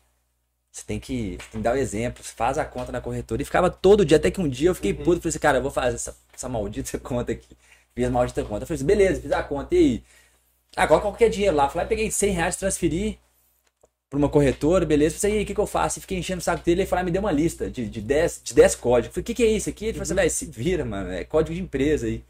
[0.72, 3.42] Você tem que, você tem que dar o exemplo, faz a conta na corretora.
[3.42, 5.20] E ficava todo dia, até que um dia eu fiquei puto.
[5.22, 7.58] Falei assim, cara, eu vou fazer essa, essa maldita conta aqui.
[7.96, 8.64] Fiz a maldita conta.
[8.64, 9.74] Eu falei assim, beleza, fiz a conta.
[9.74, 10.04] E aí?
[10.76, 11.68] Agora qualquer dinheiro lá.
[11.68, 13.20] Falei, peguei 100 reais, transferi
[14.10, 15.20] pra uma corretora, beleza.
[15.20, 16.00] Falei, e aí, o que, que eu faço?
[16.00, 16.82] E fiquei enchendo o saco dele.
[16.82, 19.08] Ele falou, ah, me deu uma lista de, de, 10, de 10 códigos.
[19.10, 19.86] Eu falei, o que, que é isso aqui?
[19.86, 21.12] Ele falou assim, velho, se vira, mano.
[21.12, 22.24] É código de empresa aí.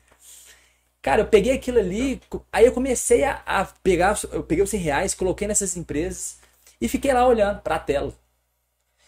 [1.01, 2.19] Cara, eu peguei aquilo ali,
[2.51, 6.37] aí eu comecei a, a pegar, os- eu peguei os 100 reais, coloquei nessas empresas
[6.81, 8.13] e fiquei lá olhando pra tela.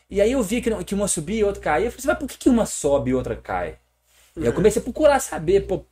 [0.09, 1.87] E aí eu vi que, que uma subia e outra caía.
[1.87, 3.77] Eu falei assim, mas por que, que uma sobe e outra cai?
[4.39, 5.85] E aí eu comecei a procurar saber, pô,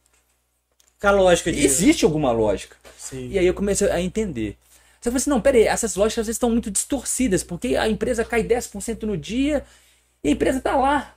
[0.95, 1.65] Fica a lógica disso.
[1.65, 2.75] existe alguma lógica?
[2.97, 3.29] Sim.
[3.29, 4.57] E aí eu comecei a entender.
[5.07, 7.87] Que eu falei assim, não, peraí, essas lógicas às vezes estão muito distorcidas, porque a
[7.89, 9.65] empresa cai 10% no dia
[10.23, 11.15] e a empresa tá lá.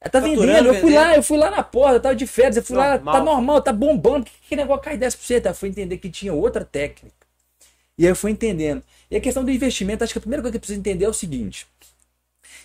[0.00, 0.94] Ela tá Faturando, vendendo, eu fui vendendo.
[0.94, 3.14] lá, eu fui lá na porta, eu tava de férias, eu fui lá, Normal.
[3.14, 5.46] tá normal, tá bombando, que que negócio cai 10%?
[5.46, 7.14] Aí eu fui entender que tinha outra técnica.
[7.98, 8.82] E aí eu fui entendendo.
[9.10, 11.08] E a questão do investimento, acho que a primeira coisa que eu preciso entender é
[11.08, 11.66] o seguinte.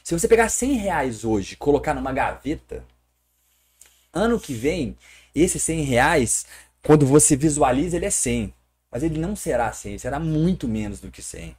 [0.03, 2.85] Se você pegar 100 reais hoje e colocar numa gaveta,
[4.14, 4.97] ano que vem,
[5.34, 6.45] esses 100 reais,
[6.84, 8.53] quando você visualiza, ele é 100.
[8.96, 11.54] Mas ele não será 100, ele será muito menos do que 100.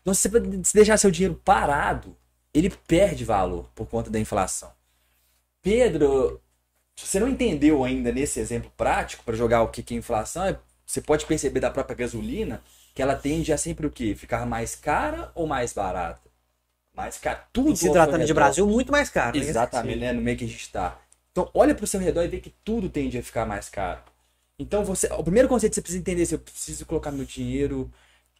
[0.00, 2.16] Então, se você se deixar seu dinheiro parado,
[2.54, 4.70] ele perde valor por conta da inflação.
[5.60, 6.40] Pedro,
[6.94, 10.44] se você não entendeu ainda nesse exemplo prático para jogar o que que é inflação,
[10.44, 12.62] é- você pode perceber da própria gasolina
[12.94, 14.14] que ela tende a sempre o quê?
[14.14, 16.30] Ficar mais cara ou mais barata?
[16.94, 17.48] Mais cara.
[17.52, 19.36] Tudo Se ao tratando de Brasil, muito mais caro.
[19.36, 19.44] né?
[19.44, 20.12] Exatamente, né?
[20.12, 21.00] No meio que a gente tá.
[21.32, 24.11] Então, olha pro seu redor e vê que tudo tende a ficar mais caro.
[24.58, 27.24] Então, você, o primeiro conceito que você precisa entender é se eu preciso colocar meu
[27.24, 27.90] dinheiro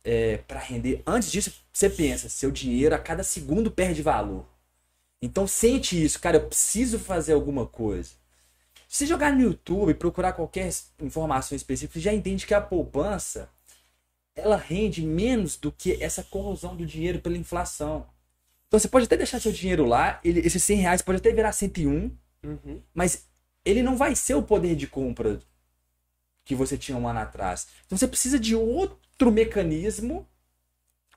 [0.05, 1.03] é, para render.
[1.07, 4.47] Antes disso, você pensa, seu dinheiro a cada segundo perde valor.
[5.21, 8.11] Então, sente isso, cara, eu preciso fazer alguma coisa.
[8.89, 10.71] Se você jogar no YouTube e procurar qualquer
[11.01, 13.49] informação específica, você já entende que a poupança
[14.35, 18.07] ela rende menos do que essa corrosão do dinheiro pela inflação.
[18.69, 21.53] Então você pode até deixar seu dinheiro lá, ele, esses 100 reais pode até virar
[21.53, 22.11] 101,
[22.45, 22.83] Uhum.
[22.93, 23.29] mas
[23.65, 25.39] ele não vai ser o poder de compra
[26.45, 27.67] que você tinha um ano atrás.
[27.87, 30.27] Então você precisa de outro mecanismo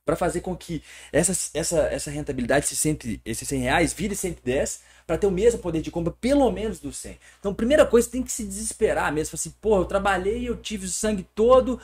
[0.06, 4.82] para fazer com que essa, essa, essa rentabilidade, esse 100, esses 100 reais, vire 110
[5.08, 7.20] para ter o mesmo poder de compra, pelo menos do 100.
[7.40, 9.36] Então, primeira coisa, tem que se desesperar mesmo.
[9.36, 11.82] Assim, pô, eu trabalhei, eu tive o sangue todo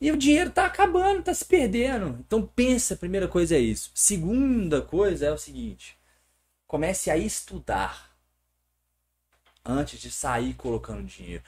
[0.00, 2.18] e o dinheiro tá acabando, tá se perdendo.
[2.20, 3.90] Então, pensa, primeira coisa é isso.
[3.94, 5.96] Segunda coisa é o seguinte:
[6.68, 8.10] comece a estudar
[9.64, 11.42] antes de sair colocando dinheiro.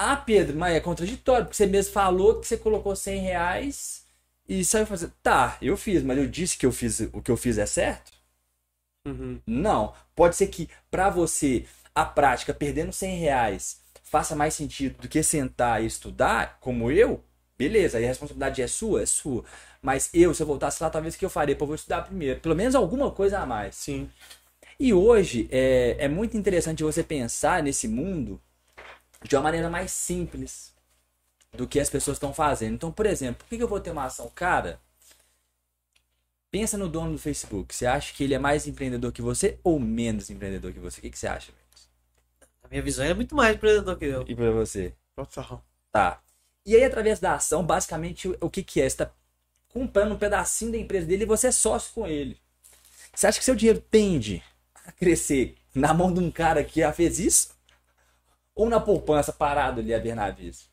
[0.00, 4.04] Ah, Pedro, mas é contraditório, porque você mesmo falou que você colocou 100 reais
[4.48, 5.12] e saiu fazendo.
[5.20, 8.12] Tá, eu fiz, mas eu disse que eu fiz o que eu fiz é certo?
[9.04, 9.40] Uhum.
[9.44, 9.92] Não.
[10.14, 15.20] Pode ser que pra você, a prática, perdendo 100 reais, faça mais sentido do que
[15.22, 17.24] sentar e estudar, como eu,
[17.58, 19.44] beleza, aí a responsabilidade é sua, é sua.
[19.82, 21.56] Mas eu, se eu voltasse lá, talvez o que eu faria?
[21.56, 22.40] Pô, eu vou estudar primeiro.
[22.40, 23.74] Pelo menos alguma coisa a mais.
[23.74, 24.08] Sim.
[24.78, 28.40] E hoje é, é muito interessante você pensar nesse mundo
[29.24, 30.74] de uma maneira mais simples
[31.52, 32.74] do que as pessoas estão fazendo.
[32.74, 34.30] Então, por exemplo, por que eu vou ter uma ação?
[34.34, 34.80] Cara,
[36.50, 37.74] pensa no dono do Facebook.
[37.74, 40.98] Você acha que ele é mais empreendedor que você ou menos empreendedor que você?
[41.00, 41.52] O que, que você acha?
[42.62, 44.24] A minha visão é muito mais empreendedor que eu.
[44.28, 44.94] E pra você?
[45.16, 45.64] Total.
[45.92, 46.20] Tá.
[46.66, 48.88] E aí, através da ação, basicamente, o- o que, que é?
[48.88, 49.10] Você tá
[49.68, 52.38] comprando um pedacinho da empresa dele e você é sócio com ele.
[53.14, 54.42] Você acha que seu dinheiro tende
[54.84, 57.57] a crescer na mão de um cara que já fez isso?
[58.58, 60.68] Ou na poupança parado ali a ver navios?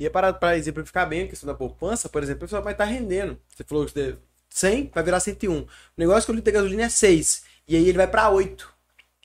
[0.00, 2.72] E é para, para exemplificar bem a questão da poupança, por exemplo, a pessoa vai
[2.72, 3.38] estar rendendo.
[3.54, 4.16] Você falou que você-
[4.48, 5.60] 100 vai virar 101.
[5.62, 7.44] O negócio que o litro de gasolina é 6.
[7.68, 8.72] E aí ele vai para 8.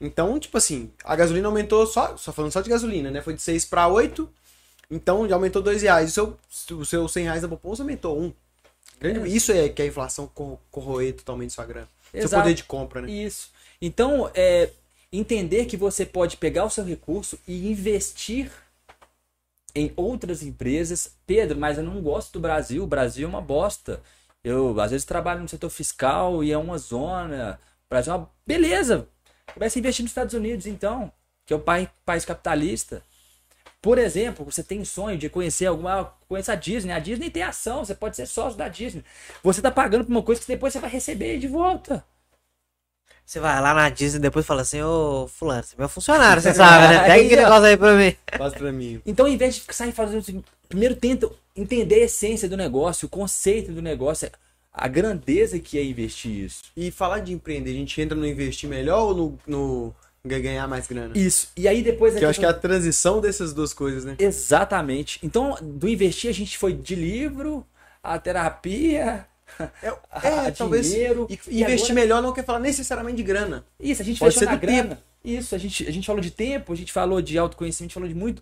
[0.02, 3.22] Então, tipo assim, a gasolina aumentou só, só falando só de gasolina, né?
[3.22, 4.30] Foi de 6 para 8.
[4.92, 6.10] Então já aumentou 2 reais.
[6.10, 8.34] O seu, o seu 100 reais da poupança aumentou 1.
[9.00, 9.28] Grande- É.
[9.28, 11.88] Isso é que a inflação cor- corroer totalmente sua grana.
[12.12, 12.44] Seu Exato.
[12.44, 13.10] poder de compra, né?
[13.12, 13.50] Isso.
[13.82, 14.70] Então, é
[15.12, 18.52] entender que você pode pegar o seu recurso e investir
[19.74, 21.16] em outras empresas.
[21.26, 22.84] Pedro, mas eu não gosto do Brasil.
[22.84, 24.02] O Brasil é uma bosta.
[24.44, 27.60] Eu, às vezes, trabalho no setor fiscal e é uma zona.
[27.86, 28.30] O Brasil é uma...
[28.46, 29.08] Beleza!
[29.54, 31.12] Comece a investir nos Estados Unidos, então,
[31.46, 31.64] que é o
[32.06, 33.02] país capitalista.
[33.82, 36.14] Por exemplo, você tem sonho de conhecer alguma.
[36.28, 36.92] Conhecer a Disney.
[36.92, 39.04] A Disney tem ação, você pode ser sócio da Disney.
[39.42, 42.06] Você tá pagando por uma coisa que depois você vai receber de volta.
[43.30, 46.42] Você vai lá na Disney e depois fala assim, ô fulano, você é meu funcionário,
[46.42, 47.00] você sabe, né?
[47.06, 48.16] Pega aquele negócio aí pra mim.
[48.36, 49.00] Faz pra mim.
[49.06, 53.10] Então, ao invés de sair fazendo assim, primeiro tenta entender a essência do negócio, o
[53.10, 54.32] conceito do negócio,
[54.74, 56.64] a grandeza que é investir isso.
[56.76, 59.96] E falar de empreender, a gente entra no investir melhor ou no, no
[60.26, 61.16] ganhar mais grana?
[61.16, 61.50] Isso.
[61.56, 64.16] E aí depois Que eu acho que é a transição dessas duas coisas, né?
[64.18, 65.20] Exatamente.
[65.22, 67.64] Então, do investir a gente foi de livro,
[68.02, 69.28] a terapia,
[69.82, 70.90] É, é talvez.
[70.90, 71.28] dinheiro.
[71.30, 73.66] E, e investir agora- melhor não quer falar necessariamente de grana.
[73.80, 75.02] Isso, a gente Pode fechou na grana.
[75.24, 77.94] Isso, a gente, a gente falou de tempo, a gente falou de autoconhecimento, a gente
[77.94, 78.42] falou de muito.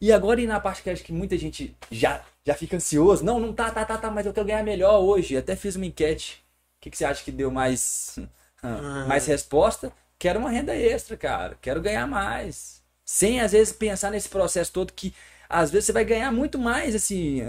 [0.00, 3.24] E agora, e na parte que acho que muita gente já, já fica ansioso.
[3.24, 5.36] Não, não tá, tá, tá, tá, mas eu quero ganhar melhor hoje.
[5.36, 6.42] Até fiz uma enquete.
[6.78, 8.18] O que, que você acha que deu mais,
[9.06, 9.92] mais resposta?
[10.18, 11.56] Quero uma renda extra, cara.
[11.60, 12.82] Quero ganhar mais.
[13.04, 15.12] Sem, às vezes, pensar nesse processo todo que,
[15.48, 17.40] às vezes, você vai ganhar muito mais, assim,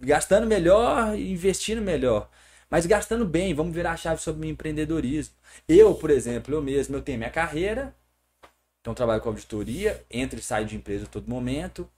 [0.00, 2.28] gastando melhor e investindo melhor.
[2.70, 5.34] Mas gastando bem, vamos virar a chave sobre o empreendedorismo.
[5.66, 7.94] Eu, por exemplo, eu mesmo, eu tenho minha carreira,
[8.80, 11.88] então trabalho com auditoria, entro e saio de empresa a todo momento.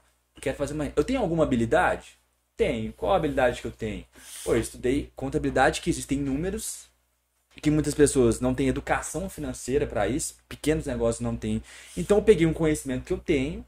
[0.41, 0.93] Quero fazer uma.
[0.97, 2.19] Eu tenho alguma habilidade?
[2.57, 2.93] Tenho.
[2.93, 4.07] Qual a habilidade que eu tenho?
[4.45, 6.89] Pô, eu estudei contabilidade, que existem números,
[7.61, 11.63] que muitas pessoas não têm educação financeira para isso, pequenos negócios não têm.
[11.97, 13.67] Então eu peguei um conhecimento que eu tenho,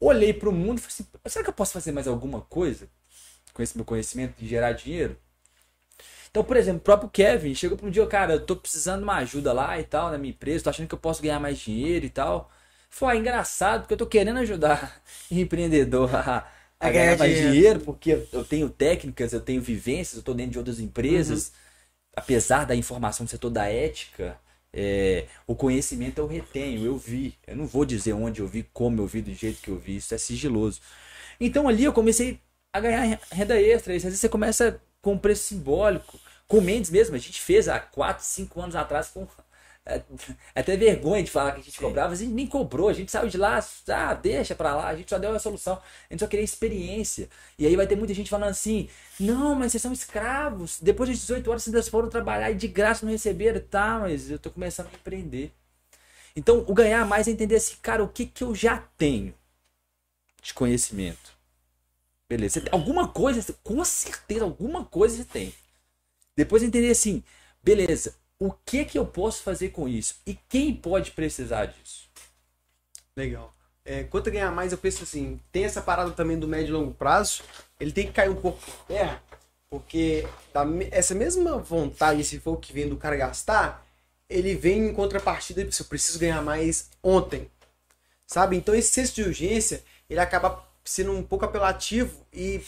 [0.00, 2.88] olhei para o mundo e falei assim: será que eu posso fazer mais alguma coisa
[3.58, 5.18] com esse meu conhecimento de gerar dinheiro?
[6.30, 9.04] Então, por exemplo, o próprio Kevin chegou para um dia, cara, eu tô precisando de
[9.04, 11.58] uma ajuda lá e tal, na minha empresa, tô achando que eu posso ganhar mais
[11.58, 12.50] dinheiro e tal.
[12.88, 16.48] Foi ah, engraçado, porque eu tô querendo ajudar empreendedor a,
[16.78, 17.50] a ganhar mais dinheiro.
[17.50, 21.52] dinheiro, porque eu tenho técnicas, eu tenho vivências, eu tô dentro de outras empresas.
[22.16, 24.38] Apesar da informação do setor da ética,
[24.72, 27.36] é, o conhecimento eu retenho, eu vi.
[27.46, 29.96] Eu não vou dizer onde eu vi, como eu vi, do jeito que eu vi,
[29.96, 30.80] isso é sigiloso.
[31.40, 32.40] Então ali eu comecei
[32.72, 33.94] a ganhar renda extra.
[33.94, 36.18] Às vezes você começa com um preço simbólico.
[36.46, 39.26] Com o Mendes mesmo, a gente fez há 4, 5 anos atrás com.
[40.54, 43.10] É até vergonha de falar que a gente cobrava, a gente nem cobrou, a gente
[43.10, 43.58] saiu de lá,
[43.88, 45.80] ah, deixa pra lá, a gente só deu a solução,
[46.10, 47.30] a gente só queria experiência.
[47.58, 48.88] E aí vai ter muita gente falando assim:
[49.18, 53.06] não, mas vocês são escravos, depois das 18 horas vocês foram trabalhar e de graça
[53.06, 55.52] não receberam, tá, mas eu tô começando a empreender.
[56.36, 59.34] Então, o ganhar mais é entender assim, cara, o que que eu já tenho
[60.42, 61.37] de conhecimento?
[62.28, 65.54] Beleza, tem alguma coisa, com certeza, alguma coisa você tem.
[66.36, 67.22] Depois entender assim,
[67.62, 70.16] beleza, o que que eu posso fazer com isso?
[70.26, 72.08] E quem pode precisar disso?
[73.16, 73.52] Legal.
[73.84, 76.92] É, quanto ganhar mais, eu penso assim, tem essa parada também do médio e longo
[76.92, 77.42] prazo,
[77.80, 79.22] ele tem que cair um pouco por terra,
[79.70, 80.26] porque
[80.90, 83.86] essa mesma vontade, se for que vem do cara gastar,
[84.28, 87.50] ele vem em contrapartida, de, eu preciso ganhar mais ontem,
[88.26, 88.56] sabe?
[88.56, 92.62] Então esse senso de urgência, ele acaba sendo um pouco apelativo e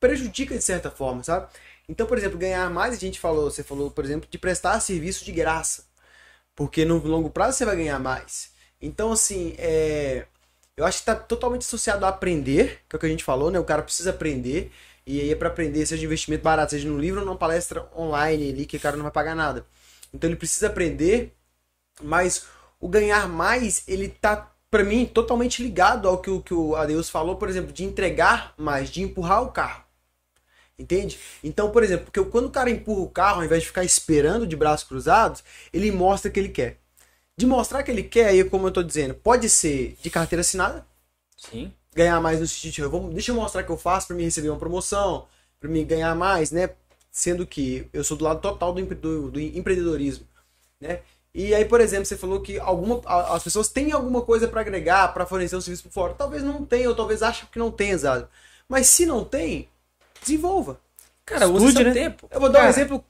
[0.00, 1.48] prejudica de certa forma, sabe?
[1.88, 5.24] Então, por exemplo, ganhar mais, a gente falou, você falou, por exemplo, de prestar serviço
[5.24, 5.84] de graça.
[6.54, 8.52] Porque no longo prazo você vai ganhar mais.
[8.80, 10.26] Então, assim, é...
[10.76, 13.50] eu acho que está totalmente associado a aprender, que é o que a gente falou,
[13.50, 13.58] né?
[13.58, 14.72] O cara precisa aprender.
[15.06, 18.50] E aí é para aprender, seja investimento barato, seja no livro ou numa palestra online
[18.52, 19.66] ali, que o cara não vai pagar nada.
[20.14, 21.34] Então ele precisa aprender,
[22.02, 22.46] mas
[22.80, 27.10] o ganhar mais, ele tá pra mim, totalmente ligado ao que, o- que o Adeus
[27.10, 29.84] falou, por exemplo, de entregar mais, de empurrar o carro.
[30.78, 31.18] Entende?
[31.44, 34.46] Então, por exemplo, porque quando o cara empurra o carro, ao invés de ficar esperando
[34.46, 36.78] de braços cruzados, ele mostra que ele quer.
[37.36, 40.86] De mostrar que ele quer, aí, como eu tô dizendo, pode ser de carteira assinada,
[41.36, 41.74] Sim.
[41.94, 44.24] ganhar mais no sentido, de, eu vou, deixa eu mostrar que eu faço para me
[44.24, 45.26] receber uma promoção,
[45.58, 46.70] para me ganhar mais, né?
[47.10, 50.26] Sendo que eu sou do lado total do, do- do empreendedorismo,
[50.80, 51.02] né?
[51.34, 53.00] E aí, por exemplo, você falou que alguma,
[53.34, 56.14] as pessoas têm alguma coisa para agregar, para fornecer um serviço por fora.
[56.14, 58.28] Talvez não tenha, ou talvez achem que não tem, exato.
[58.68, 59.68] Mas se não tem,
[60.20, 60.80] desenvolva.
[61.24, 61.92] Cara, use Estude, seu né?
[61.92, 62.28] tempo.
[62.30, 62.68] Eu vou dar um Cara.
[62.68, 63.04] exemplo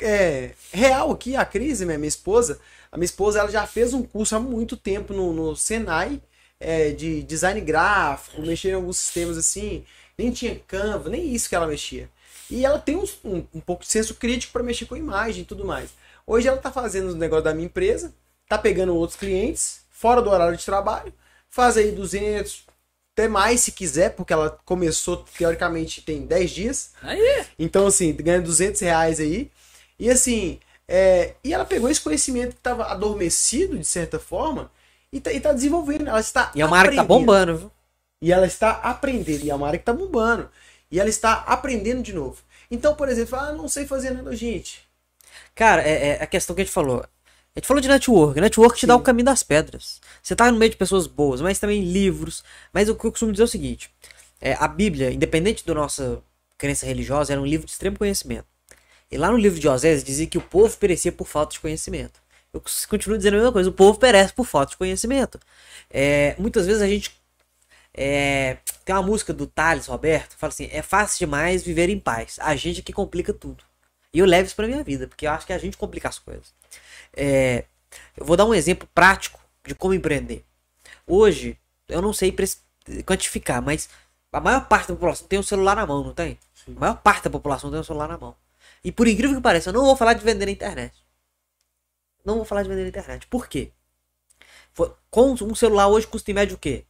[0.00, 2.60] é, real aqui, a Cris, minha, minha esposa.
[2.90, 6.20] A minha esposa ela já fez um curso há muito tempo no, no Senai
[6.60, 9.84] é, de design gráfico, mexer em alguns sistemas assim.
[10.18, 12.08] Nem tinha Canva, nem isso que ela mexia.
[12.50, 15.46] E ela tem uns- um, um pouco de senso crítico para mexer com imagem e
[15.46, 15.90] tudo mais.
[16.26, 18.14] Hoje ela tá fazendo os negócios da minha empresa,
[18.48, 21.12] tá pegando outros clientes, fora do horário de trabalho,
[21.48, 22.64] faz aí 200,
[23.14, 26.92] até mais se quiser, porque ela começou, teoricamente, tem 10 dias.
[27.02, 29.50] Aí, Então, assim, ganha 200 reais aí.
[29.98, 30.58] E assim,
[30.88, 34.70] é, e ela pegou esse conhecimento que estava adormecido, de certa forma,
[35.12, 36.08] e tá, e tá desenvolvendo.
[36.08, 37.70] Ela está E é uma área que tá bombando, viu?
[38.20, 39.44] E ela está aprendendo.
[39.44, 40.48] E é uma área que tá bombando.
[40.90, 42.42] E ela está aprendendo de novo.
[42.70, 44.82] Então, por exemplo, ah, não sei fazer nada, gente.
[45.54, 47.04] Cara, é, é a questão que a gente falou.
[47.54, 48.40] A gente falou de network.
[48.40, 49.00] Network te dá Sim.
[49.00, 50.00] o caminho das pedras.
[50.22, 52.42] Você tá no meio de pessoas boas, mas também livros.
[52.72, 53.90] Mas o que eu costumo dizer é o seguinte:
[54.40, 56.22] é, a Bíblia, independente da nossa
[56.56, 58.46] crença religiosa, era um livro de extremo conhecimento.
[59.10, 62.20] E lá no livro de Osés dizia que o povo perecia por falta de conhecimento.
[62.52, 65.38] Eu continuo dizendo a mesma coisa: o povo perece por falta de conhecimento.
[65.90, 67.12] É, muitas vezes a gente.
[67.94, 72.38] é, tem uma música do Thales Roberto, fala assim: é fácil demais viver em paz.
[72.40, 73.62] A gente é que complica tudo.
[74.12, 76.18] E eu levo isso pra minha vida, porque eu acho que a gente complica as
[76.18, 76.54] coisas.
[77.14, 77.64] É,
[78.16, 80.44] eu vou dar um exemplo prático de como empreender.
[81.06, 81.58] Hoje,
[81.88, 82.34] eu não sei
[83.06, 83.88] quantificar, mas
[84.32, 86.38] a maior parte da população tem um celular na mão, não tem?
[86.68, 88.36] A maior parte da população tem um celular na mão.
[88.84, 90.94] E por incrível que pareça, eu não vou falar de vender na internet.
[92.24, 93.26] Não vou falar de vender na internet.
[93.28, 93.72] Por quê?
[94.72, 96.84] Fo- Com um celular hoje custa em média o quê?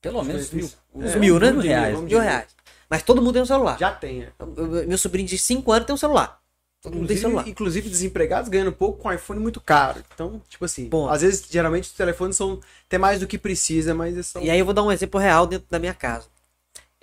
[0.00, 0.70] pelo menos mil.
[0.94, 1.50] Uns É, mil, né?
[1.52, 2.00] dizer, reais.
[2.00, 2.55] Mil reais.
[2.88, 3.78] Mas todo mundo tem um celular.
[3.78, 6.40] Já tem, eu- Meu sobrinho de 5 anos tem um celular.
[6.80, 7.48] Todo mundo tem Inclusive, celular.
[7.48, 10.04] inclusive desempregados ganhando pouco com iPhone muito caro.
[10.14, 11.08] Então, tipo assim, Bom.
[11.08, 14.40] às vezes, geralmente, os telefones são até mais do que precisa, mas eles são.
[14.42, 16.28] E aí eu vou dar um exemplo real dentro da minha casa.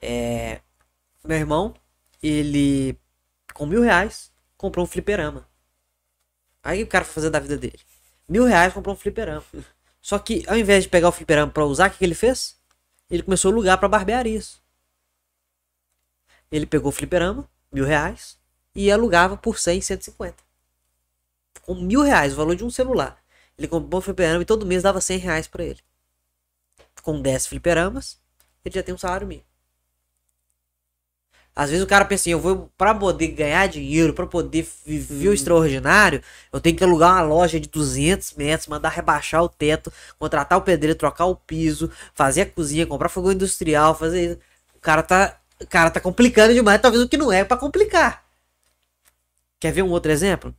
[0.01, 0.61] É,
[1.26, 1.73] meu irmão,
[2.22, 2.97] ele
[3.53, 5.45] com mil reais comprou um fliperama.
[6.64, 7.80] Aí o cara foi fazer da vida dele.
[8.30, 9.43] Mil reais comprou um fliperama.
[10.01, 12.55] Só que ao invés de pegar o fliperama pra usar, o que, que ele fez?
[13.10, 14.61] Ele começou a alugar pra barbearias.
[16.53, 18.38] Ele pegou o fliperama, mil reais,
[18.73, 20.38] e alugava por 100, 150.
[21.63, 23.21] Com mil reais, o valor de um celular.
[23.57, 25.81] Ele comprou um fliperama e todo mês dava 100 reais pra ele
[27.03, 28.17] com 10 fliperamas,
[28.63, 29.45] ele já tem um salário mínimo.
[31.55, 35.30] Às vezes o cara pensa assim, eu vou para poder ganhar dinheiro, para poder viver
[35.30, 39.93] o extraordinário, eu tenho que alugar uma loja de 200 metros, mandar rebaixar o teto,
[40.17, 44.39] contratar o pedreiro, trocar o piso, fazer a cozinha, comprar fogão industrial, fazer isso.
[44.75, 48.23] O cara tá, o cara tá complicando demais, talvez o que não é para complicar.
[49.59, 50.53] Quer ver um outro exemplo?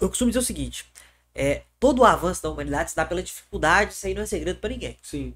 [0.00, 0.86] Eu costumo dizer o seguinte,
[1.34, 4.60] é, todo o avanço da humanidade se dá pela dificuldade, isso aí não é segredo
[4.60, 5.34] para ninguém Sim.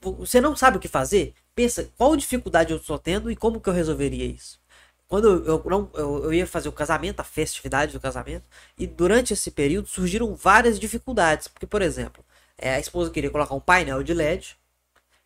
[0.00, 3.68] você não sabe o que fazer, pensa qual dificuldade eu estou tendo e como que
[3.68, 4.60] eu resolveria isso.
[5.08, 8.44] Quando eu, eu não, eu, eu ia fazer o casamento, a festividade do casamento,
[8.78, 11.48] e durante esse período surgiram várias dificuldades.
[11.48, 12.24] Porque, por exemplo,
[12.56, 14.56] é, a esposa queria colocar um painel de LED,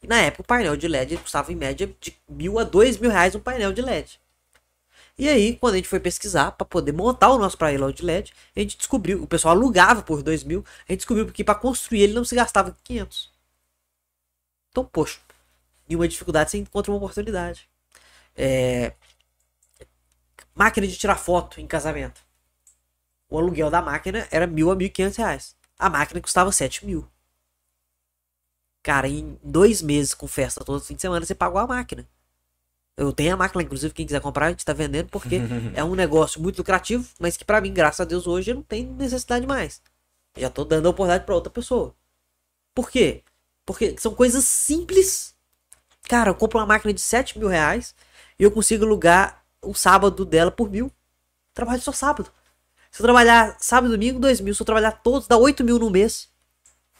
[0.07, 3.35] na época o painel de LED custava em média de mil a dois mil reais
[3.35, 4.21] um painel de LED.
[5.17, 8.33] E aí, quando a gente foi pesquisar para poder montar o nosso painel de LED,
[8.57, 12.03] a gente descobriu, o pessoal alugava por dois mil, a gente descobriu que para construir
[12.03, 13.33] ele não se gastava 500.
[14.71, 15.21] Então, poxa,
[15.89, 17.69] em uma dificuldade você encontra uma oportunidade.
[18.37, 18.93] É,
[20.55, 22.21] Máquina de tirar foto em casamento.
[23.29, 25.57] O aluguel da máquina era mil a mil e quinhentos reais.
[25.79, 27.09] A máquina custava sete mil.
[28.85, 32.07] Cara, em dois meses com festa todo fim de semana você pagou a máquina.
[32.95, 35.41] Eu tenho a máquina, inclusive, quem quiser comprar, a gente tá vendendo, porque
[35.75, 38.63] é um negócio muito lucrativo, mas que pra mim, graças a Deus, hoje eu não
[38.63, 39.81] tem necessidade mais.
[40.37, 41.95] Já tô dando a oportunidade pra outra pessoa.
[42.75, 43.25] Por quê?
[43.65, 45.35] Porque são coisas simples.
[46.07, 47.95] Cara, eu compro uma máquina de 7 mil reais
[48.39, 50.93] e eu consigo alugar o sábado dela por mil.
[51.55, 52.31] Trabalho só sábado.
[52.91, 54.55] Se eu trabalhar sábado e domingo, dois mil.
[54.55, 56.29] Se eu trabalhar todos, dá 8 mil no mês.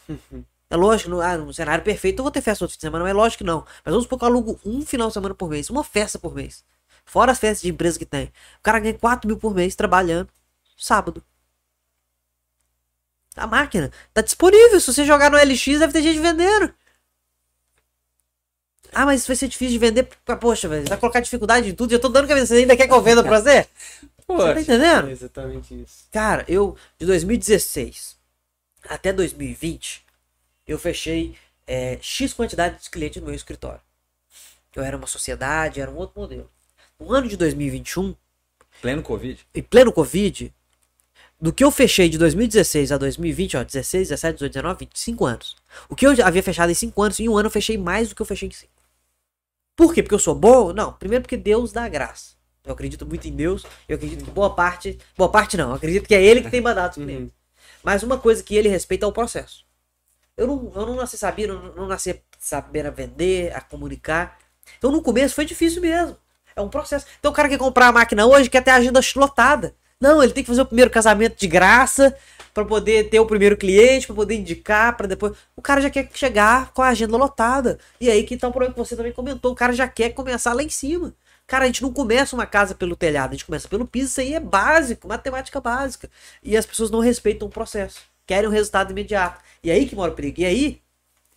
[0.69, 3.03] É lógico, no, ah, no cenário perfeito eu vou ter festa todo fim de semana,
[3.03, 3.65] mas é lógico que não.
[3.83, 6.33] Mas vamos supor que eu alugo um final de semana por mês, uma festa por
[6.33, 6.63] mês.
[7.05, 8.25] Fora as festas de empresa que tem.
[8.59, 10.27] O cara ganha 4 mil por mês trabalhando
[10.77, 11.23] sábado.
[13.35, 14.79] A máquina tá disponível.
[14.79, 16.73] Se você jogar no LX, deve ter gente vendendo.
[18.93, 20.07] Ah, mas isso vai ser difícil de vender.
[20.39, 21.91] Poxa, velho, vai colocar dificuldade em tudo.
[21.91, 22.47] Eu tô dando cabeça.
[22.47, 23.67] Você ainda quer que eu venda pra você?
[24.27, 25.09] Você tá entendendo?
[25.09, 26.05] É exatamente isso.
[26.11, 28.15] Cara, eu, de 2016
[28.87, 30.04] até 2020,
[30.67, 31.35] eu fechei
[31.67, 33.81] é, X quantidade de clientes no meu escritório.
[34.75, 36.49] Eu era uma sociedade, era um outro modelo.
[36.99, 38.15] No ano de 2021,
[38.81, 39.39] Pleno Covid.
[39.53, 40.53] em pleno Covid,
[41.39, 45.25] do que eu fechei de 2016 a 2020, ó, 16, 17, 18, 19, 20, 5
[45.25, 45.55] anos.
[45.89, 48.15] O que eu havia fechado em 5 anos, em um ano eu fechei mais do
[48.15, 48.71] que eu fechei em 5.
[49.75, 50.01] Por quê?
[50.01, 50.73] Porque eu sou bom?
[50.73, 52.35] Não, primeiro porque Deus dá graça.
[52.63, 56.07] Eu acredito muito em Deus, eu acredito que boa parte, boa parte não, eu acredito
[56.07, 57.31] que é ele que tem mandado os clientes.
[57.83, 59.64] Mas uma coisa que ele respeita é o processo.
[60.37, 64.37] Eu não, eu não nasci sabendo, não, nasci sabendo a vender, a comunicar.
[64.77, 66.17] Então no começo foi difícil mesmo.
[66.55, 67.05] É um processo.
[67.19, 69.75] Então o cara quer comprar a máquina hoje, quer ter a agenda lotada.
[69.99, 72.15] Não, ele tem que fazer o primeiro casamento de graça
[72.53, 75.33] para poder ter o primeiro cliente, para poder indicar, para depois.
[75.55, 77.79] O cara já quer chegar com a agenda lotada.
[77.99, 79.51] E aí que tá o problema que você também comentou.
[79.51, 81.13] O cara já quer começar lá em cima.
[81.47, 84.07] Cara, a gente não começa uma casa pelo telhado, a gente começa pelo piso.
[84.07, 86.09] Isso aí é básico, matemática básica.
[86.43, 88.01] E as pessoas não respeitam o processo.
[88.25, 89.43] Querem um resultado imediato.
[89.63, 90.41] E aí que mora o perigo.
[90.41, 90.81] E aí,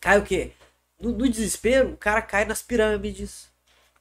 [0.00, 0.52] cai o quê?
[1.00, 3.48] No, no desespero, o cara cai nas pirâmides.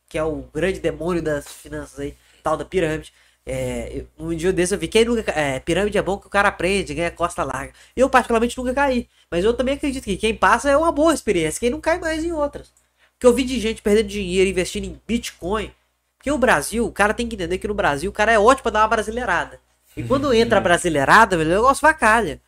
[0.10, 3.12] Que é o grande demônio das finanças aí, tal da pirâmide.
[3.46, 5.32] É, um dia desse eu vi, quem nunca.
[5.32, 7.74] É, pirâmide é bom que o cara aprende, ganha costa larga.
[7.96, 9.08] Eu, particularmente, nunca caí.
[9.32, 12.24] Mas eu também acredito que quem passa é uma boa experiência, quem não cai mais
[12.24, 12.72] em outras.
[13.14, 15.72] Porque eu vi de gente perdendo dinheiro investindo em Bitcoin.
[16.18, 18.64] Porque o Brasil, o cara tem que entender que no Brasil o cara é ótimo
[18.64, 19.60] pra dar uma brasileirada.
[19.96, 22.42] E quando entra a brasileirada, o negócio vacalha.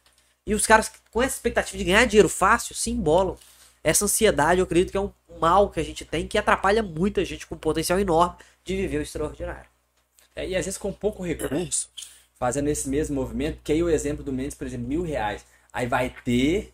[0.46, 3.38] E os caras com essa expectativa de ganhar dinheiro fácil se embolam.
[3.84, 7.24] Essa ansiedade, eu acredito que é um mal que a gente tem que atrapalha muita
[7.24, 9.70] gente com um potencial enorme de viver o extraordinário.
[10.36, 11.90] É, e às vezes com pouco recurso,
[12.36, 15.46] fazendo esse mesmo movimento, que aí o exemplo do Mendes, por exemplo, mil reais.
[15.72, 16.74] Aí vai ter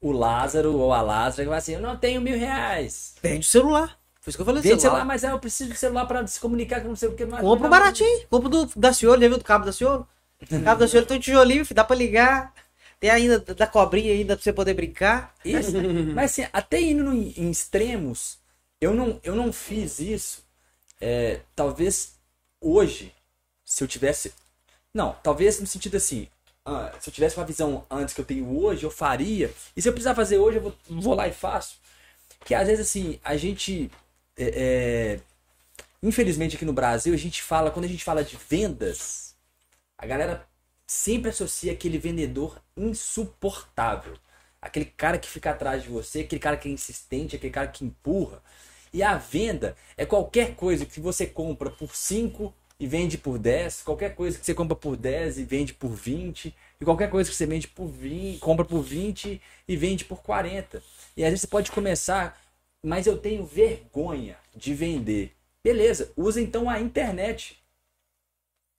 [0.00, 3.14] o Lázaro ou a Lázara que vai assim, eu não tenho mil reais.
[3.22, 3.98] Vende o celular.
[4.20, 4.62] Foi isso que eu falei.
[4.62, 4.98] Vende celular.
[4.98, 7.24] celular, mas é, eu preciso de celular pra se comunicar com não sei o que.
[7.24, 8.26] Não Compra baratinho.
[8.28, 10.06] Compra do da Ciolo, já viu do cabo da Ciolo?
[10.40, 12.52] O cabo da Ciolo tem um tijolinho, dá pra ligar.
[13.02, 15.34] Tem ainda da cobrinha ainda pra você poder brincar.
[15.44, 15.72] Isso.
[16.14, 18.38] Mas assim, até indo no- em extremos,
[18.80, 20.44] eu não, eu não fiz isso.
[21.00, 22.14] é, talvez
[22.60, 23.14] hoje,
[23.64, 24.32] se eu tivesse.
[24.94, 26.28] Não, talvez no sentido assim.
[26.66, 29.52] ah, se eu tivesse uma visão antes que eu tenho hoje, eu faria.
[29.76, 31.76] E se eu precisar fazer hoje, eu vou, vou lá e faço.
[32.46, 33.90] Que às vezes assim, a gente.
[34.38, 35.20] é, é,
[36.02, 39.34] infelizmente aqui no Brasil, a gente fala, quando a gente fala de vendas,
[39.98, 40.46] a galera
[40.92, 44.14] sempre associa aquele vendedor insuportável.
[44.60, 47.84] Aquele cara que fica atrás de você, aquele cara que é insistente, aquele cara que
[47.84, 48.42] empurra.
[48.92, 53.82] E a venda é qualquer coisa que você compra por 5 e vende por 10,
[53.82, 57.36] qualquer coisa que você compra por 10 e vende por 20, e qualquer coisa que
[57.36, 60.82] você vende por 20, compra por 20 e vende por 40.
[61.16, 62.40] E às vezes você pode começar,
[62.84, 65.32] mas eu tenho vergonha de vender.
[65.64, 67.61] Beleza, usa então a internet.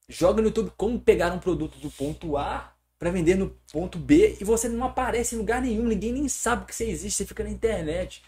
[0.08, 4.38] Joga no YouTube como pegar um produto do ponto A para vender no ponto B
[4.40, 7.44] e você não aparece em lugar nenhum, ninguém nem sabe que você existe, você fica
[7.44, 8.24] na internet.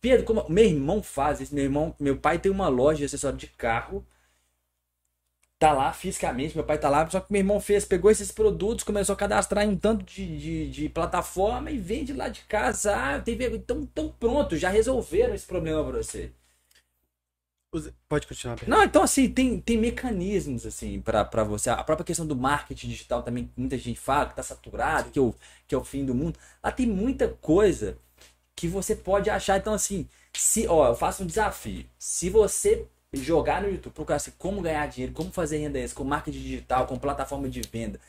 [0.00, 3.38] Pedro, como meu irmão faz isso, meu irmão, meu pai tem uma loja de acessório
[3.38, 4.06] de carro.
[5.58, 8.84] Tá lá fisicamente, meu pai tá lá, só que meu irmão fez, pegou esses produtos,
[8.84, 12.94] começou a cadastrar em um tanto de, de, de plataforma e vende lá de casa.
[12.94, 13.36] Ah, tem.
[13.54, 16.30] Então, então pronto, já resolveram esse problema pra você.
[18.08, 18.70] Pode continuar, Pedro.
[18.70, 21.70] Não, então assim, tem, tem mecanismos assim pra pra você.
[21.70, 25.22] A própria questão do marketing digital também, muita gente fala que tá saturado, que é
[25.22, 25.34] o,
[25.66, 26.38] que é o fim do mundo.
[26.62, 27.98] Lá tem muita coisa
[28.54, 29.58] que você pode achar.
[29.58, 31.84] Então, assim, se, ó, eu faço um desafio.
[31.98, 36.04] Se você jogar no YouTube, procurar assim, como ganhar dinheiro, como fazer renda extra, com
[36.04, 38.00] marketing digital, com plataforma de venda.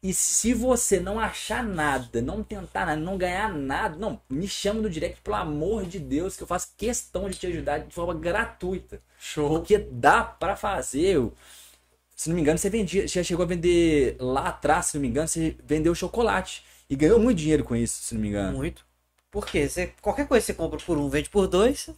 [0.00, 4.80] E se você não achar nada, não tentar nada, não ganhar nada, não, me chama
[4.80, 8.14] no direct, pelo amor de Deus, que eu faço questão de te ajudar de forma
[8.14, 9.00] gratuita.
[9.18, 9.48] Show.
[9.58, 11.20] Porque dá pra fazer.
[12.14, 15.08] Se não me engano, você vendia, já chegou a vender lá atrás, se não me
[15.08, 16.64] engano, você vendeu chocolate.
[16.90, 18.56] E ganhou muito dinheiro com isso, se não me engano.
[18.56, 18.84] Muito.
[19.30, 19.68] Por quê?
[19.68, 21.90] Você, qualquer coisa que você compra por um, vende por dois,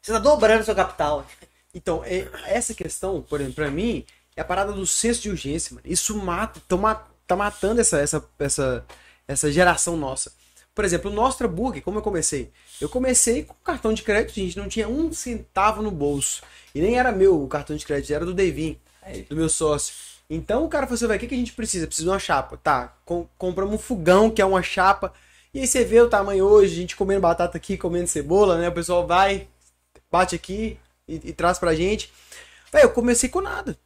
[0.00, 1.26] você tá dobrando seu capital.
[1.74, 4.04] Então, é- essa questão, por exemplo, pra mim,
[4.36, 5.86] é a parada do senso de urgência, mano.
[5.86, 8.84] Isso mata, tão ma- tá matando essa, essa, essa,
[9.28, 10.32] essa geração nossa.
[10.74, 12.50] Por exemplo, o Nostra Burger, como eu comecei?
[12.80, 16.42] Eu comecei com cartão de crédito, gente, não tinha um centavo no bolso.
[16.74, 19.22] E nem era meu o cartão de crédito, era do Devin, Aí.
[19.22, 19.94] do meu sócio.
[20.30, 21.86] Então o cara falou assim, o que, que a gente precisa?
[21.86, 22.56] Precisa de uma chapa.
[22.56, 25.12] Tá, com- compramos um fogão, que é uma chapa.
[25.52, 28.68] E aí você vê o tamanho hoje, a gente comendo batata aqui, comendo cebola, né?
[28.68, 29.48] O pessoal vai,
[30.10, 30.78] bate aqui
[31.08, 32.12] e, e traz pra gente.
[32.72, 33.76] Véi, eu comecei com nada.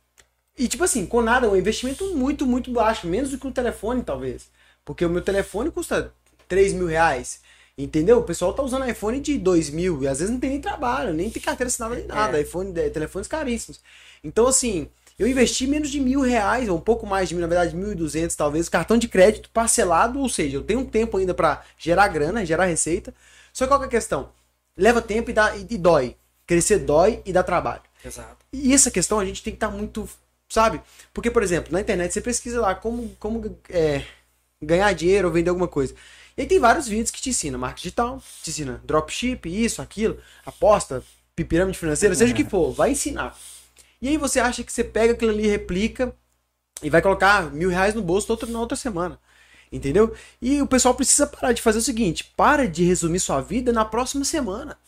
[0.62, 4.00] E tipo assim, com nada, um investimento muito, muito baixo, menos do que um telefone,
[4.04, 4.46] talvez.
[4.84, 6.14] Porque o meu telefone custa
[6.46, 7.40] 3 mil reais.
[7.76, 8.20] Entendeu?
[8.20, 11.12] O pessoal tá usando iPhone de 2 mil e às vezes não tem nem trabalho,
[11.12, 12.40] nem tem carteira assinada nem nada.
[12.40, 13.80] iPhone, é, telefones caríssimos.
[14.22, 17.48] Então, assim, eu investi menos de mil reais, ou um pouco mais de mil, na
[17.48, 21.16] verdade, mil e duzentos talvez, cartão de crédito parcelado, ou seja, eu tenho um tempo
[21.16, 23.12] ainda para gerar grana, gerar receita.
[23.52, 24.28] Só que qual que é a questão?
[24.76, 26.14] Leva tempo e, dá, e, e dói.
[26.46, 27.82] Crescer dói e dá trabalho.
[28.04, 28.36] Exato.
[28.52, 30.08] E essa questão a gente tem que estar muito,
[30.52, 30.80] sabe?
[31.12, 34.04] Porque, por exemplo, na internet você pesquisa lá como, como é,
[34.62, 35.94] ganhar dinheiro ou vender alguma coisa.
[36.36, 40.18] E aí tem vários vídeos que te ensinam marketing digital, te ensina dropship, isso, aquilo,
[40.46, 41.02] aposta,
[41.36, 43.36] pirâmide financeira, seja o que for, vai ensinar.
[44.00, 46.14] E aí você acha que você pega aquilo ali, replica
[46.82, 49.18] e vai colocar mil reais no bolso outra, na outra semana.
[49.70, 50.14] Entendeu?
[50.40, 53.84] E o pessoal precisa parar de fazer o seguinte: para de resumir sua vida na
[53.84, 54.78] próxima semana.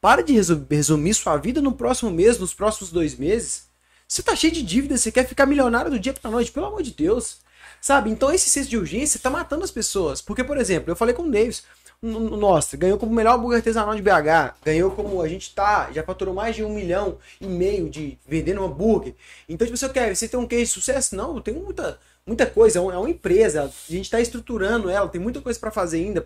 [0.00, 3.68] Para de resu- resumir sua vida no próximo mês, nos próximos dois meses.
[4.12, 6.82] Você tá cheio de dívidas, você quer ficar milionário do dia pra noite, pelo amor
[6.82, 7.38] de Deus.
[7.80, 8.10] Sabe?
[8.10, 10.20] Então esse senso de urgência tá matando as pessoas.
[10.20, 11.64] Porque, por exemplo, eu falei com o Davis,
[12.02, 15.90] no- no- nossa, ganhou como melhor hambúrguer artesanal de BH, ganhou como a gente tá,
[15.92, 19.14] já faturou mais de um milhão e meio de vendendo hambúrguer.
[19.48, 21.16] Então, tipo, você quer, você tem um case de sucesso?
[21.16, 25.08] Não, eu tenho muita, muita coisa, é é uma empresa, a gente tá estruturando ela,
[25.08, 26.22] tem muita coisa pra fazer ainda,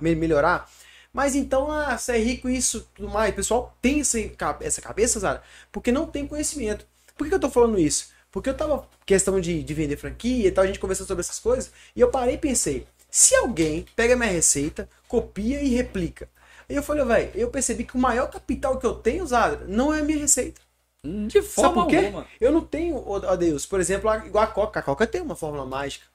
[0.00, 0.68] me- melhorar.
[1.12, 3.32] Mas então, ah, você é rico isso, tudo mais.
[3.32, 4.18] O pessoal tem essa,
[4.60, 5.42] essa cabeça, Zara,
[5.72, 6.86] porque não tem conhecimento.
[7.20, 8.08] Por que que eu tô falando isso?
[8.32, 11.38] Porque eu tava questão de, de vender franquia e tal, a gente conversando sobre essas
[11.38, 16.30] coisas, e eu parei e pensei, se alguém pega minha receita, copia e replica.
[16.66, 19.92] Aí eu falei, velho, eu percebi que o maior capital que eu tenho, Zara, não
[19.92, 20.62] é a minha receita.
[21.04, 21.96] De Sabe forma por quê?
[21.96, 22.26] alguma.
[22.40, 24.80] Eu não tenho, ó Deus, por exemplo, igual a Coca.
[24.80, 26.06] A Coca tem uma fórmula mágica.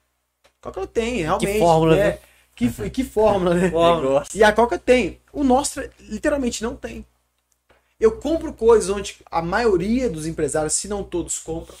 [0.60, 1.60] A Coca tem, realmente.
[1.60, 2.04] fórmula, né?
[2.04, 2.18] né?
[2.56, 3.70] Que, que fórmula, né?
[3.70, 4.24] Fórmula.
[4.34, 5.20] E a Coca tem.
[5.32, 7.06] O nosso literalmente não tem.
[7.98, 11.76] Eu compro coisas onde a maioria dos empresários, se não todos, compram.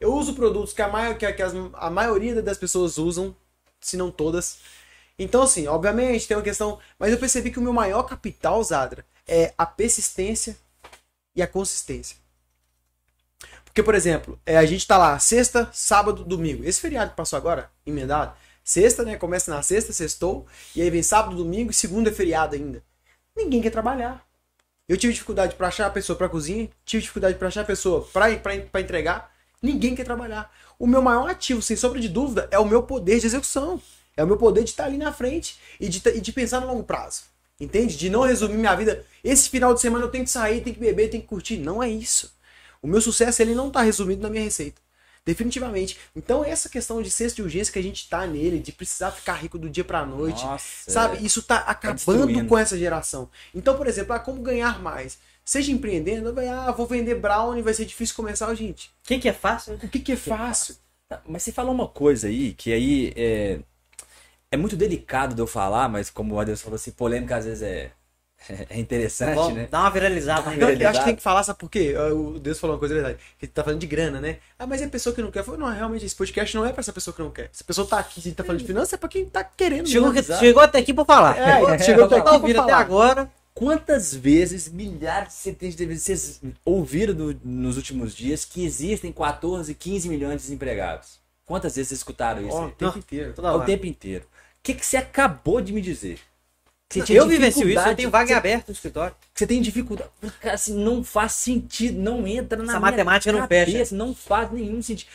[0.00, 3.34] Eu uso produtos que a, mai- que a- que as- a maioria das pessoas usam,
[3.80, 4.58] se não todas.
[5.18, 6.78] Então, assim, obviamente tem uma questão.
[6.98, 10.56] Mas eu percebi que o meu maior capital, Zadra, é a persistência
[11.36, 12.16] e a consistência.
[13.64, 16.64] Porque, por exemplo, é, a gente tá lá, sexta, sábado, domingo.
[16.64, 18.34] Esse feriado que passou agora, emendado.
[18.64, 19.16] Sexta, né?
[19.16, 20.46] Começa na sexta, sextou.
[20.74, 22.82] E aí vem sábado, domingo e segunda é feriado ainda.
[23.36, 24.25] Ninguém quer trabalhar.
[24.88, 28.06] Eu tive dificuldade pra achar a pessoa pra cozinha, tive dificuldade pra achar a pessoa
[28.12, 28.30] pra
[28.80, 29.34] entregar.
[29.60, 30.52] Ninguém quer trabalhar.
[30.78, 33.80] O meu maior ativo, sem sombra de dúvida, é o meu poder de execução.
[34.16, 36.68] É o meu poder de estar ali na frente e de, e de pensar no
[36.68, 37.24] longo prazo.
[37.60, 37.96] Entende?
[37.96, 39.04] De não resumir minha vida.
[39.24, 41.56] Esse final de semana eu tenho que sair, tenho que beber, tenho que curtir.
[41.56, 42.34] Não é isso.
[42.80, 44.80] O meu sucesso ele não está resumido na minha receita.
[45.26, 45.98] Definitivamente.
[46.14, 49.34] Então, essa questão de senso de urgência que a gente tá nele, de precisar ficar
[49.34, 51.16] rico do dia pra noite, Nossa, sabe?
[51.16, 51.20] é.
[51.22, 52.48] Isso tá acabando destruindo.
[52.48, 53.28] com essa geração.
[53.52, 55.18] Então, por exemplo, ah, como ganhar mais?
[55.44, 58.90] Seja empreendendo, vai, ah, vou vender brownie, vai ser difícil começar, gente.
[59.02, 59.74] Quem que é fácil?
[59.74, 60.76] O que, que é fácil?
[61.08, 63.60] Tá, Mas você falou uma coisa aí, que aí é,
[64.50, 67.62] é muito delicado de eu falar, mas como o Adeus falou assim, polêmica às vezes
[67.62, 67.92] é,
[68.70, 69.68] é interessante, Vamos né?
[69.70, 70.50] dar uma viralizada.
[70.56, 71.94] Dá eu acho que tem que falar, sabe por quê?
[71.96, 73.18] O Deus falou uma coisa verdade.
[73.38, 74.38] Que tá falando de grana, né?
[74.58, 75.42] Ah, mas é a pessoa que não quer.
[75.44, 77.48] Falei, não, realmente, esse podcast não é pra essa pessoa que não quer.
[77.52, 79.24] Se a pessoa tá aqui, se a gente tá falando de finanças, é pra quem
[79.26, 79.88] tá querendo.
[79.88, 81.36] Chegou, que- chegou até aqui pra falar.
[81.38, 82.82] É, chegou até tá aqui ouvindo pra até falar.
[82.84, 83.30] agora.
[83.54, 89.74] Quantas vezes, milhares, centenas de vezes, vocês ouviram no- nos últimos dias que existem 14,
[89.74, 91.18] 15 milhões de desempregados?
[91.46, 92.56] Quantas vezes vocês escutaram isso?
[92.58, 92.64] Aí?
[92.66, 93.34] o tempo inteiro.
[93.42, 94.24] É o tempo inteiro.
[94.24, 96.18] O que, que você acabou de me dizer?
[97.08, 99.14] Eu vivencio isso, eu tenho vaga você- aberta no escritório.
[99.34, 100.10] você tem dificuldade.
[100.44, 103.94] Assim, não faz sentido, não entra na Essa matemática não fecha.
[103.94, 105.08] Não faz nenhum sentido.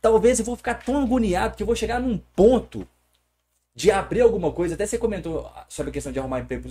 [0.00, 2.88] Talvez eu vou ficar tão agoniado que eu vou chegar num ponto
[3.74, 4.74] de abrir alguma coisa.
[4.74, 6.68] Até você comentou sobre a questão de arrumar emprego.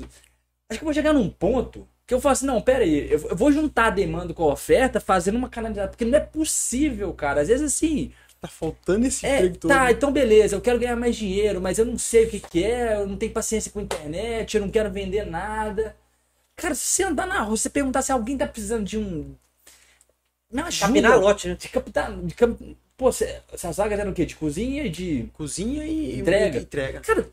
[0.70, 3.36] Acho que eu vou chegar num ponto que eu falo assim, não, pera aí, eu
[3.36, 5.90] vou juntar a demanda com a oferta fazendo uma canalização.
[5.90, 7.42] Porque não é possível, cara.
[7.42, 8.12] Às vezes assim,
[8.48, 9.70] Tá faltando esse é, emprego todo.
[9.72, 12.64] tá, então beleza, eu quero ganhar mais dinheiro, mas eu não sei o que, que
[12.64, 15.96] é, eu não tenho paciência com a internet, eu não quero vender nada.
[16.56, 19.36] Cara, se você andar na rua, você perguntar se alguém tá precisando de um.
[20.52, 20.88] Me ajuda.
[20.88, 21.56] Capinar lote, né?
[21.56, 22.12] De captar.
[22.22, 22.78] De cap...
[22.96, 24.26] Pô, você- essas vagas eram o quê?
[24.26, 25.30] De cozinha e de.
[25.34, 26.58] Cozinha e Entrega.
[26.58, 27.00] e entrega.
[27.02, 27.30] Cara,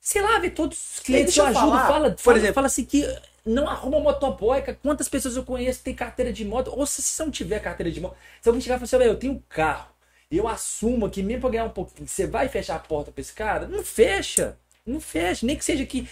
[0.00, 2.54] sei lá, vê todos os clientes que deixa eu ajudo, falar, fala, por fala, exemplo-
[2.54, 3.04] fala assim que
[3.44, 4.60] não arruma motoboy.
[4.82, 6.72] Quantas pessoas eu conheço que tem carteira de moto?
[6.74, 9.10] Ou se você não tiver carteira de moto, se alguém chegar e falar assim, "Velho,
[9.12, 9.88] eu tenho um carro,
[10.30, 13.32] eu assumo que mesmo pra ganhar um pouquinho, você vai fechar a porta pra esse
[13.32, 13.66] cara?
[13.66, 14.56] Não fecha.
[14.84, 15.46] Não fecha.
[15.46, 16.08] Nem que seja que.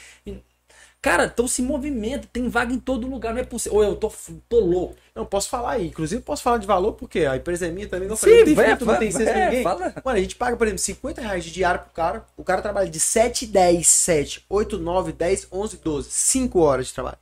[1.02, 3.78] Cara, então se movimenta, tem vaga em todo lugar, não é possível.
[3.78, 4.12] Ou eu tô,
[4.48, 4.96] tô louco.
[5.14, 5.88] Não, posso falar aí.
[5.88, 8.08] Inclusive, posso falar de valor, porque a empresa é minha também.
[8.08, 9.62] Não, Sim, falei, não tem vai, filtro, não vai, tem senso vai, ninguém.
[9.62, 9.94] fala.
[10.04, 12.26] Mano, a gente paga, por exemplo, 50 reais de diário pro cara.
[12.36, 16.10] O cara trabalha de 7, 10, 7, 8, 9, 10, 11, 12.
[16.10, 17.18] 5 horas de trabalho.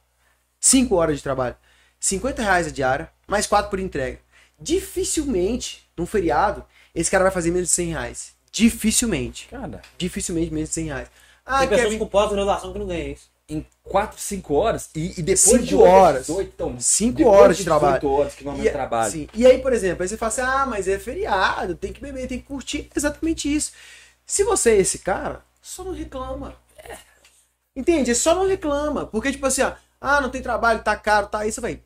[0.61, 1.57] 5 horas de trabalho.
[2.01, 4.19] 50 reais a diária, mais 4 por entrega.
[4.59, 6.65] Dificilmente, num feriado,
[6.95, 8.33] esse cara vai fazer menos de 100 reais.
[8.53, 9.49] Dificilmente.
[9.49, 11.09] Cara, Dificilmente menos de 100 reais.
[11.45, 13.29] Ah, Tem pessoas Kevin, com pós-graduação que não ganham isso.
[13.49, 14.89] em 4, 5 horas.
[14.95, 16.27] E, e depois Cinco de horas.
[16.27, 16.79] 18, então,
[17.27, 18.09] horas de 18 trabalho.
[18.11, 19.13] horas que normalmente E, trabalho.
[19.13, 19.29] sim.
[19.35, 22.27] e aí, por exemplo, aí você fala assim, ah, mas é feriado, tem que beber,
[22.27, 22.89] tem que curtir.
[22.95, 23.73] Exatamente isso.
[24.25, 26.57] Se você é esse cara, só não reclama.
[26.79, 26.97] É.
[27.77, 28.15] Entende?
[28.15, 29.07] Só não reclama.
[29.07, 31.81] Porque, tipo assim, ó, ah, não tem trabalho, tá caro, tá isso, vai.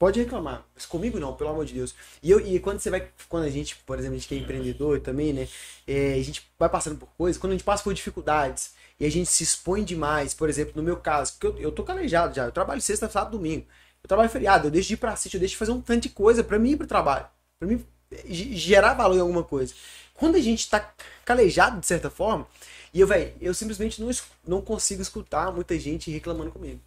[0.00, 1.94] Pode reclamar, mas comigo não, pelo amor de Deus.
[2.22, 4.38] E, eu, e quando você vai, quando a gente, por exemplo, a gente que é
[4.38, 5.46] empreendedor também, né?
[5.86, 9.10] é, a gente vai passando por coisas, quando a gente passa por dificuldades e a
[9.10, 12.46] gente se expõe demais, por exemplo, no meu caso, que eu, eu tô calejado já,
[12.46, 13.66] eu trabalho sexta, sábado, domingo.
[14.02, 16.04] Eu trabalho feriado, eu deixo de ir pra sítio, eu deixo de fazer um tanto
[16.04, 17.26] de coisa pra mim ir pro trabalho.
[17.58, 17.84] Pra mim
[18.26, 19.74] ge- gerar valor em alguma coisa.
[20.14, 20.94] Quando a gente tá
[21.26, 22.46] calejado de certa forma,
[22.94, 24.10] e eu, velho, eu simplesmente não,
[24.46, 26.80] não consigo escutar muita gente reclamando comigo.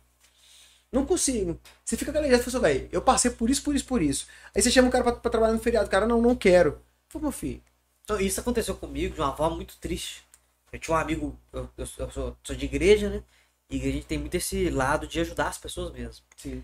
[0.93, 1.59] Não consigo.
[1.85, 4.27] Você fica calejado e fala assim, velho, eu passei por isso, por isso, por isso.
[4.55, 5.87] Aí você chama o cara pra, pra trabalhar no feriado.
[5.87, 6.81] O cara, não, não quero.
[7.09, 7.63] Pô, meu filho.
[8.03, 10.23] Então, isso aconteceu comigo de uma forma muito triste.
[10.71, 13.23] Eu tinha um amigo, eu, eu sou, eu sou- sou de igreja, né?
[13.69, 16.23] E a gente tem muito esse lado de ajudar as pessoas mesmo.
[16.37, 16.63] Sim.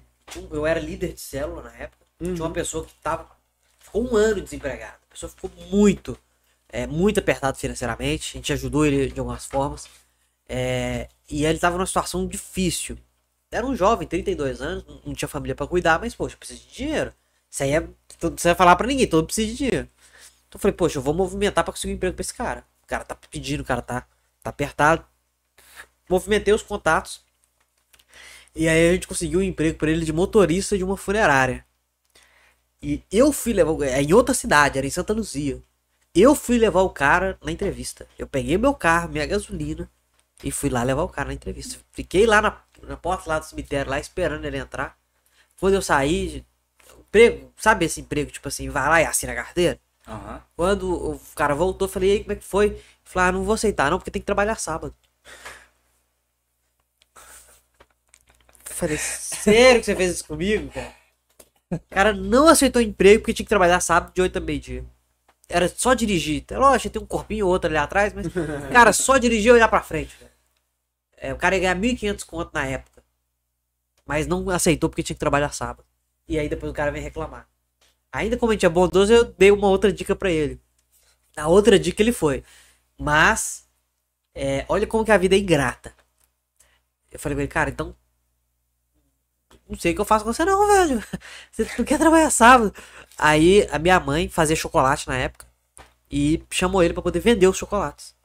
[0.51, 2.05] Eu era líder de célula na época.
[2.21, 2.33] Uhum.
[2.35, 3.29] Tinha uma pessoa que tava,
[3.79, 4.97] ficou um ano desempregada.
[5.09, 6.17] A pessoa ficou muito,
[6.69, 8.37] é, muito apertado financeiramente.
[8.37, 9.89] A gente ajudou ele de algumas formas.
[10.47, 12.97] É, e ele tava numa situação difícil.
[13.51, 17.13] Era um jovem, 32 anos, não- tinha família pra cuidar, mas, poxa, precisa de dinheiro.
[17.49, 17.81] Isso aí é.
[18.19, 19.87] Você vai falar pra ninguém, todo precisa de dinheiro.
[20.47, 22.65] Então eu falei, poxa, eu vou movimentar pra conseguir um emprego pra esse cara.
[22.83, 24.01] O cara tá pedindo, o cara tá,
[24.43, 25.05] tá apertado.
[26.09, 27.21] Movimentei os contatos.
[28.55, 31.65] E aí a gente conseguiu um emprego pra ele de motorista de uma funerária.
[32.81, 33.73] E eu fui levar.
[33.85, 35.61] É em outra cidade, era em Santa Luzia.
[36.15, 38.07] Eu fui levar o cara na entrevista.
[38.17, 39.89] Eu peguei meu carro, minha gasolina,
[40.43, 41.77] e fui lá levar o cara na entrevista.
[41.93, 44.97] Fiquei lá na, na porta lá do cemitério, lá esperando ele entrar.
[45.59, 46.45] Quando eu saí,
[46.99, 49.79] emprego, sabe esse emprego, tipo assim, vai lá e assina a carteira?
[50.07, 50.41] Aham.
[50.55, 52.67] Quando o cara voltou, eu falei, e aí, como é que foi?
[52.67, 54.93] Ele falou, ah, não vou aceitar não, porque tem que trabalhar sábado.
[58.69, 60.95] Eu Falei, sério que você fez isso comigo, cara?
[61.71, 64.83] O cara não aceitou emprego porque tinha que trabalhar sábado de 8 a meio-dia.
[65.47, 66.45] Era só dirigir.
[66.51, 68.27] Lógico, tem um corpinho ou outro ali atrás, mas,
[68.71, 70.15] cara, só dirigir e olhar pra frente.
[71.19, 73.03] É, o cara ia ganhar 1.500 conto na época.
[74.05, 75.85] Mas não aceitou porque tinha que trabalhar sábado.
[76.27, 77.47] E aí depois o cara vem reclamar.
[78.11, 80.59] Ainda como a gente é bondoso, eu dei uma outra dica pra ele.
[81.37, 82.43] A outra dica ele foi.
[82.97, 83.67] Mas,
[84.35, 85.93] é, olha como que a vida é ingrata.
[87.11, 87.95] Eu falei pra ele, cara, então.
[89.67, 91.03] Não sei o que eu faço com você, não, velho.
[91.51, 92.73] Você não quer trabalhar sábado.
[93.17, 95.45] Aí a minha mãe fazia chocolate na época.
[96.11, 98.15] E chamou ele pra poder vender os chocolates.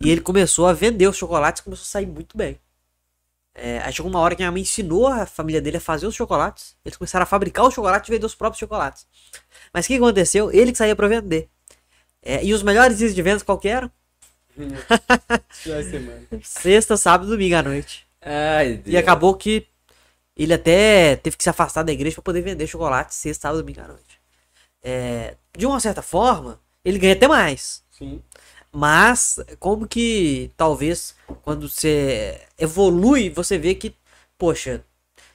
[0.00, 2.58] E ele começou a vender os chocolates e começou a sair muito bem.
[3.54, 6.06] É, aí chegou uma hora que a minha mãe ensinou a família dele a fazer
[6.06, 6.76] os chocolates.
[6.84, 9.06] Eles começaram a fabricar os chocolates e vender os próprios chocolates.
[9.72, 10.52] Mas o que aconteceu?
[10.52, 11.48] Ele que saía pra vender.
[12.22, 13.90] É, e os melhores dias de vendas qual que eram?
[16.42, 18.06] Sexta, sábado e domingo à noite.
[18.20, 18.82] Ai.
[18.84, 19.66] E acabou que
[20.36, 23.80] ele até teve que se afastar da igreja pra poder vender chocolate sexta, sábado domingo
[23.80, 24.20] à noite.
[24.82, 27.82] É, de uma certa forma, ele ganha até mais.
[27.90, 28.20] Sim.
[28.76, 33.94] Mas, como que talvez quando você evolui, você vê que,
[34.36, 34.84] poxa,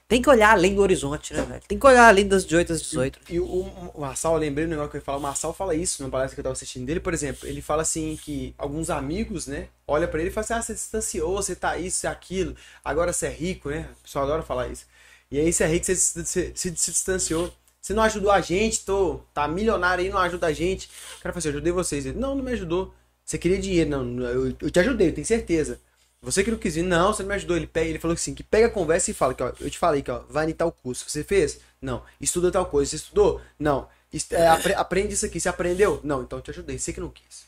[0.07, 1.61] tem que olhar além do horizonte, né, velho?
[1.67, 3.19] Tem que olhar além das 18 às 18.
[3.29, 5.73] E o, o Marçal, eu lembrei do negócio que eu ia falar, o Marçal fala
[5.73, 8.89] isso numa palestra que eu tava assistindo dele, por exemplo, ele fala assim que alguns
[8.89, 12.07] amigos, né, olha pra ele e fala assim, ah, você distanciou, você tá isso, você
[12.07, 14.85] é aquilo, agora você é rico, né, o pessoal adora falar isso.
[15.31, 17.51] E aí você é rico, você se, se, se- se distanciou,
[17.81, 20.87] você não ajudou a gente, tô, tá milionário aí, não ajuda a gente.
[21.17, 22.05] O cara fala assim, eu ajudei vocês.
[22.05, 22.93] Ele, não, não me ajudou.
[23.31, 25.79] Você queria dinheiro, não, eu, eu te ajudei, eu tenho certeza.
[26.21, 27.55] Você que não quis vir, não, você não me ajudou.
[27.55, 29.77] Ele, pega, ele falou assim, que pega a conversa e fala que, ó, eu te
[29.77, 31.05] falei que, ó, vai em tal curso.
[31.07, 31.59] Você fez?
[31.81, 32.03] Não.
[32.19, 32.89] Estuda tal coisa.
[32.91, 33.39] Você estudou?
[33.57, 33.87] Não.
[34.11, 35.39] Est- é, apre- aprende isso aqui.
[35.39, 36.01] Você aprendeu?
[36.03, 36.77] Não, então eu te ajudei.
[36.77, 37.45] Você que não quis.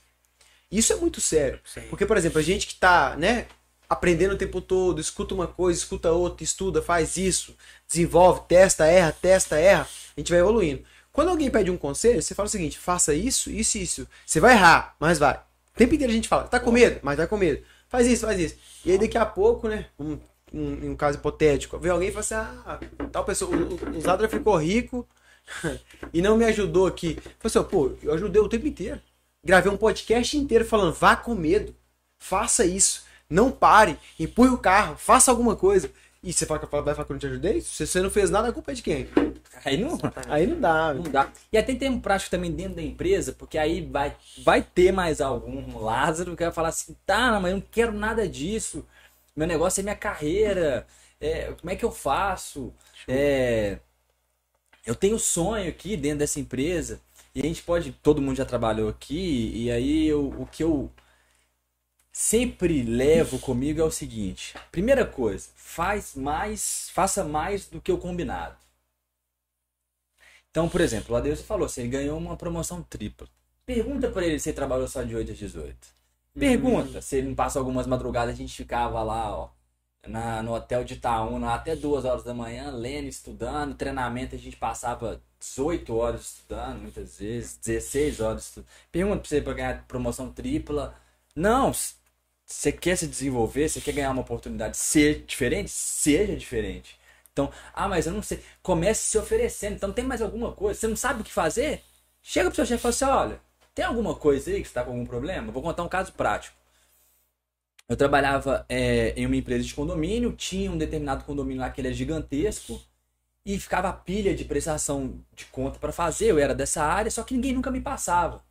[0.71, 1.59] Isso é muito sério.
[1.89, 3.47] Porque, por exemplo, a gente que tá, né,
[3.89, 7.55] aprendendo o tempo todo, escuta uma coisa, escuta outra, estuda, faz isso,
[7.87, 9.87] desenvolve, testa, erra, testa, erra,
[10.17, 10.83] a gente vai evoluindo.
[11.11, 14.07] Quando alguém pede um conselho, você fala o seguinte, faça isso, isso e isso.
[14.25, 15.39] Você vai errar, mas vai.
[15.73, 16.99] O tempo inteiro a gente fala, tá com medo?
[17.03, 17.63] Mas vai com medo.
[17.89, 18.55] Faz isso, faz isso.
[18.85, 20.17] E aí daqui a pouco, né, um,
[20.53, 22.79] um, um caso hipotético, vem alguém e fala assim, ah,
[23.11, 25.07] tal pessoa, o, o- o Zadra ficou rico
[26.13, 27.15] e não me ajudou aqui.
[27.39, 28.99] Falei assim, pô, eu ajudei o tempo inteiro.
[29.43, 31.75] Gravei um podcast inteiro falando, vá com medo,
[32.19, 35.91] faça isso, não pare, empurre o carro, faça alguma coisa.
[36.23, 37.61] E você fala, que- vai falar que eu não te ajudei?
[37.61, 39.07] Se você não fez nada, a culpa é de quem?
[39.65, 39.97] Aí não,
[40.29, 40.93] Aí não dá.
[40.93, 41.29] não dá.
[41.51, 45.19] E até tem um prático também dentro da empresa, porque aí vai, vai ter mais
[45.19, 48.85] algum Lázaro que vai falar assim, tá, mas eu não quero nada disso.
[49.35, 50.87] Meu negócio é minha carreira.
[51.19, 52.73] É, como é que eu faço?
[53.07, 53.79] É,
[54.85, 56.99] eu tenho sonho aqui dentro dessa empresa.
[57.33, 60.91] E a gente pode, todo mundo já trabalhou aqui, e aí eu, o que eu
[62.13, 67.97] sempre levo comigo é o seguinte: primeira coisa, faz mais, faça mais do que o
[67.97, 68.55] combinado.
[70.51, 73.27] Então, por exemplo, o Adeus falou, se ele ganhou uma promoção tripla.
[73.65, 75.75] Pergunta para ele se ele trabalhou só de 8 às 18.
[76.37, 79.49] Pergunta se ele não passou algumas madrugadas, a gente ficava lá, ó,
[80.07, 84.57] na, no hotel de Itaúna até 2 horas da manhã, lendo, estudando, treinamento a gente
[84.57, 88.69] passava 18 horas estudando, muitas vezes, 16 horas estudando.
[88.91, 90.95] Pergunta pra você para ganhar promoção tripla.
[91.35, 91.71] Não,
[92.45, 96.99] você quer se desenvolver, você quer ganhar uma oportunidade, ser diferente, seja diferente.
[97.31, 98.43] Então, ah, mas eu não sei.
[98.61, 99.75] Comece se oferecendo.
[99.75, 100.79] Então, tem mais alguma coisa?
[100.79, 101.83] Você não sabe o que fazer?
[102.21, 103.41] Chega pro seu chefe e fala assim: olha,
[103.73, 105.51] tem alguma coisa aí que você tá com algum problema?
[105.51, 106.55] Vou contar um caso prático.
[107.87, 111.89] Eu trabalhava é, em uma empresa de condomínio, tinha um determinado condomínio lá que ele
[111.89, 112.81] é gigantesco
[113.45, 116.31] e ficava a pilha de prestação de conta para fazer.
[116.31, 118.43] Eu era dessa área, só que ninguém nunca me passava.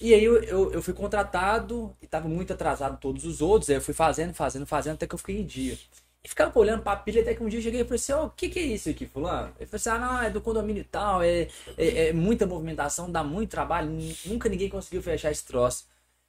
[0.00, 3.68] E aí eu, eu, eu fui contratado e estava muito atrasado todos os outros.
[3.68, 5.76] Aí eu fui fazendo, fazendo, fazendo até que eu fiquei em dia.
[6.22, 8.22] E ficava olhando pra pilha até que um dia eu cheguei e falei assim, ó,
[8.24, 9.52] oh, o que que é isso aqui, fulano?
[9.58, 13.22] Ele falou assim, ah, é do condomínio e tal, é, é, é, muita movimentação, dá
[13.22, 13.90] muito trabalho,
[14.26, 15.86] nunca ninguém conseguiu fechar esse troço.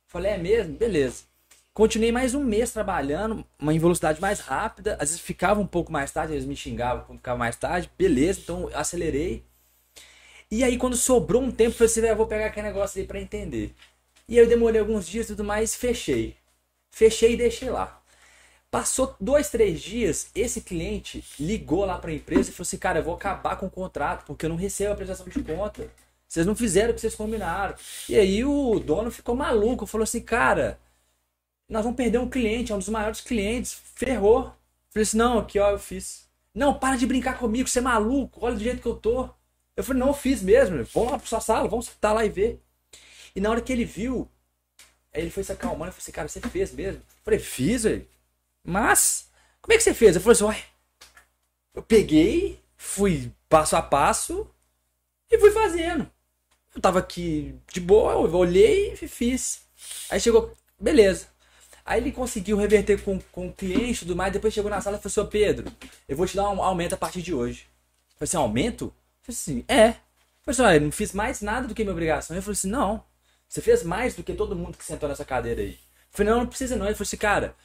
[0.08, 0.76] Falei, é mesmo?
[0.76, 1.24] Beleza.
[1.74, 5.92] Continuei mais um mês trabalhando, uma em velocidade mais rápida, às vezes ficava um pouco
[5.92, 9.44] mais tarde, eles me xingavam quando ficava mais tarde, beleza, então acelerei.
[10.52, 13.22] E aí quando sobrou um tempo, eu falei assim, vou pegar aquele negócio aí pra
[13.22, 13.74] entender.
[14.28, 16.36] E aí eu demorei alguns dias e tudo mais, fechei.
[16.92, 18.02] Fechei e deixei lá.
[18.72, 23.00] Passou dois, três dias, esse cliente ligou lá para a empresa e falou assim: Cara,
[23.00, 25.90] eu vou acabar com o contrato porque eu não recebo a prestação de conta.
[26.28, 27.76] Vocês não fizeram o que vocês combinaram.
[28.08, 30.80] E aí o dono ficou maluco, falou assim: Cara,
[31.70, 34.54] nós vamos perder um cliente, é um dos maiores clientes, ferrou.
[34.92, 36.28] falei assim: Não, aqui ó, eu fiz.
[36.54, 39.30] Não, para de brincar comigo, você é maluco, olha do jeito que eu tô.
[39.80, 42.30] Eu falei: Não, eu fiz mesmo, vamos lá pra sua sala, vamos estar lá e
[42.30, 42.62] ver.
[43.36, 44.30] E na hora que ele viu,
[45.14, 47.00] ele foi se acalmando e falou assim: Cara, você fez mesmo?
[47.00, 48.08] Eu falei: Fiz, velho.
[48.64, 49.30] Mas,
[49.62, 50.16] como é que você fez?
[50.16, 50.64] Eu falei assim, uai,
[51.74, 54.50] eu peguei, fui passo a passo
[55.32, 56.10] e fui fazendo.
[56.76, 59.62] Eu tava aqui de boa, eu olhei e fiz.
[60.10, 61.28] Aí chegou, beleza.
[61.86, 64.32] Aí ele conseguiu reverter com, com o cliente e tudo mais.
[64.32, 65.72] Depois chegou na sala e falou assim: Pedro,
[66.08, 67.66] eu vou te dar um aumento a partir de hoje.
[68.12, 68.94] Eu falei assim: aumento?
[69.30, 69.90] Assim: é.
[69.90, 72.36] Eu falei assim: eu não fiz mais nada do que minha obrigação.
[72.36, 73.04] Eu falei assim: não.
[73.48, 75.72] Você fez mais do que todo mundo que sentou nessa cadeira aí.
[75.72, 75.78] Eu
[76.12, 76.86] falei: não, não precisa não.
[76.86, 77.56] Ele falou assim: cara,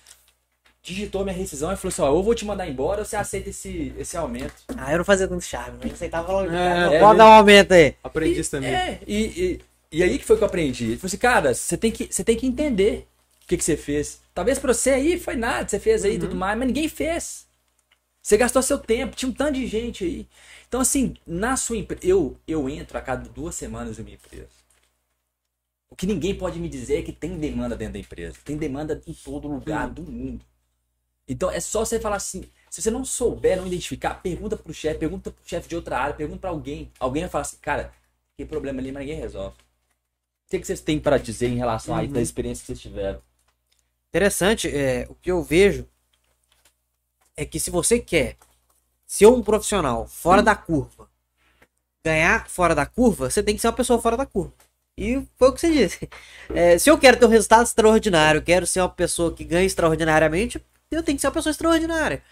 [0.85, 3.49] digitou minha rescisão e falou assim: ó, eu vou te mandar embora ou você aceita
[3.49, 4.55] esse, esse aumento?
[4.77, 6.51] Ah, eu não fazia tanto charme, não aceitava logo.
[6.51, 7.97] É, pode é, dar um aumento aí.
[8.05, 8.75] Aprendi isso também.
[8.75, 9.61] É, e, e,
[9.91, 10.85] e, aí que foi que eu aprendi.
[10.85, 13.09] Ele falou assim: cara, você tem que, você tem que entender
[13.43, 14.21] o que, que você fez.
[14.35, 16.21] Talvez pra você aí foi nada, você fez aí uhum.
[16.21, 17.47] tudo mais, mas ninguém fez.
[18.23, 20.27] Você gastou seu tempo, tinha um tanto de gente aí.
[20.69, 22.07] Então, assim, na sua empresa.
[22.07, 24.49] Eu, eu entro a cada duas semanas na minha empresa.
[25.89, 28.37] O que ninguém pode me dizer é que tem demanda dentro da empresa.
[28.45, 30.45] Tem demanda em todo lugar do mundo.
[31.29, 32.45] Então é só você falar assim.
[32.69, 36.15] Se você não souber, não identificar, pergunta pro chefe, pergunta pro chefe de outra área,
[36.15, 36.91] pergunta pra alguém.
[36.99, 37.93] Alguém vai falar assim, cara,
[38.37, 39.57] que problema ali, mas ninguém resolve.
[39.57, 42.17] O que, que vocês têm para dizer em relação uhum.
[42.17, 43.23] à experiência que vocês tiveram?
[44.09, 45.89] Interessante, é, o que eu vejo
[47.37, 48.37] é que se você quer
[49.07, 51.09] ser um profissional fora da curva,
[52.05, 54.53] ganhar fora da curva, você tem que ser uma pessoa fora da curva.
[54.97, 56.09] E foi o que você disse.
[56.55, 60.63] É, se eu quero ter um resultado extraordinário, quero ser uma pessoa que ganha extraordinariamente,
[60.91, 62.23] eu tenho que ser uma pessoa extraordinária.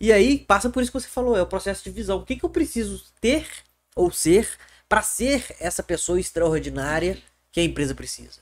[0.00, 2.18] E aí passa por isso que você falou, é o processo de visão.
[2.18, 3.46] O que, que eu preciso ter
[3.94, 4.48] ou ser
[4.88, 7.18] para ser essa pessoa extraordinária
[7.52, 8.40] que a empresa precisa?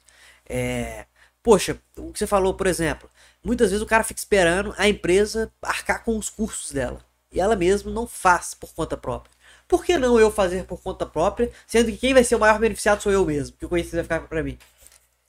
[0.49, 1.07] É,
[1.43, 3.11] poxa, o que você falou, por exemplo,
[3.43, 7.05] muitas vezes o cara fica esperando a empresa arcar com os cursos dela.
[7.32, 9.35] E ela mesma não faz por conta própria.
[9.69, 12.59] Por que não eu fazer por conta própria, sendo que quem vai ser o maior
[12.59, 14.59] beneficiado sou eu mesmo, que o conhecimento vai ficar para mim?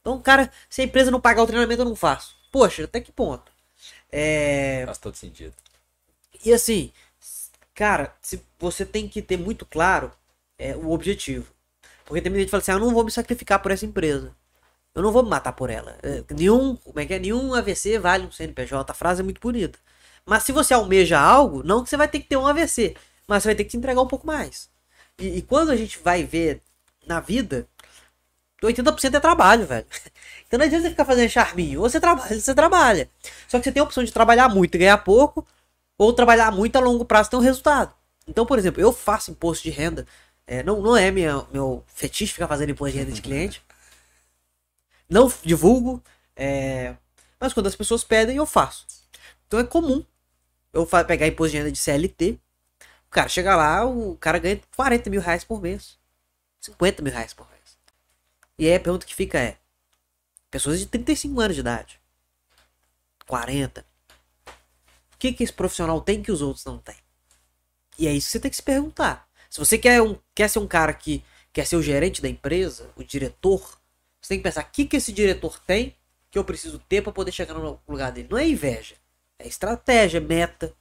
[0.02, 2.36] Então, cara, se a empresa não pagar o treinamento, eu não faço.
[2.52, 3.52] Poxa, até que ponto?
[4.11, 4.84] É...
[4.86, 5.53] Faz todo sentido.
[6.45, 6.91] E assim,
[7.74, 10.11] cara, se você tem que ter muito claro
[10.57, 11.52] é, o objetivo.
[12.06, 13.86] Porque tem muita gente que fala assim, ah, eu não vou me sacrificar por essa
[13.86, 14.34] empresa.
[14.95, 15.98] Eu não vou me matar por ela.
[16.02, 17.19] É, nenhum, como é que é?
[17.19, 18.91] Nenhum AVC vale um CNPJ.
[18.91, 19.78] A frase é muito bonita.
[20.28, 22.95] Mas se você almeja algo, não que você vai ter que ter um AVC,
[23.28, 24.70] mas você vai ter que se entregar um pouco mais.
[25.18, 26.62] E, e quando a gente vai ver
[27.08, 27.68] na vida,
[28.62, 29.86] 80% é trabalho, velho.
[30.48, 31.82] Então não adianta você ficar fazendo charminho.
[31.82, 33.10] Ou você trabalha, você trabalha.
[33.49, 35.45] Só que você tem a opção de trabalhar muito e ganhar pouco,
[35.98, 37.94] ou trabalhar muito a longo prazo e ter um resultado.
[38.26, 40.08] Então, por exemplo, eu faço imposto de renda.
[40.45, 43.62] É, não, não é minha, meu fetiche ficar fazendo imposto de renda de cliente.
[45.10, 46.02] Não divulgo.
[46.36, 46.95] É,
[47.40, 48.86] mas quando as pessoas pedem, eu faço.
[49.48, 50.06] Então é comum
[50.78, 52.40] eu pegar imposto de renda de CLT.
[53.08, 55.98] O cara chega lá, o cara ganha 40 mil reais por mês.
[56.62, 57.78] 50 mil reais por mês.
[58.60, 59.58] E aí a pergunta que fica é:
[60.52, 61.99] pessoas de 35 anos de idade,
[63.28, 63.86] 40,
[65.14, 66.98] o que, que esse profissional tem que os outros não têm?
[67.98, 69.28] E é isso que você tem que se perguntar.
[69.49, 72.91] Se você quer, um, quer ser um cara que quer ser o gerente da empresa,
[72.95, 73.80] o diretor,
[74.22, 75.95] você tem que pensar o que, que esse diretor tem
[76.30, 78.28] que eu preciso ter para poder chegar no lugar dele.
[78.30, 78.95] Não é inveja,
[79.39, 80.73] é estratégia, meta.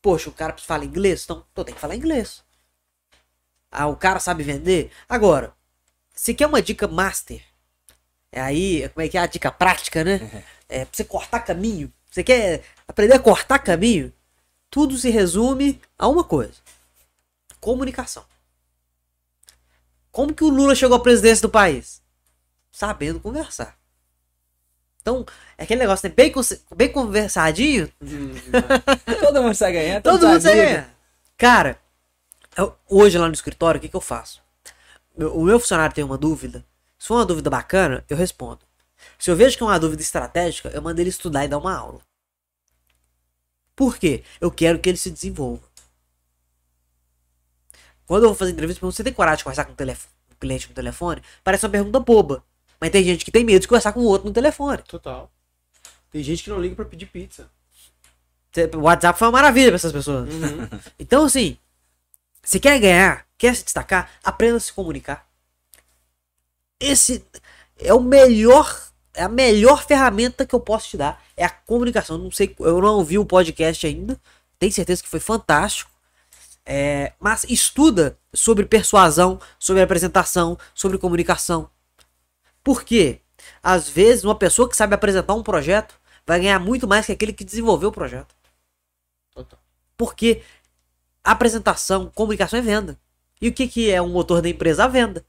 [0.00, 1.24] Poxa, o cara fala inglês?
[1.24, 2.42] Então, eu tenho que falar inglês.
[3.70, 4.90] Ah, o cara sabe vender?
[5.08, 5.54] Agora,
[6.14, 7.42] se quer uma dica master,
[8.30, 10.44] é aí, como é que é a dica prática, né?
[10.68, 11.92] É pra você cortar caminho.
[12.10, 14.12] Você quer aprender a cortar caminho?
[14.70, 16.54] Tudo se resume a uma coisa:
[17.60, 18.24] comunicação.
[20.10, 22.02] Como que o Lula chegou à presidência do país?
[22.70, 23.78] Sabendo conversar.
[25.02, 25.26] Então,
[25.58, 26.14] é aquele negócio, né?
[26.14, 26.32] Bem,
[26.76, 27.90] bem conversadinho.
[29.20, 30.02] Todo mundo sai ganhando.
[30.04, 30.86] Todo mundo sai ganhando.
[31.36, 31.80] Cara,
[32.56, 34.40] eu- hoje lá no escritório, o que, que eu faço?
[35.16, 36.64] Meu- O meu funcionário tem uma dúvida.
[36.98, 38.60] Se for uma dúvida bacana, eu respondo.
[39.18, 41.76] Se eu vejo que é uma dúvida estratégica, eu mando ele estudar e dar uma
[41.76, 42.00] aula.
[43.74, 44.22] Por quê?
[44.40, 45.62] Eu quero que ele se desenvolva.
[48.06, 50.68] Quando eu vou fazer entrevista, você tem coragem de conversar com o telefone, um cliente
[50.68, 51.22] no telefone?
[51.42, 52.44] Parece uma pergunta boba.
[52.82, 54.82] Mas tem gente que tem medo de conversar com o outro no telefone.
[54.82, 55.30] Total.
[56.10, 57.48] Tem gente que não liga pra pedir pizza.
[58.74, 60.28] O WhatsApp foi uma maravilha pra essas pessoas.
[60.98, 61.56] Então, assim,
[62.42, 65.24] você quer ganhar, quer se destacar, aprenda a se comunicar.
[66.80, 67.24] Esse
[67.78, 71.22] é o melhor, é a melhor ferramenta que eu posso te dar.
[71.36, 72.18] É a comunicação.
[72.18, 74.20] Não sei, eu não ouvi o podcast ainda.
[74.58, 75.88] Tenho certeza que foi fantástico.
[76.66, 81.70] É, mas estuda sobre persuasão, sobre apresentação, sobre comunicação.
[82.62, 83.20] Por quê?
[83.62, 87.32] Às vezes, uma pessoa que sabe apresentar um projeto vai ganhar muito mais que aquele
[87.32, 88.34] que desenvolveu o projeto.
[89.34, 89.58] Total.
[89.96, 90.42] Porque
[91.24, 92.98] apresentação, comunicação é venda.
[93.40, 94.84] E o que, que é um motor da empresa?
[94.84, 95.24] A venda.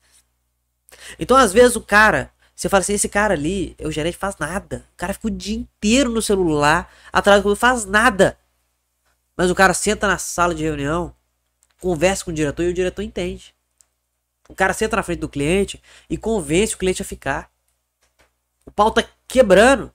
[1.18, 4.85] Então, às vezes, o cara, você fala assim: esse cara ali, o gerente faz nada.
[4.93, 8.38] O cara fica o dia inteiro no celular, atrás do computador, faz nada.
[9.35, 11.15] Mas o cara senta na sala de reunião,
[11.81, 13.53] conversa com o diretor e o diretor entende.
[14.54, 17.50] O cara senta na frente do cliente e convence o cliente a ficar.
[18.64, 19.92] O pau tá quebrando.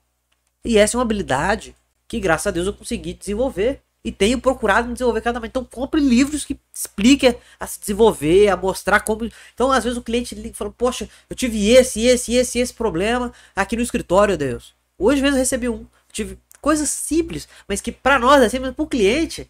[0.65, 1.73] E essa é uma habilidade
[2.09, 3.81] que, graças a Deus, eu consegui desenvolver.
[4.03, 5.49] E tenho procurado me desenvolver cada vez.
[5.49, 9.29] Então, compre livros que expliquem a se desenvolver, a mostrar como.
[9.53, 12.73] Então, às vezes, o cliente liga e fala: Poxa, eu tive esse, esse, esse, esse
[12.73, 14.75] problema aqui no escritório, Deus.
[14.97, 15.85] Hoje mesmo eu recebi um.
[16.11, 19.49] Tive coisas simples, mas que pra nós é simples, pro cliente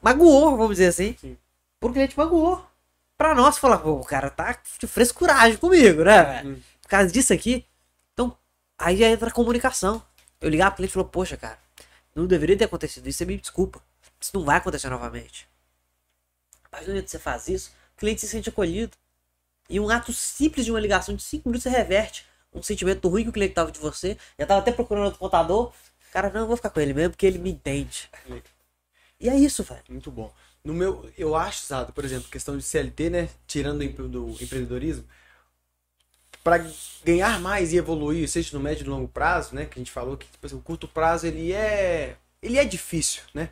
[0.00, 1.16] magoou, vamos dizer assim.
[1.20, 1.36] Sim.
[1.80, 2.64] Pro cliente magoou.
[3.24, 6.22] Pra nós, falar: Pô, o cara tá de frescuragem comigo, né?
[6.22, 6.50] velho?
[6.50, 6.60] Hum.
[6.82, 7.64] Por causa disso aqui.
[8.12, 8.36] Então,
[8.78, 10.04] aí já entra a comunicação.
[10.38, 11.58] Eu ligar pro cliente e falar: Poxa, cara.
[12.14, 13.80] Não deveria ter acontecido isso, você me desculpa.
[14.20, 15.48] Isso não vai acontecer novamente.
[16.64, 18.94] A partir do momento que você faz isso, o cliente se sente acolhido.
[19.70, 23.22] E um ato simples de uma ligação de 5 minutos você reverte um sentimento ruim
[23.22, 24.18] que o cliente tava de você.
[24.38, 25.72] Já tava até procurando outro contador.
[26.12, 28.10] Cara, não, eu vou ficar com ele mesmo porque ele me entende.
[29.18, 29.82] E é isso, velho.
[29.88, 30.30] Muito bom.
[30.64, 33.28] No meu, eu acho, Zado, por exemplo, questão de CLT, né?
[33.46, 35.04] Tirando do empre- do empreendedorismo,
[36.42, 36.64] para
[37.04, 39.64] ganhar mais e evoluir, seja no médio e longo prazo, né?
[39.66, 43.22] Que a gente falou que tipo assim, o curto prazo ele é, ele é difícil,
[43.32, 43.50] né?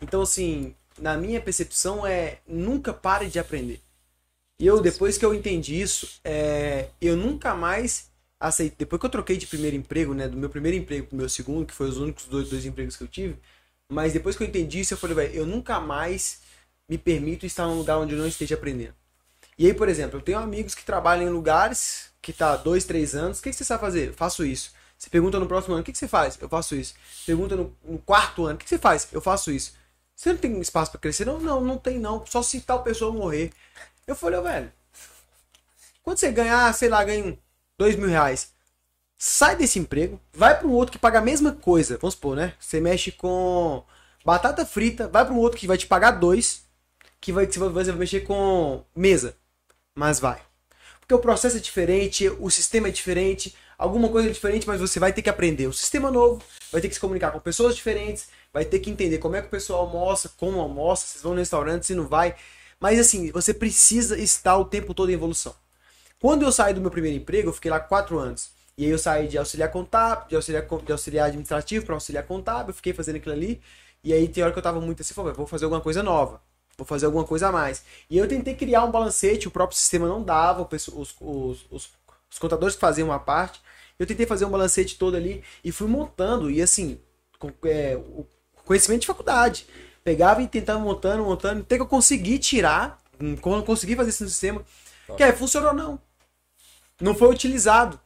[0.00, 3.80] Então assim, na minha percepção é nunca pare de aprender.
[4.60, 8.10] E eu depois que eu entendi isso, é, eu nunca mais
[8.40, 8.78] aceitei.
[8.80, 10.28] Depois que eu troquei de primeiro emprego, né?
[10.28, 13.04] Do meu primeiro emprego pro meu segundo, que foi os únicos dois, dois empregos que
[13.04, 13.36] eu tive.
[13.92, 16.40] Mas depois que eu entendi isso, eu falei, velho, eu nunca mais
[16.90, 18.94] me permito estar num lugar onde eu não esteja aprendendo.
[19.56, 23.14] E aí, por exemplo, eu tenho amigos que trabalham em lugares que tá dois, três
[23.14, 23.38] anos.
[23.38, 24.08] O que, que você sabe fazer?
[24.08, 24.72] Eu faço isso.
[24.98, 26.36] Você pergunta no próximo ano, o que, que você faz?
[26.40, 26.94] Eu faço isso.
[27.24, 29.06] Pergunta no, no quarto ano, o que, que você faz?
[29.12, 29.72] Eu faço isso.
[30.16, 31.24] Você não tem espaço para crescer?
[31.24, 32.26] Não, não, não tem não.
[32.26, 33.52] Só se tal pessoa morrer.
[34.04, 34.72] Eu falei, ô, velho,
[36.02, 37.38] quando você ganhar, sei lá, ganha
[37.78, 38.52] dois mil reais,
[39.16, 41.96] sai desse emprego, vai para um outro que paga a mesma coisa.
[41.98, 42.54] Vamos supor, né?
[42.58, 43.84] Você mexe com
[44.24, 46.64] batata frita, vai para um outro que vai te pagar dois,
[47.20, 49.36] que vai, que você vai mexer com mesa.
[49.94, 50.40] Mas vai.
[51.00, 55.00] Porque o processo é diferente, o sistema é diferente, alguma coisa é diferente, mas você
[55.00, 55.66] vai ter que aprender.
[55.66, 59.18] O sistema novo, vai ter que se comunicar com pessoas diferentes, vai ter que entender
[59.18, 62.34] como é que o pessoal almoça, como almoça, vocês vão no restaurante, se não vai.
[62.78, 65.54] Mas assim, você precisa estar o tempo todo em evolução.
[66.20, 68.50] Quando eu saí do meu primeiro emprego, eu fiquei lá quatro anos.
[68.78, 72.70] E aí eu saí de auxiliar contábil, de auxiliar, de auxiliar administrativo para auxiliar contábil,
[72.70, 73.60] eu fiquei fazendo aquilo ali.
[74.02, 76.40] E aí tem hora que eu tava muito assim, vou fazer alguma coisa nova.
[76.80, 77.84] Vou fazer alguma coisa a mais.
[78.08, 81.90] E eu tentei criar um balancete, o próprio sistema não dava, os, os, os,
[82.30, 83.60] os contadores que faziam uma parte.
[83.98, 86.50] Eu tentei fazer um balancete todo ali e fui montando.
[86.50, 86.98] E assim,
[87.38, 88.26] com, é, o
[88.64, 89.66] conhecimento de faculdade.
[90.02, 94.24] Pegava e tentava montando, montando, até que eu consegui tirar, hum, quando consegui fazer isso
[94.24, 94.64] no sistema.
[95.18, 96.00] Que aí, funcionou não.
[96.98, 98.00] não foi utilizado.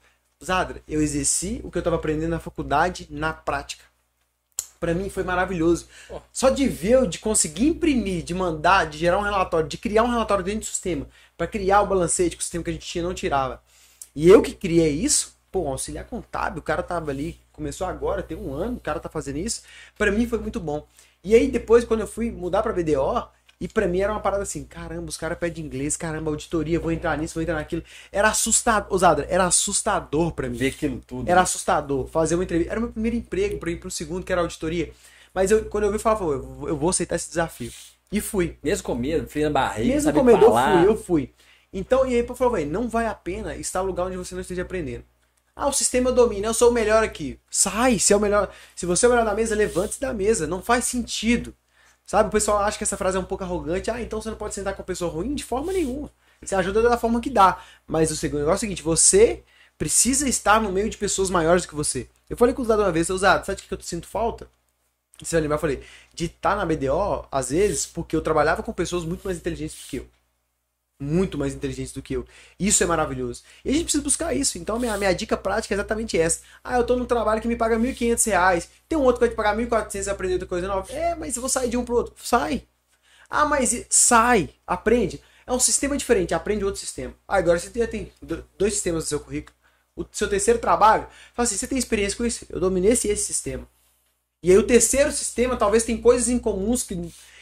[0.44, 3.84] Zadra, eu exerci o que eu estava aprendendo na faculdade na prática.
[4.84, 5.86] Para mim foi maravilhoso.
[6.10, 6.20] Oh.
[6.30, 10.10] Só de ver, de conseguir imprimir, de mandar, de gerar um relatório, de criar um
[10.10, 11.08] relatório dentro do sistema,
[11.38, 13.62] para criar o balancete que o sistema que a gente tinha não tirava.
[14.14, 18.36] E eu que criei isso, pô, auxiliar contábil, o cara tava ali, começou agora, tem
[18.36, 19.62] um ano, o cara tá fazendo isso.
[19.96, 20.86] Para mim foi muito bom.
[21.24, 23.26] E aí depois, quando eu fui mudar para BDO,
[23.60, 26.90] e pra mim era uma parada assim, caramba, os caras pedem inglês, caramba, auditoria, vou
[26.92, 27.82] entrar nisso, vou entrar naquilo.
[28.12, 30.56] Era assustador, Osadra, era assustador pra mim.
[30.56, 31.28] Ver aquilo tudo.
[31.28, 32.70] Era assustador fazer uma entrevista.
[32.72, 34.92] Era o meu primeiro emprego pra ir pro segundo, que era auditoria.
[35.32, 37.72] Mas eu, quando eu vi, eu falava, eu vou- eu vou aceitar esse desafio.
[38.12, 38.56] E fui.
[38.62, 41.30] Mesmo com medo, frio na barriga, Mesmo com medo, eu fui, eu fui.
[41.72, 44.42] Então, e aí eu falei, não vai a pena estar no lugar onde você não
[44.42, 45.02] esteja aprendendo.
[45.56, 47.38] Ah, o sistema domina, eu sou o melhor aqui.
[47.50, 48.52] Sai, se é o melhor.
[48.76, 50.46] Se você é o melhor da mesa, levante-se da mesa.
[50.46, 51.54] Não faz sentido.
[52.06, 53.90] Sabe, o pessoal acha que essa frase é um pouco arrogante.
[53.90, 55.34] Ah, então você não pode sentar com uma pessoa ruim?
[55.34, 56.10] De forma nenhuma.
[56.42, 57.62] Você ajuda da forma que dá.
[57.86, 59.42] Mas o segundo negócio é o seguinte: você
[59.78, 62.08] precisa estar no meio de pessoas maiores do que você.
[62.28, 64.48] Eu falei com o Usado uma vez, Usado, sabe o que eu sinto falta?
[65.20, 65.82] Você vai lembrar, eu falei,
[66.12, 69.88] de estar na BDO, às vezes, porque eu trabalhava com pessoas muito mais inteligentes do
[69.88, 70.06] que eu.
[71.00, 72.24] Muito mais inteligentes do que eu.
[72.58, 73.42] Isso é maravilhoso.
[73.64, 74.58] E a gente precisa buscar isso.
[74.58, 76.40] Então, minha, minha dica prática é exatamente essa.
[76.62, 78.68] Ah, eu tô num trabalho que me paga 1.500 reais.
[78.88, 80.90] Tem um outro que vai te pagar R$ 1.400 e aprender outra coisa nova.
[80.92, 82.14] É, mas eu vou sair de um pro outro.
[82.22, 82.62] Sai.
[83.30, 84.50] Ah, mas sai.
[84.66, 85.22] Aprende.
[85.46, 86.34] É um sistema diferente.
[86.34, 87.14] Aprende outro sistema.
[87.28, 89.56] Ah, agora você já tem do- dois sistemas no seu currículo.
[89.96, 92.46] O seu terceiro trabalho, fala assim, você tem experiência com isso?
[92.50, 93.68] Eu dominei esse, esse sistema.
[94.42, 96.94] E aí o terceiro sistema talvez tem coisas em comuns que.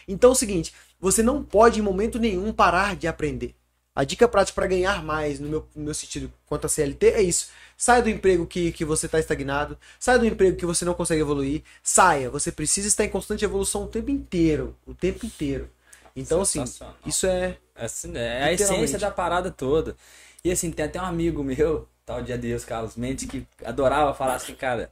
[0.06, 0.72] Então é o seguinte,
[1.02, 3.54] você não pode em momento nenhum parar de aprender.
[3.94, 7.20] A dica prática para ganhar mais, no meu, no meu sentido quanto a CLT, é
[7.22, 7.48] isso.
[7.76, 11.20] Saia do emprego que, que você está estagnado, saia do emprego que você não consegue
[11.20, 12.30] evoluir, saia.
[12.30, 14.74] Você precisa estar em constante evolução o tempo inteiro.
[14.86, 15.68] O tempo inteiro.
[16.16, 16.64] Então, assim,
[17.04, 17.58] isso é.
[17.74, 18.84] Assim, é a Literalmente.
[18.84, 19.96] essência da parada toda.
[20.44, 24.34] E assim, tem até um amigo meu, tal de Adeus Carlos Mendes, que adorava falar
[24.36, 24.90] assim, cara,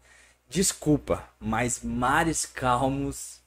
[0.49, 3.40] desculpa, mas mares calmos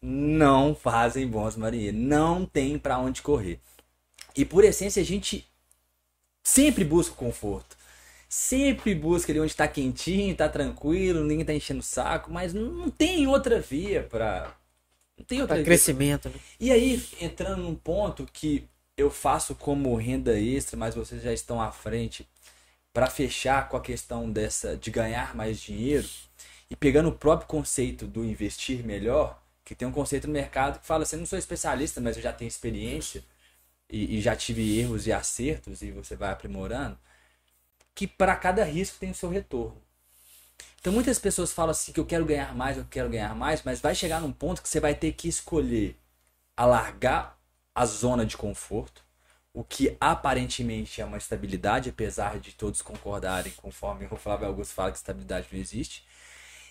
[0.00, 2.00] não fazem bons marinheiros.
[2.00, 3.60] Não tem pra onde correr.
[4.36, 5.48] E por essência a gente
[6.42, 7.76] sempre busca conforto.
[8.28, 12.90] Sempre busca ali onde tá quentinho, tá tranquilo, ninguém tá enchendo o saco, mas não
[12.90, 14.54] tem outra via pra.
[15.16, 16.34] Não tem outra Pra via crescimento, né?
[16.60, 21.60] e aí, entrando num ponto que eu faço como renda extra, mas vocês já estão
[21.60, 22.28] à frente,
[22.92, 26.08] para fechar com a questão dessa de ganhar mais dinheiro
[26.70, 30.86] e pegando o próprio conceito do investir melhor, que tem um conceito no mercado que
[30.86, 33.22] fala assim, não sou especialista, mas eu já tenho experiência
[33.86, 36.98] e, e já tive erros e acertos e você vai aprimorando,
[37.94, 39.76] que para cada risco tem o seu retorno.
[40.80, 43.78] Então muitas pessoas falam assim que eu quero ganhar mais, eu quero ganhar mais, mas
[43.78, 45.94] vai chegar num ponto que você vai ter que escolher
[46.56, 47.38] alargar
[47.74, 49.04] a zona de conforto,
[49.52, 54.92] o que aparentemente é uma estabilidade, apesar de todos concordarem, conforme o Flávio Augusto fala
[54.92, 56.06] que estabilidade não existe,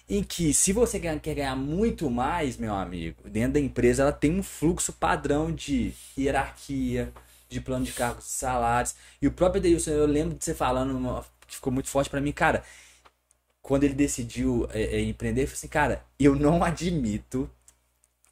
[0.09, 4.31] em que se você quer ganhar muito mais, meu amigo, dentro da empresa ela tem
[4.39, 7.11] um fluxo padrão de hierarquia,
[7.49, 8.95] de plano de cargos e salários.
[9.21, 12.21] E o próprio Edeilson, eu lembro de você falando, uma- que ficou muito forte pra
[12.21, 12.63] mim, cara,
[13.61, 17.49] quando ele decidiu é, é, empreender, ele falou assim, cara, eu não admito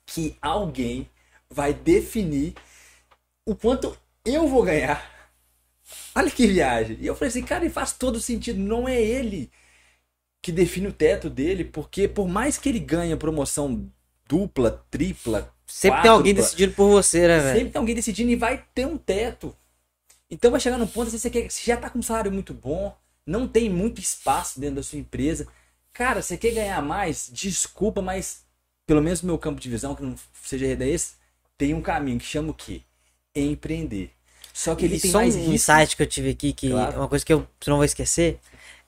[0.05, 1.09] que alguém
[1.49, 2.55] vai definir
[3.45, 5.11] o quanto eu vou ganhar.
[6.15, 6.97] Olha que viagem.
[6.99, 8.59] E eu falei assim, cara, e faz todo sentido.
[8.59, 9.51] Não é ele
[10.45, 13.89] que define o teto dele, porque por mais que ele ganhe promoção
[14.29, 17.57] dupla, tripla, Sempre tem alguém decidindo por você, né, velho?
[17.57, 19.55] Sempre tem alguém decidindo e vai ter um teto.
[20.29, 22.53] Então vai chegar num ponto, assim, você, quer, você já tá com um salário muito
[22.53, 22.95] bom,
[23.25, 25.47] não tem muito espaço dentro da sua empresa.
[25.91, 27.27] Cara, você quer ganhar mais?
[27.33, 28.43] Desculpa, mas
[28.85, 30.13] pelo menos no meu campo de visão, que não
[30.43, 31.13] seja renda esse,
[31.57, 32.81] tem um caminho que chama o quê?
[33.35, 34.11] Empreender.
[34.53, 35.53] Só que ele E tem só mais um risco.
[35.55, 36.93] insight que eu tive aqui, que Claro.
[36.95, 38.39] é uma coisa que eu não vou esquecer,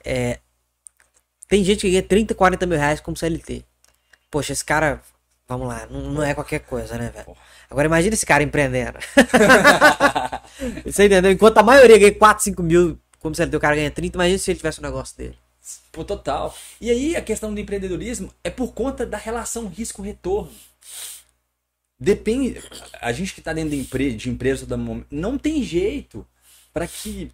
[0.05, 0.39] é...
[1.48, 3.64] Tem gente que ganha 30, 40 mil reais como CLT.
[4.30, 5.02] Poxa, esse cara,
[5.48, 7.36] vamos lá, não, não é qualquer coisa, né, velho?
[7.69, 8.99] Agora imagina esse cara empreendendo.
[10.86, 11.32] Você entendeu?
[11.32, 14.52] Enquanto a maioria ganha 4, 5 mil como CLT, o cara ganha 30, imagina se
[14.52, 15.38] ele tivesse um negócio dele.
[15.91, 16.56] Pô, total.
[16.80, 20.52] E aí a questão do empreendedorismo é por conta da relação risco-retorno.
[21.99, 22.61] Depende.
[23.02, 26.26] A gente que está dentro de, empre de empresa todo momento, não tem jeito
[26.72, 27.32] para que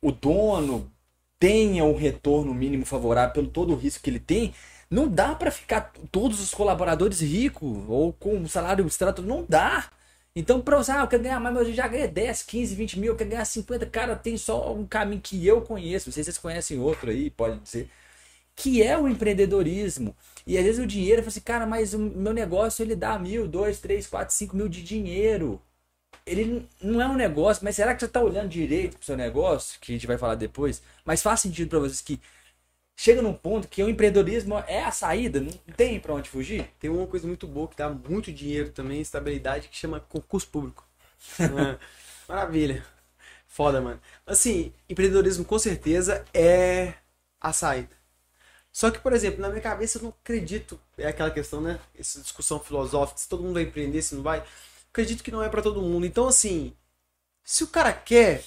[0.00, 0.90] o dono
[1.38, 4.54] tenha um retorno mínimo favorável pelo todo o risco que ele tem.
[4.90, 9.22] Não dá para ficar todos os colaboradores ricos ou com um salário extrato.
[9.22, 9.90] Não dá.
[10.34, 12.98] Então, para você, ah, eu quero ganhar mais, mas eu já ganhei 10, 15, 20
[12.98, 13.86] mil, eu quero ganhar 50.
[13.86, 16.08] Cara, tem só um caminho que eu conheço.
[16.08, 17.90] Não sei se vocês conhecem outro aí, pode dizer.
[18.56, 20.16] Que é o empreendedorismo.
[20.46, 23.18] E às vezes o dinheiro, eu falo assim, cara, mas o meu negócio ele dá
[23.18, 25.62] mil, dois, três, quatro, cinco mil de dinheiro.
[26.30, 29.78] Ele não é um negócio, mas será que você tá olhando direito pro seu negócio,
[29.80, 32.20] que a gente vai falar depois, mas faz sentido pra vocês que
[32.96, 36.68] chega num ponto que o empreendedorismo é a saída, não tem pra onde fugir?
[36.80, 40.86] Tem uma coisa muito boa que dá muito dinheiro também, estabilidade, que chama concurso público.
[41.40, 41.78] É,
[42.28, 42.84] Maravilha.
[43.48, 44.00] Foda, mano.
[44.26, 46.94] Assim, empreendedorismo com certeza é
[47.40, 47.96] a saída.
[48.72, 50.80] Só que, por exemplo, na minha cabeça eu não acredito.
[50.96, 51.80] É aquela questão, né?
[51.98, 54.44] Essa discussão filosófica, se todo mundo vai empreender, se não vai.
[54.92, 56.06] Acredito que não é pra todo mundo.
[56.06, 56.72] Então, assim,
[57.44, 58.42] se o cara quer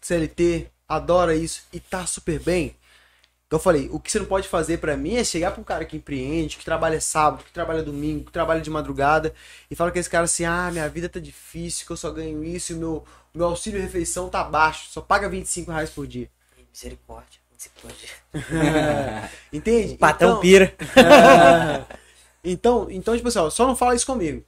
[0.00, 2.76] CLT, adora isso e tá super bem,
[3.46, 5.64] então eu falei, o que você não pode fazer pra mim é chegar pra um
[5.64, 9.32] cara que empreende, que trabalha sábado, que trabalha domingo, que trabalha de madrugada
[9.70, 12.42] e fala com esse cara assim: "Ah, minha vida tá difícil, que eu só ganho
[12.44, 16.28] isso, e o meu meu auxílio refeição tá baixo, só paga 25 reais por dia".
[16.72, 17.38] Misericórdia.
[17.52, 18.08] Misericórdia.
[19.52, 19.94] Entende?
[19.94, 20.74] O patrão Então- pira.
[22.42, 24.44] então, então, tipo assim, ó, só não fala isso comigo.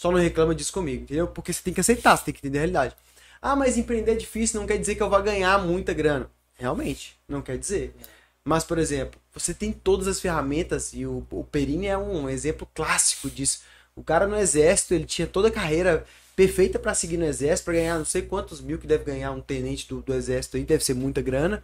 [0.00, 1.28] Só não reclama disso comigo, entendeu?
[1.28, 2.96] Porque você tem que aceitar, você tem que entender a realidade.
[3.42, 6.30] Ah, mas empreender é difícil, não quer dizer que eu vou ganhar muita grana.
[6.54, 7.94] Realmente, não quer dizer.
[8.42, 12.66] Mas, por exemplo, você tem todas as ferramentas e o, o Perini é um exemplo
[12.74, 13.60] clássico disso.
[13.94, 17.74] O cara no exército, ele tinha toda a carreira perfeita pra seguir no exército, pra
[17.74, 20.82] ganhar não sei quantos mil que deve ganhar um tenente do, do exército aí, deve
[20.82, 21.60] ser muita grana.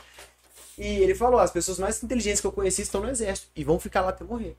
[0.76, 3.80] E ele falou: as pessoas mais inteligentes que eu conheci estão no exército e vão
[3.80, 4.58] ficar lá até morrer.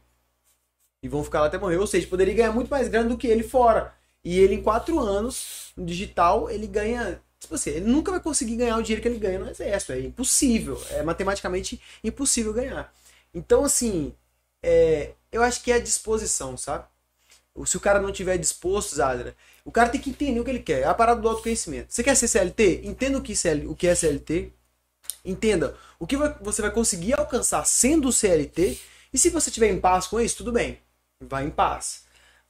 [1.02, 1.78] E vão ficar lá até morrer.
[1.78, 3.94] Ou seja, poderia ganhar muito mais grana do que ele fora.
[4.24, 7.22] E ele, em quatro anos, no digital, ele ganha.
[7.40, 9.94] Tipo assim, ele nunca vai conseguir ganhar o dinheiro que ele ganha no exército.
[9.94, 10.82] É impossível.
[10.92, 12.94] É matematicamente impossível ganhar.
[13.34, 14.14] Então, assim,
[14.64, 16.86] é, eu acho que é a disposição, sabe?
[17.66, 20.60] Se o cara não tiver disposto, Zadra, o cara tem que entender o que ele
[20.60, 20.82] quer.
[20.82, 21.94] É a parada do autoconhecimento.
[21.94, 22.82] Você quer ser CLT?
[22.84, 24.52] Entenda o que, CL, o que é CLT.
[25.26, 28.80] Entenda o que você vai conseguir alcançar sendo CLT.
[29.12, 30.80] E se você tiver em paz com isso, tudo bem.
[31.22, 32.04] Vai em paz.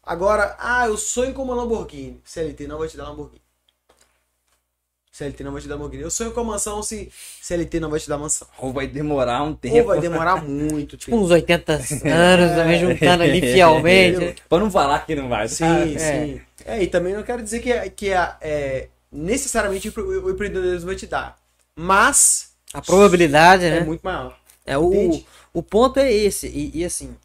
[0.03, 2.22] Agora, ah, eu sonho com uma Lamborghini.
[2.23, 3.41] CLT não vai te dar Lamborghini.
[5.11, 6.03] CLT não vai te dar Lamborghini.
[6.03, 7.11] Eu sonho com uma mansão se
[7.41, 8.48] CLT não vai te dar mansão.
[8.60, 9.88] Ou vai demorar um Ou tempo.
[9.88, 11.23] vai demorar muito Tipo tempo.
[11.23, 14.35] uns 80 anos, também juntando ali fielmente.
[14.48, 15.48] Pra não falar que não vai.
[15.48, 15.95] Sim, sabe?
[15.95, 15.98] É.
[16.26, 16.41] sim.
[16.65, 20.30] É, e também não quero dizer que, é, que é, é, necessariamente o empre- o
[20.30, 21.38] empreendedorismo vai te dar.
[21.76, 23.80] Mas A probabilidade, é né?
[23.80, 24.38] muito maior.
[24.65, 25.26] É, o, Entende?
[25.53, 26.48] o ponto é esse.
[26.48, 27.15] E, e, assim,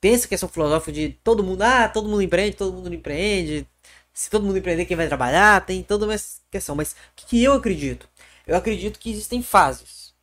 [0.00, 3.66] pensa que essa filosófica de todo mundo, ah, todo mundo empreende, todo mundo empreende.
[4.12, 5.64] Se todo mundo empreender, quem vai trabalhar?
[5.64, 6.16] Tem toda uma
[6.50, 6.74] questão.
[6.74, 8.08] Mas o que, que eu acredito?
[8.46, 10.14] Eu acredito que existem fases.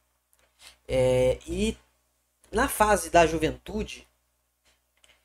[0.88, 1.78] É, e
[2.52, 4.08] na fase da juventude,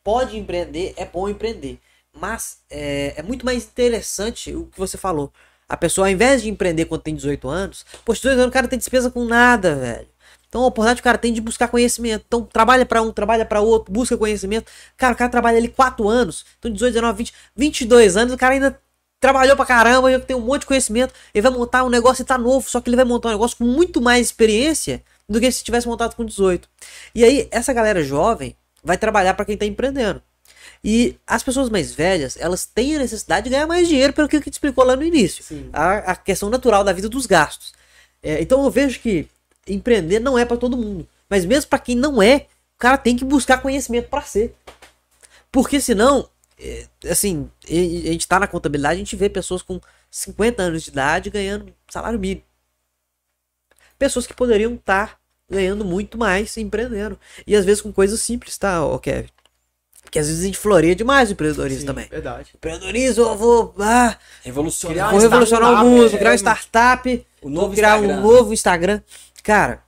[0.02, 1.78] pode empreender, é bom empreender.
[2.12, 5.32] Mas é, é muito mais interessante o que você falou.
[5.68, 8.68] A pessoa, ao invés de empreender quando tem 18 anos, pô, 18 anos o cara
[8.68, 10.08] tem despesa com nada, velho.
[10.48, 12.24] Então a oportunidade que o cara tem de buscar conhecimento.
[12.26, 14.70] Então trabalha pra um, trabalha pra outro, busca conhecimento.
[14.96, 16.44] Cara, o cara trabalha ali 4 anos.
[16.58, 18.80] Então 18, 19, 20, 22 anos, o cara ainda
[19.20, 21.12] trabalhou pra caramba, já tem um monte de conhecimento.
[21.34, 23.56] Ele vai montar um negócio e tá novo, só que ele vai montar um negócio
[23.56, 26.68] com muito mais experiência do que se tivesse montado com 18.
[27.14, 30.22] E aí, essa galera jovem vai trabalhar pra quem tá empreendendo.
[30.82, 34.36] E as pessoas mais velhas, elas têm a necessidade de ganhar mais dinheiro, pelo que
[34.36, 35.44] a gente explicou lá no início.
[35.72, 37.72] A, a questão natural da vida dos gastos.
[38.22, 39.28] É, então eu vejo que
[39.68, 41.06] empreender não é pra todo mundo.
[41.28, 42.46] Mas mesmo pra quem não é,
[42.76, 44.54] o cara tem que buscar conhecimento pra ser.
[45.52, 46.28] Porque senão,
[46.58, 49.80] é, assim, a gente tá na contabilidade, a gente vê pessoas com
[50.10, 52.42] 50 anos de idade ganhando salário mínimo.
[53.98, 55.18] Pessoas que poderiam estar
[55.50, 57.18] ganhando muito mais empreendendo.
[57.46, 59.28] E às vezes com coisas simples, tá, ô Kevin?
[60.02, 62.06] Porque às vezes a gente floreia demais o empreendedorismo Sim, também.
[62.08, 62.50] Verdade.
[62.54, 63.74] Empreendedorismo, eu vou.
[63.78, 65.10] Ah, Revolucionar.
[65.10, 68.16] vou revolucionar o mundo, é, vou criar uma startup, O vou novo criar Instagram.
[68.18, 69.02] um novo Instagram.
[69.48, 69.82] Cara,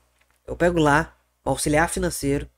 [0.46, 1.14] eu pego lá,
[1.44, 2.48] auxiliar financeiro,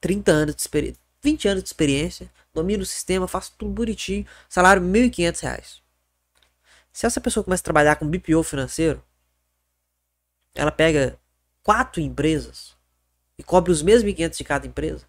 [0.00, 4.80] 30 anos de experiência, 20 anos de experiência, domino o sistema, faço tudo bonitinho, salário
[4.80, 5.82] 1.500 reais.
[6.90, 9.04] Se essa pessoa começa a trabalhar com BPO financeiro,
[10.54, 11.20] ela pega
[11.62, 12.74] quatro empresas
[13.36, 15.06] e cobre os mesmos 1.500 de cada empresa,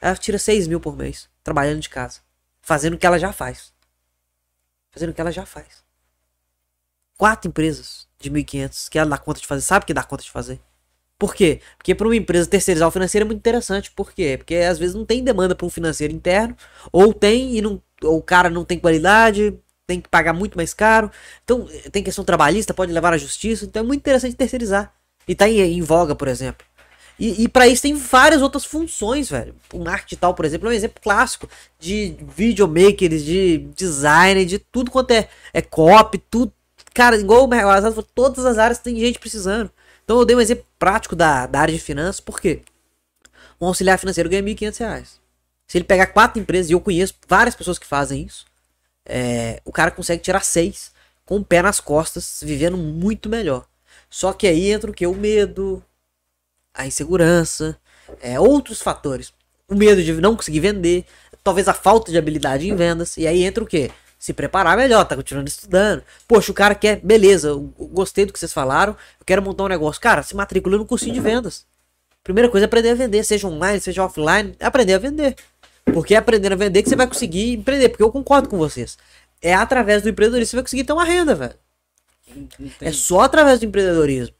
[0.00, 2.18] ela tira 6 mil por mês, trabalhando de casa,
[2.60, 3.72] fazendo o que ela já faz.
[4.90, 5.86] Fazendo o que ela já faz
[7.16, 9.62] quatro empresas de 1.500 que ela dá conta de fazer.
[9.62, 10.60] Sabe que dá conta de fazer?
[11.18, 11.60] Por quê?
[11.76, 13.90] Porque para uma empresa terceirizar o financeiro é muito interessante.
[13.90, 14.36] Por quê?
[14.38, 16.56] Porque às vezes não tem demanda para um financeiro interno,
[16.92, 20.72] ou tem e não, ou o cara não tem qualidade, tem que pagar muito mais
[20.72, 21.10] caro.
[21.42, 23.64] Então tem questão trabalhista, pode levar à justiça.
[23.64, 24.92] Então é muito interessante terceirizar.
[25.26, 26.64] E tá em, em voga, por exemplo.
[27.18, 29.54] E, e para isso tem várias outras funções, velho.
[29.72, 34.90] O marketing tal, por exemplo, é um exemplo clássico de videomakers, de designer, de tudo
[34.90, 36.52] quanto é, é copy, tudo.
[36.98, 39.70] Cara, igual o Mercado todas as áreas tem gente precisando.
[40.04, 42.62] Então eu dei um exemplo prático da, da área de finanças, por quê?
[43.60, 45.20] Um auxiliar financeiro ganha 1.500 reais.
[45.68, 48.46] Se ele pegar quatro empresas, e eu conheço várias pessoas que fazem isso,
[49.06, 50.90] é, o cara consegue tirar seis
[51.24, 53.64] com o pé nas costas, vivendo muito melhor.
[54.10, 55.06] Só que aí entra o que?
[55.06, 55.80] O medo,
[56.74, 57.78] a insegurança,
[58.20, 59.32] é, outros fatores.
[59.68, 61.04] O medo de não conseguir vender,
[61.44, 63.16] talvez a falta de habilidade em vendas.
[63.16, 63.88] E aí entra o que?
[64.18, 66.02] Se preparar melhor, tá continuando estudando.
[66.26, 69.68] Poxa, o cara quer, beleza, eu gostei do que vocês falaram, eu quero montar um
[69.68, 70.02] negócio.
[70.02, 71.64] Cara, se matricula no cursinho de vendas.
[72.24, 75.36] Primeira coisa é aprender a vender, seja online, seja offline, é aprender a vender.
[75.84, 77.88] Porque é aprendendo a vender que você vai conseguir empreender.
[77.88, 78.98] Porque eu concordo com vocês.
[79.40, 81.54] É através do empreendedorismo que você vai conseguir ter uma renda, velho.
[82.80, 84.34] É só através do empreendedorismo.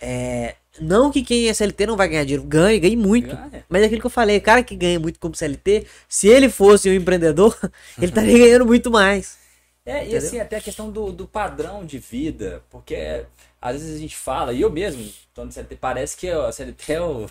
[0.00, 3.34] É, não que quem é CLT não vai ganhar dinheiro, ganha, ganha muito.
[3.34, 3.64] Ganha.
[3.68, 6.48] Mas é aquilo que eu falei, o cara que ganha muito como CLT, se ele
[6.48, 7.56] fosse um empreendedor,
[7.98, 9.38] ele estaria ganhando muito mais.
[9.86, 10.18] É, e Entendeu?
[10.18, 13.26] assim, até a questão do, do padrão de vida, porque é,
[13.60, 16.92] às vezes a gente fala, e eu mesmo, tô no CLT, parece que o CLT
[16.92, 17.30] é o.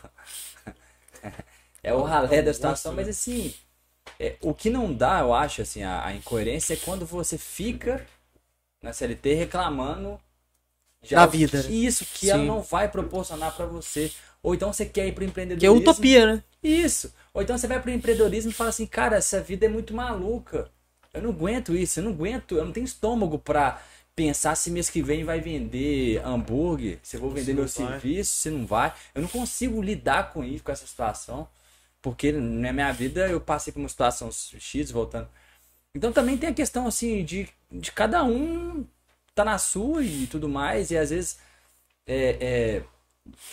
[1.83, 3.53] é o ralé da situação, mas assim,
[4.19, 8.05] é, o que não dá, eu acho, assim, a, a incoerência é quando você fica
[8.81, 10.19] na CLT reclamando
[11.03, 11.73] de Da vida, que- né?
[11.75, 12.47] Isso, que ela Sim.
[12.47, 14.11] não vai proporcionar pra você.
[14.41, 15.77] Ou então você quer ir pro Que é empreendedorismo.
[15.79, 16.43] utopia, né?
[16.61, 17.13] Isso.
[17.33, 20.69] Ou então você vai pro empreendedorismo e fala assim, cara, essa vida é muito maluca.
[21.13, 23.81] Eu não aguento isso, eu não aguento, eu não tenho estômago pra
[24.15, 28.31] pensar se mês que vem vai vender hambúrguer, se eu vou vender Se meu serviço,
[28.35, 28.93] se não vai.
[29.13, 31.47] Eu não consigo lidar com isso, com essa situação.
[32.01, 35.27] Porque na minha vida eu passei por uma situação X, voltando.
[35.95, 38.85] Então também tem a questão assim de, de cada um
[39.33, 41.39] tá na sua e tudo mais, e às vezes
[42.05, 42.83] é, é,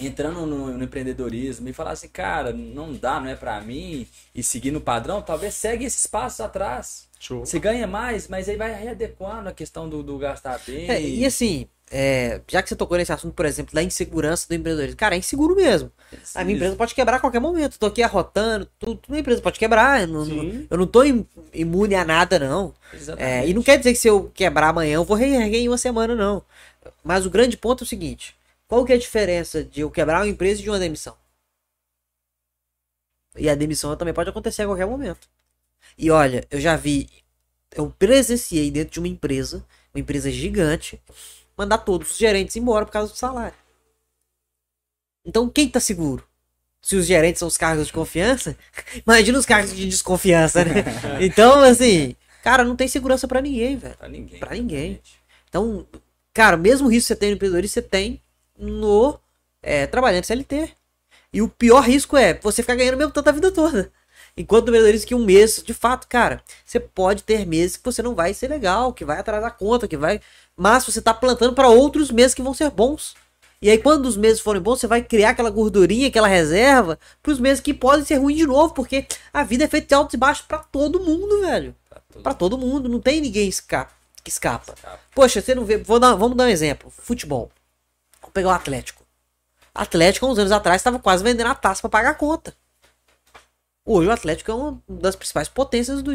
[0.00, 4.42] entrando no, no empreendedorismo e falar assim, cara, não dá, não é pra mim, e
[4.42, 7.08] seguir no padrão, talvez segue esses passos atrás.
[7.18, 7.40] Show.
[7.44, 10.90] Você ganha mais, mas aí vai readequando a questão do, do gastar bem.
[10.90, 14.54] É, e assim, é, já que você tocou nesse assunto, por exemplo, da insegurança do
[14.54, 15.90] empreendedorismo, cara, é inseguro mesmo.
[16.34, 17.78] A minha empresa pode quebrar a qualquer momento.
[17.78, 20.02] Tô aqui arrotando, tudo, minha empresa pode quebrar.
[20.02, 20.66] Eu não, Sim.
[20.70, 22.74] eu não tô im- imune a nada, não.
[23.18, 25.78] É, e não quer dizer que se eu quebrar amanhã eu vou reerguer em uma
[25.78, 26.42] semana, não.
[27.04, 28.36] Mas o grande ponto é o seguinte:
[28.68, 31.16] qual que é a diferença de eu quebrar uma empresa e de uma demissão?
[33.36, 35.28] E a demissão também pode acontecer a qualquer momento.
[35.96, 37.08] E olha, eu já vi,
[37.74, 39.64] eu presenciei dentro de uma empresa,
[39.94, 41.00] uma empresa gigante,
[41.60, 43.56] mandar todos os gerentes embora por causa do salário.
[45.24, 46.26] Então quem tá seguro?
[46.80, 48.56] Se os gerentes são os cargos de confiança,
[49.06, 50.84] imagina os cargos de desconfiança, né?
[51.20, 53.96] Então, assim, cara, não tem segurança pra ninguém, velho.
[53.96, 54.40] Pra ninguém.
[54.40, 55.00] Pra ninguém.
[55.48, 55.86] Então,
[56.32, 58.22] cara, o mesmo risco que você tem no empreendedorismo, você tem
[58.58, 59.20] no
[59.62, 60.72] é, trabalhando CLT.
[61.32, 63.92] E o pior risco é você ficar ganhando mesmo tanto a vida toda.
[64.36, 68.02] Enquanto no empreendedorismo que um mês, de fato, cara, você pode ter meses que você
[68.02, 70.20] não vai ser legal, que vai atrasar a conta, que vai.
[70.56, 73.14] Mas você tá plantando para outros meses que vão ser bons.
[73.62, 77.38] E aí, quando os meses forem bons, você vai criar aquela gordurinha, aquela reserva, pros
[77.38, 80.16] meses que podem ser ruins de novo, porque a vida é feita de altos e
[80.16, 81.74] baixos pra todo mundo, velho.
[82.22, 83.88] Pra todo todo mundo, não tem ninguém esca-
[84.24, 84.72] que escapa.
[84.74, 85.00] escapa.
[85.14, 85.76] Poxa, você não vê.
[85.78, 86.90] Dar, vamos dar um exemplo.
[86.90, 87.50] Futebol.
[88.20, 89.04] Vamos pegar o Atlético.
[89.74, 92.54] Atlético, há uns anos atrás, estava quase vendendo a taça para pagar a conta.
[93.84, 96.12] Hoje o Atlético é uma das principais potências do,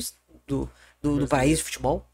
[0.48, 0.70] do,
[1.02, 2.06] do, do país de futebol.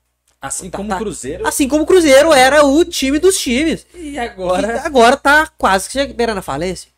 [0.41, 1.47] Assim Tá- como tá- o Cruzeiro.
[1.47, 3.85] Assim como o Cruzeiro era o time dos times.
[3.93, 4.81] E E agora.
[4.81, 6.89] agora tá quase que beirando a falência.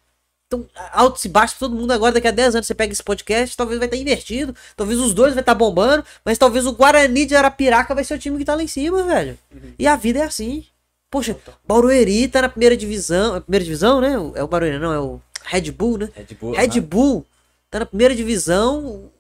[0.48, 3.57] Então, altos e baixos, todo mundo agora, daqui a 10 anos, você pega esse podcast,
[3.57, 7.36] talvez vai estar invertido, talvez os dois vai estar bombando, mas talvez o Guarani de
[7.36, 9.38] Arapiraca vai ser o time que tá lá em cima, velho.
[9.80, 10.65] E a vida é assim.
[11.10, 11.36] Poxa,
[11.68, 14.14] Barueri tá na primeira divisão, é primeira divisão, né?
[14.36, 16.10] É o Barueri, não, é o Red Bull, né?
[16.15, 16.52] Red Bull.
[16.53, 16.82] Red né?
[16.82, 17.26] Bull
[17.70, 19.11] tá na primeira divisão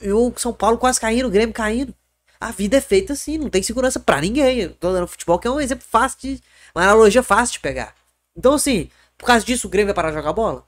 [0.00, 1.94] e o São Paulo quase caindo, o Grêmio caindo.
[2.40, 4.60] A vida é feita assim, não tem segurança pra ninguém.
[4.60, 6.42] Eu tô dando futebol que é um exemplo fácil de.
[6.74, 7.94] Uma analogia fácil de pegar.
[8.34, 10.64] Então, assim, por causa disso o Grêmio vai parar de jogar bola?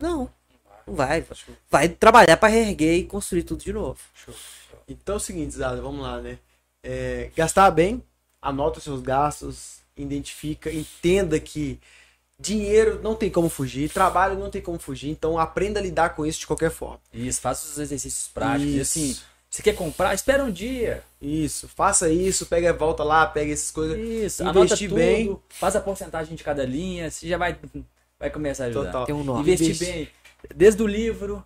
[0.00, 0.28] Não.
[0.86, 1.24] Não vai.
[1.70, 3.98] Vai trabalhar pra reerguer e construir tudo de novo.
[4.88, 6.38] Então é o seguinte, Zada, vamos lá, né?
[6.82, 8.02] É, gastar bem,
[8.40, 11.78] anota os seus gastos, identifica, entenda que
[12.40, 16.24] dinheiro não tem como fugir, trabalho não tem como fugir, então aprenda a lidar com
[16.24, 17.00] isso de qualquer forma.
[17.12, 18.72] Isso, faça os exercícios práticos.
[18.72, 18.98] E Isso.
[18.98, 19.16] assim,
[19.50, 20.14] você quer comprar?
[20.14, 21.02] Espera um dia.
[21.20, 23.96] Isso, faça isso, pega volta lá, pega essas coisas.
[23.98, 25.38] Isso, Investir anota tudo, bem.
[25.48, 27.56] faz a porcentagem de cada linha, você já vai,
[28.18, 28.86] vai começar a ajudar.
[28.86, 29.06] Total.
[29.06, 29.40] Tem um nome.
[29.40, 30.08] Investir Investi- bem,
[30.54, 31.44] desde o livro,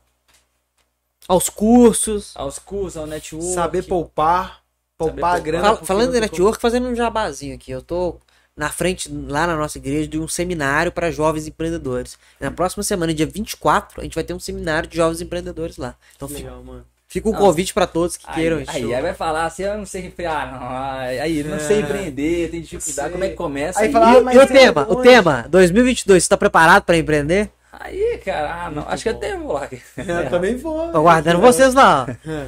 [1.28, 2.32] Aos cursos.
[2.34, 3.54] aos cursos, ao network.
[3.54, 4.62] Saber poupar,
[4.98, 5.40] poupar a poupar.
[5.40, 5.64] grana.
[5.64, 7.70] Fala- falando de network, fazendo um jabazinho aqui.
[7.70, 8.16] Eu tô
[8.56, 12.18] na frente, lá na nossa igreja, de um seminário para jovens empreendedores.
[12.40, 15.96] Na próxima semana, dia 24, a gente vai ter um seminário de jovens empreendedores lá.
[16.16, 16.84] Então fica, Legal, mano.
[17.12, 18.56] Fica o Ah, convite para todos que Aí, queiram.
[18.66, 18.94] aí, Show.
[18.94, 20.66] aí vai falar assim, eu não sei refriar, não.
[20.98, 21.59] Aí, não É.
[21.59, 23.12] sei empreender, tem dificuldade, Sei.
[23.12, 23.80] como é que começa?
[23.80, 26.84] Aí Aí, fala, E, Ah, e o é tema, o tema, 2022, você tá preparado
[26.84, 27.51] para empreender?
[27.70, 29.16] aí, cara, ah, não, acho que bom.
[29.18, 29.68] até vou lá.
[29.97, 30.90] Eu também vou.
[30.90, 32.06] Tô aguardando vocês lá.
[32.09, 32.47] ó.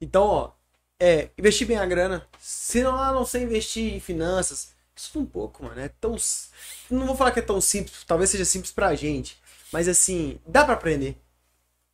[0.00, 0.50] Então, ó,
[0.98, 2.26] é investir bem a grana.
[2.40, 5.80] Se não, ah, não sei investir em finanças, isso um pouco, mano.
[5.80, 6.16] É tão.
[6.90, 9.38] Não vou falar que é tão simples, talvez seja simples pra gente.
[9.72, 11.16] Mas assim, dá pra aprender.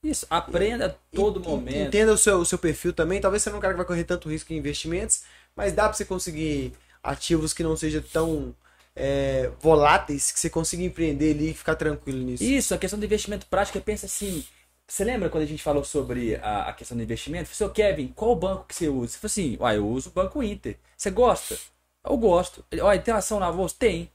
[0.03, 1.89] Isso, aprenda a todo En- momento.
[1.89, 3.21] Entenda o seu, o seu perfil também.
[3.21, 5.23] Talvez você não é um cara que vai correr tanto risco em investimentos,
[5.55, 8.55] mas dá pra você conseguir ativos que não sejam tão
[8.95, 12.45] é, voláteis, que você consiga empreender ali e ficar tranquilo nisso.
[12.45, 14.45] Isso, a questão do investimento prático, pensa assim.
[14.89, 17.47] Você lembra quando a gente falou sobre a, a questão do investimento?
[17.49, 19.13] Falei, seu Kevin, qual o banco que você usa?
[19.13, 20.77] Você falou assim, uai, eu uso o Banco Inter.
[20.97, 21.59] Você gosta?
[22.05, 22.65] Eu gosto.
[22.81, 23.75] Olha, tem ação na bolsa?
[23.77, 24.09] Tem.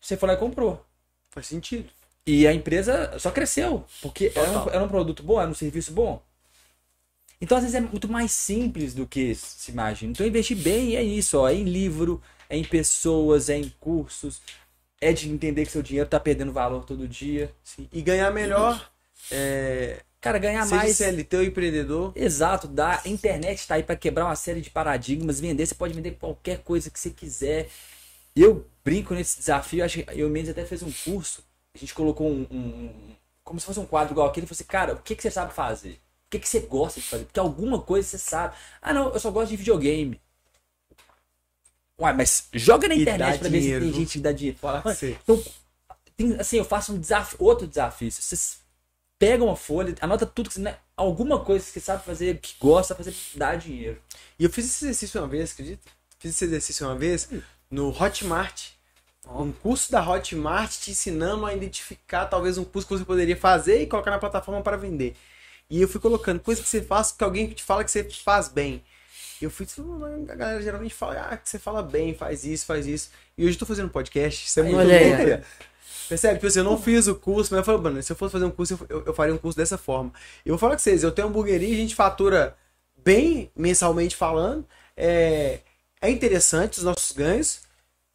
[0.00, 0.82] Você lá e comprou.
[1.30, 1.90] Faz sentido.
[2.26, 3.84] E a empresa só cresceu.
[4.02, 6.20] Porque era um, era um produto bom, era um serviço bom.
[7.40, 10.12] Então, às vezes, é muito mais simples do que se imagina.
[10.12, 11.48] Então, investir bem é isso, ó.
[11.48, 14.40] É em livro, é em pessoas, é em cursos.
[15.00, 17.52] É de entender que seu dinheiro tá perdendo valor todo dia.
[17.62, 17.88] Sim.
[17.92, 18.90] E ganhar melhor.
[19.30, 20.96] É, Cara, ganhar seja mais.
[20.96, 22.12] CLT ou empreendedor.
[22.16, 23.00] Exato, dá.
[23.04, 25.38] A internet tá aí para quebrar uma série de paradigmas.
[25.38, 27.68] Vender, você pode vender qualquer coisa que você quiser.
[28.34, 29.84] Eu brinco nesse desafio.
[29.84, 31.44] Acho que eu mesmo até fez um curso.
[31.76, 34.44] A gente colocou um, um- como se fosse um quadro igual aquele.
[34.44, 35.92] E falou assim, cara, o que, que você sabe fazer?
[36.26, 37.24] O que, que você gosta de fazer?
[37.24, 38.56] Porque alguma coisa você sabe.
[38.82, 40.20] Ah, não, eu só gosto de videogame.
[41.98, 44.58] Uai, mas joga na E internet pra ver se dinheiro, tem gente que dá dinheiro.
[44.58, 44.82] Fala.
[45.22, 45.42] Então,
[46.16, 48.10] tem, assim, eu faço um desafio, outro desafio.
[48.10, 48.58] Vocês
[49.18, 52.54] pegam uma folha, anota tudo que você, né, alguma coisa que você sabe fazer, que
[52.60, 54.00] gosta de fazer, dá dinheiro.
[54.38, 55.88] E eu fiz esse exercício uma vez, acredita?
[56.18, 57.28] Fiz esse exercício uma vez
[57.70, 58.72] no Hotmart.
[59.28, 63.82] Um curso da Hotmart te ensinando a identificar talvez um curso que você poderia fazer
[63.82, 65.16] e colocar na plataforma para vender.
[65.68, 68.48] E eu fui colocando coisa que você faz que alguém te fala que você faz
[68.48, 68.82] bem.
[69.40, 69.66] E eu fui,
[70.30, 73.10] a galera geralmente fala, ah, que você fala bem, faz isso, faz isso.
[73.36, 75.44] E hoje eu tô fazendo podcast, isso é muito olha.
[76.08, 76.34] Percebe?
[76.34, 78.44] Tipo assim, eu não fiz o curso, mas eu falei, mano, se eu fosse fazer
[78.44, 80.12] um curso, eu, eu, faria um curso dessa forma.
[80.44, 82.56] Eu vou falar com vocês, eu tenho uma hamburgueria, a gente fatura
[83.04, 84.64] bem mensalmente falando.
[84.96, 85.60] É,
[86.00, 87.65] é interessante os nossos ganhos.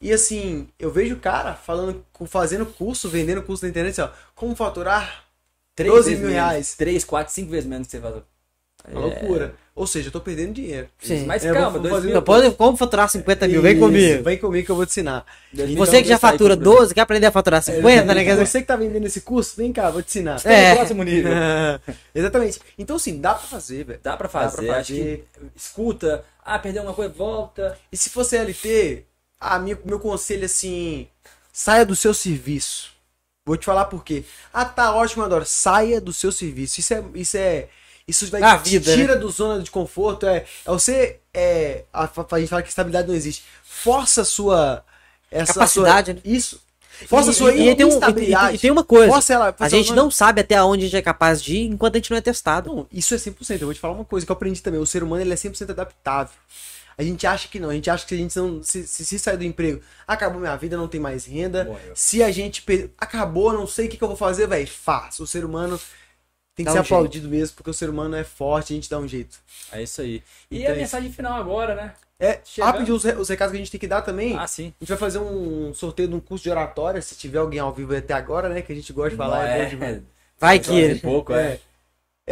[0.01, 4.15] E assim, eu vejo o cara falando, fazendo curso, vendendo curso na internet, assim, ó,
[4.35, 5.25] como faturar
[5.77, 6.75] 12 mil reais.
[6.75, 8.15] 3, 4, 5 vezes menos que você faz.
[8.91, 9.53] Uma loucura.
[9.75, 10.87] Ou seja, eu tô perdendo dinheiro.
[10.99, 11.25] Sim.
[11.27, 12.21] Mas É, calma, dois fazer- mil.
[12.23, 13.61] Pode, como faturar 50 mil?
[13.61, 14.23] Vem Isso, comigo.
[14.23, 15.23] Vem comigo que eu vou te ensinar.
[15.53, 16.77] dois Você que já fatura com o Bruno.
[16.79, 18.23] 12, quer aprender a faturar 50, né?
[18.23, 20.41] Quer dizer, Você que tá vendendo esse curso, vem cá, vou te ensinar.
[20.41, 20.75] Tá no É.
[20.75, 21.31] próximo nível.
[22.13, 22.59] Exatamente.
[22.77, 23.99] Então, assim, dá pra fazer, velho.
[24.01, 25.23] Dá pra Dá pra fazer, acho que
[25.55, 27.77] escuta, ah, perdeu uma coisa, volta.
[27.91, 29.05] E se for CLT,
[29.41, 31.07] ah, meu, meu conselho assim,
[31.51, 32.91] saia do seu serviço.
[33.45, 34.23] Vou te falar por quê.
[34.53, 35.43] Ah, tá ótimo, Adoro.
[35.45, 36.79] Saia do seu serviço.
[36.79, 37.03] Isso é.
[37.15, 37.67] Isso é.
[38.07, 40.25] Isso vai A te vida, tira do zona de conforto.
[40.27, 41.19] É, é você.
[41.33, 43.43] É, a, a gente fala que estabilidade não existe.
[43.63, 44.85] Força a sua.
[45.31, 46.21] Essa Capacidade, sua- né?
[46.23, 46.61] Isso.
[47.07, 49.11] Força a E- sua e, e tem um- e- e- tem uma coisa.
[49.11, 49.47] Força ela.
[49.49, 51.95] A força gente ela- não sabe até onde a gente é capaz de ir enquanto
[51.95, 52.75] a gente não é testado.
[52.75, 53.61] não, isso é 100%.
[53.61, 54.79] Eu vou te falar uma coisa que eu aprendi também.
[54.79, 56.33] O ser humano ele é 100% adaptável.
[57.01, 57.69] A gente acha que não.
[57.69, 58.61] A gente acha que a gente não.
[58.61, 61.65] Se, se, se sair do emprego, acabou minha vida, não tem mais renda.
[61.65, 61.93] Morreu.
[61.95, 62.61] Se a gente.
[62.61, 64.67] per- Acabou, não sei o que, que eu vou fazer, velho.
[64.67, 65.23] Faça.
[65.23, 65.79] O ser humano
[66.55, 66.93] tem que Dá ser um jeito.
[66.93, 69.39] aplaudido mesmo, porque o ser humano é forte, a gente dá um jeito.
[69.71, 70.21] É isso aí.
[70.51, 71.93] E Então a é mensagem final agora, né?
[72.19, 74.37] É, rapidinho, os, os recados que a gente tem que dar também.
[74.37, 74.71] Ah, sim.
[74.79, 77.01] A gente vai fazer um sorteio de um curso de oratória.
[77.01, 78.61] Se tiver alguém ao vivo até agora, né?
[78.61, 80.01] Que a gente gosta de falar, é, bom demais.
[80.37, 80.99] Vai que ele.
[80.99, 81.53] pouco, é.
[81.53, 81.59] É,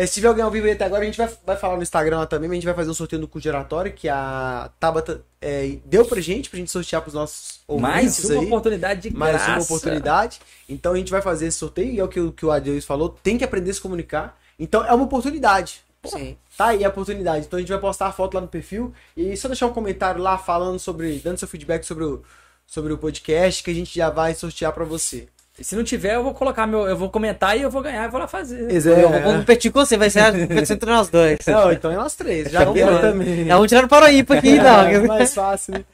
[0.06, 2.20] se tiver alguém ao vivo aí até agora, a gente vai, vai falar no Instagram
[2.20, 3.50] lá também, mas a gente vai fazer um sorteio do curso
[3.96, 8.40] que a Tabata é, deu pra gente, pra gente sortear pros nossos Mais ouvintes uma
[8.42, 8.46] aí.
[8.48, 9.52] oportunidade de mais graça.
[9.52, 10.40] uma oportunidade.
[10.70, 12.86] Então a gente vai fazer esse sorteio, e é o que, o- que o Adeus
[12.86, 14.38] falou, tem que aprender a se comunicar.
[14.60, 15.82] Então é uma oportunidade.
[16.06, 16.38] Sim.
[16.56, 17.46] Tá aí a oportunidade.
[17.46, 20.22] Então a gente vai postar a foto lá no perfil e só deixar um comentário
[20.22, 22.24] lá falando sobre, dando seu feedback sobre o,
[22.66, 25.28] sobre o podcast que a gente já vai sortear pra você.
[25.62, 26.88] Se não tiver, eu vou colocar meu.
[26.88, 28.72] Eu vou comentar e eu vou ganhar e vou lá fazer.
[28.72, 31.40] Eu vou competir com você, vai ser a competição entre nós dois.
[31.48, 32.50] Não, então é nós três.
[32.52, 33.02] Já Então, quero pronto.
[33.02, 33.50] também.
[33.50, 35.08] É um tirando para o ímpar aqui, É não.
[35.08, 35.86] mais fácil, né?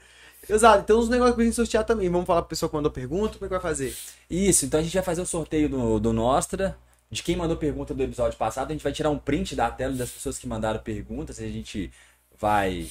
[0.47, 2.07] Exato, tem uns negócios pra gente sortear também.
[2.09, 3.95] Vamos falar pro pessoal que mandou pergunta, como é que vai fazer?
[4.29, 6.77] Isso, então a gente vai fazer o sorteio do, do Nostra.
[7.09, 9.93] De quem mandou pergunta do episódio passado, a gente vai tirar um print da tela
[9.93, 11.39] das pessoas que mandaram perguntas.
[11.39, 11.91] E a gente
[12.39, 12.87] vai.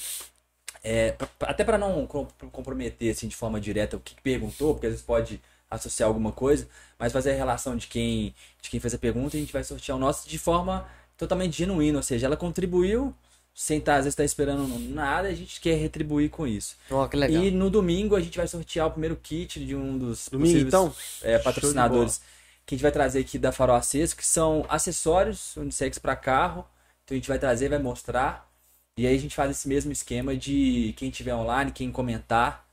[0.83, 4.87] é, até para não com- comprometer assim, de forma direta o que que perguntou, porque
[4.87, 5.41] às vezes pode
[5.75, 6.69] associar alguma coisa,
[6.99, 9.65] mas fazer a relação de quem, de quem fez a pergunta e a gente vai
[9.65, 10.87] sortear o nosso de forma
[11.17, 11.99] totalmente genuína.
[11.99, 13.15] Ou seja, ela contribuiu
[13.55, 16.77] sem estar, às vezes, estar esperando nada, a gente quer retribuir com isso.
[16.91, 17.43] Ó, que legal.
[17.43, 20.69] E no domingo a gente vai sortear o primeiro kit de um dos Domingo, possíveis,
[20.69, 20.95] então?
[21.23, 22.21] é, patrocinadores
[22.67, 26.67] que a gente vai trazer aqui da Farol Aceso, que são acessórios unissex para carro.
[27.05, 28.51] Então a gente vai trazer, vai mostrar.
[28.97, 32.64] E aí a gente faz esse mesmo esquema de quem tiver online, quem comentar,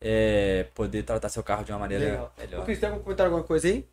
[0.00, 2.34] é, poder tratar seu carro de uma maneira Legal.
[2.36, 2.64] Ô, melhor.
[2.64, 3.84] Cris, tem algum comentário, alguma coisa aí?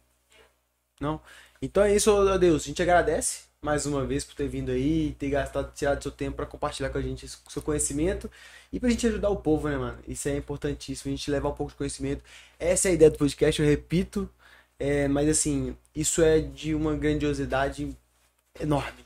[0.99, 1.19] Não?
[1.61, 2.63] Então é isso, adeus.
[2.63, 6.35] A gente agradece mais uma vez por ter vindo aí, ter gastado, tirado seu tempo
[6.37, 8.29] para compartilhar com a gente o seu conhecimento
[8.71, 9.97] e pra gente ajudar o povo, né, mano?
[10.07, 12.23] Isso é importantíssimo, a gente levar um pouco de conhecimento.
[12.59, 14.29] Essa é a ideia do podcast, eu repito,
[14.79, 17.89] é, mas assim, isso é de uma grandiosidade
[18.59, 18.99] enorme.
[18.99, 19.05] né?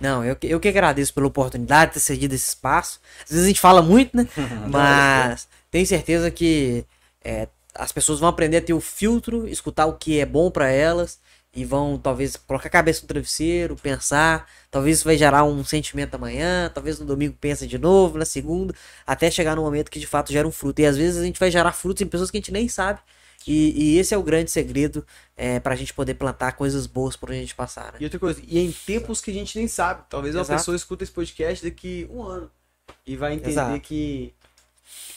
[0.00, 3.00] Não, eu, que- eu que agradeço pela oportunidade de ter cedido esse espaço.
[3.22, 4.26] Às vezes a gente fala muito, né?
[4.68, 6.84] Mas tenho certeza que
[7.24, 10.68] é, as pessoas vão aprender a ter o filtro, escutar o que é bom pra
[10.68, 11.18] elas
[11.54, 14.46] e vão talvez colocar a cabeça no travesseiro, pensar.
[14.70, 18.74] Talvez isso vai gerar um sentimento amanhã, talvez no domingo pensa de novo, na segunda,
[19.06, 20.82] até chegar no momento que de fato gera um fruto.
[20.82, 23.00] E às vezes a gente vai gerar frutos em pessoas que a gente nem sabe.
[23.46, 25.04] E, e esse é o grande segredo
[25.34, 27.98] é, pra gente poder plantar coisas boas por onde a gente passar, né?
[27.98, 30.04] E outra coisa, e em tempos que a gente nem sabe.
[30.10, 30.60] Talvez uma Exato.
[30.60, 32.50] pessoa escuta esse podcast daqui um ano
[33.06, 33.80] e vai entender Exato.
[33.80, 34.34] que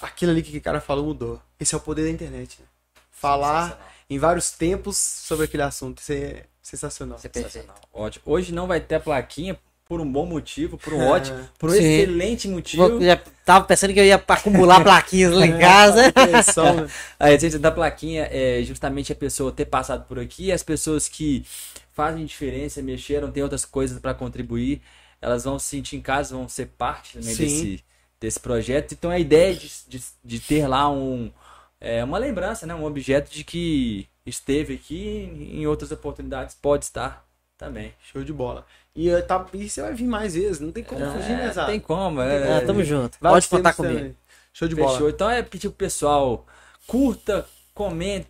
[0.02, 1.42] aquilo ali que o cara falou mudou.
[1.60, 2.58] Esse é o poder da internet.
[2.60, 2.66] Né?
[3.12, 6.00] Falar em vários tempos sobre aquele assunto.
[6.00, 7.18] Isso é sensacional.
[7.18, 7.32] Isso é.
[7.34, 7.76] Sensacional.
[7.94, 8.24] Ótimo.
[8.26, 9.58] Hoje não vai ter a plaquinha
[9.88, 11.84] por um bom motivo, por um ótimo, por um Sim.
[11.84, 12.84] excelente motivo.
[12.84, 16.08] Eu já tava pensando que eu ia acumular plaquinhas lá em casa.
[16.16, 16.88] Atenção, né?
[17.20, 21.46] A essência da plaquinha é justamente a pessoa ter passado por aqui, as pessoas que
[21.94, 24.82] fazem diferença, mexeram, tem outras coisas para contribuir,
[25.22, 27.44] elas vão se sentir em casa, vão ser parte também Sim.
[27.44, 27.84] desse,
[28.20, 28.94] desse projeto.
[28.94, 31.32] Então a ideia de, de, de ter lá um,
[31.80, 32.74] é, uma lembrança, né?
[32.76, 37.26] um objeto de que esteve aqui e em outras oportunidades pode estar
[37.58, 37.94] também.
[38.12, 38.66] Show de bola.
[38.96, 41.52] E, eh, tá, e você vai vir mais vezes, não tem como fugir, né, É,
[41.52, 41.66] Zá?
[41.66, 43.18] tem como, Ah, é, tamo junto.
[43.20, 43.96] Vários Pode contar comigo.
[43.98, 44.18] também.
[44.54, 44.98] Show de Fechou.
[45.00, 45.10] bola.
[45.10, 46.46] Então é pedir pro pessoal,
[46.88, 48.30] curta, comenta,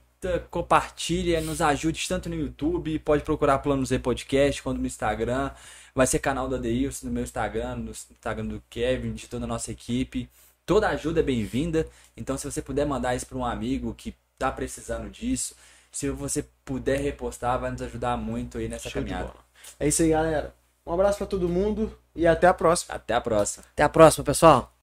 [0.50, 5.52] compartilha, nos ajude tanto no YouTube, pode procurar Plano Z Podcast, quanto no Instagram.
[5.96, 9.48] Vai ser canal do Adeilson no meu Instagram, no Instagram do Kevin, de toda a
[9.48, 10.30] nossa equipe.
[10.66, 11.88] Toda ajuda é bem-vinda.
[12.18, 15.56] Então, se você puder mandar isso para um amigo que tá precisando disso,
[15.90, 19.32] se você puder repostar, vai nos ajudar muito aí nessa Show caminhada.
[19.80, 20.54] É isso aí, galera.
[20.86, 22.94] Um abraço pra todo mundo e até a próxima.
[22.94, 23.64] Até a próxima.
[23.72, 24.72] Até a próxima, pessoal.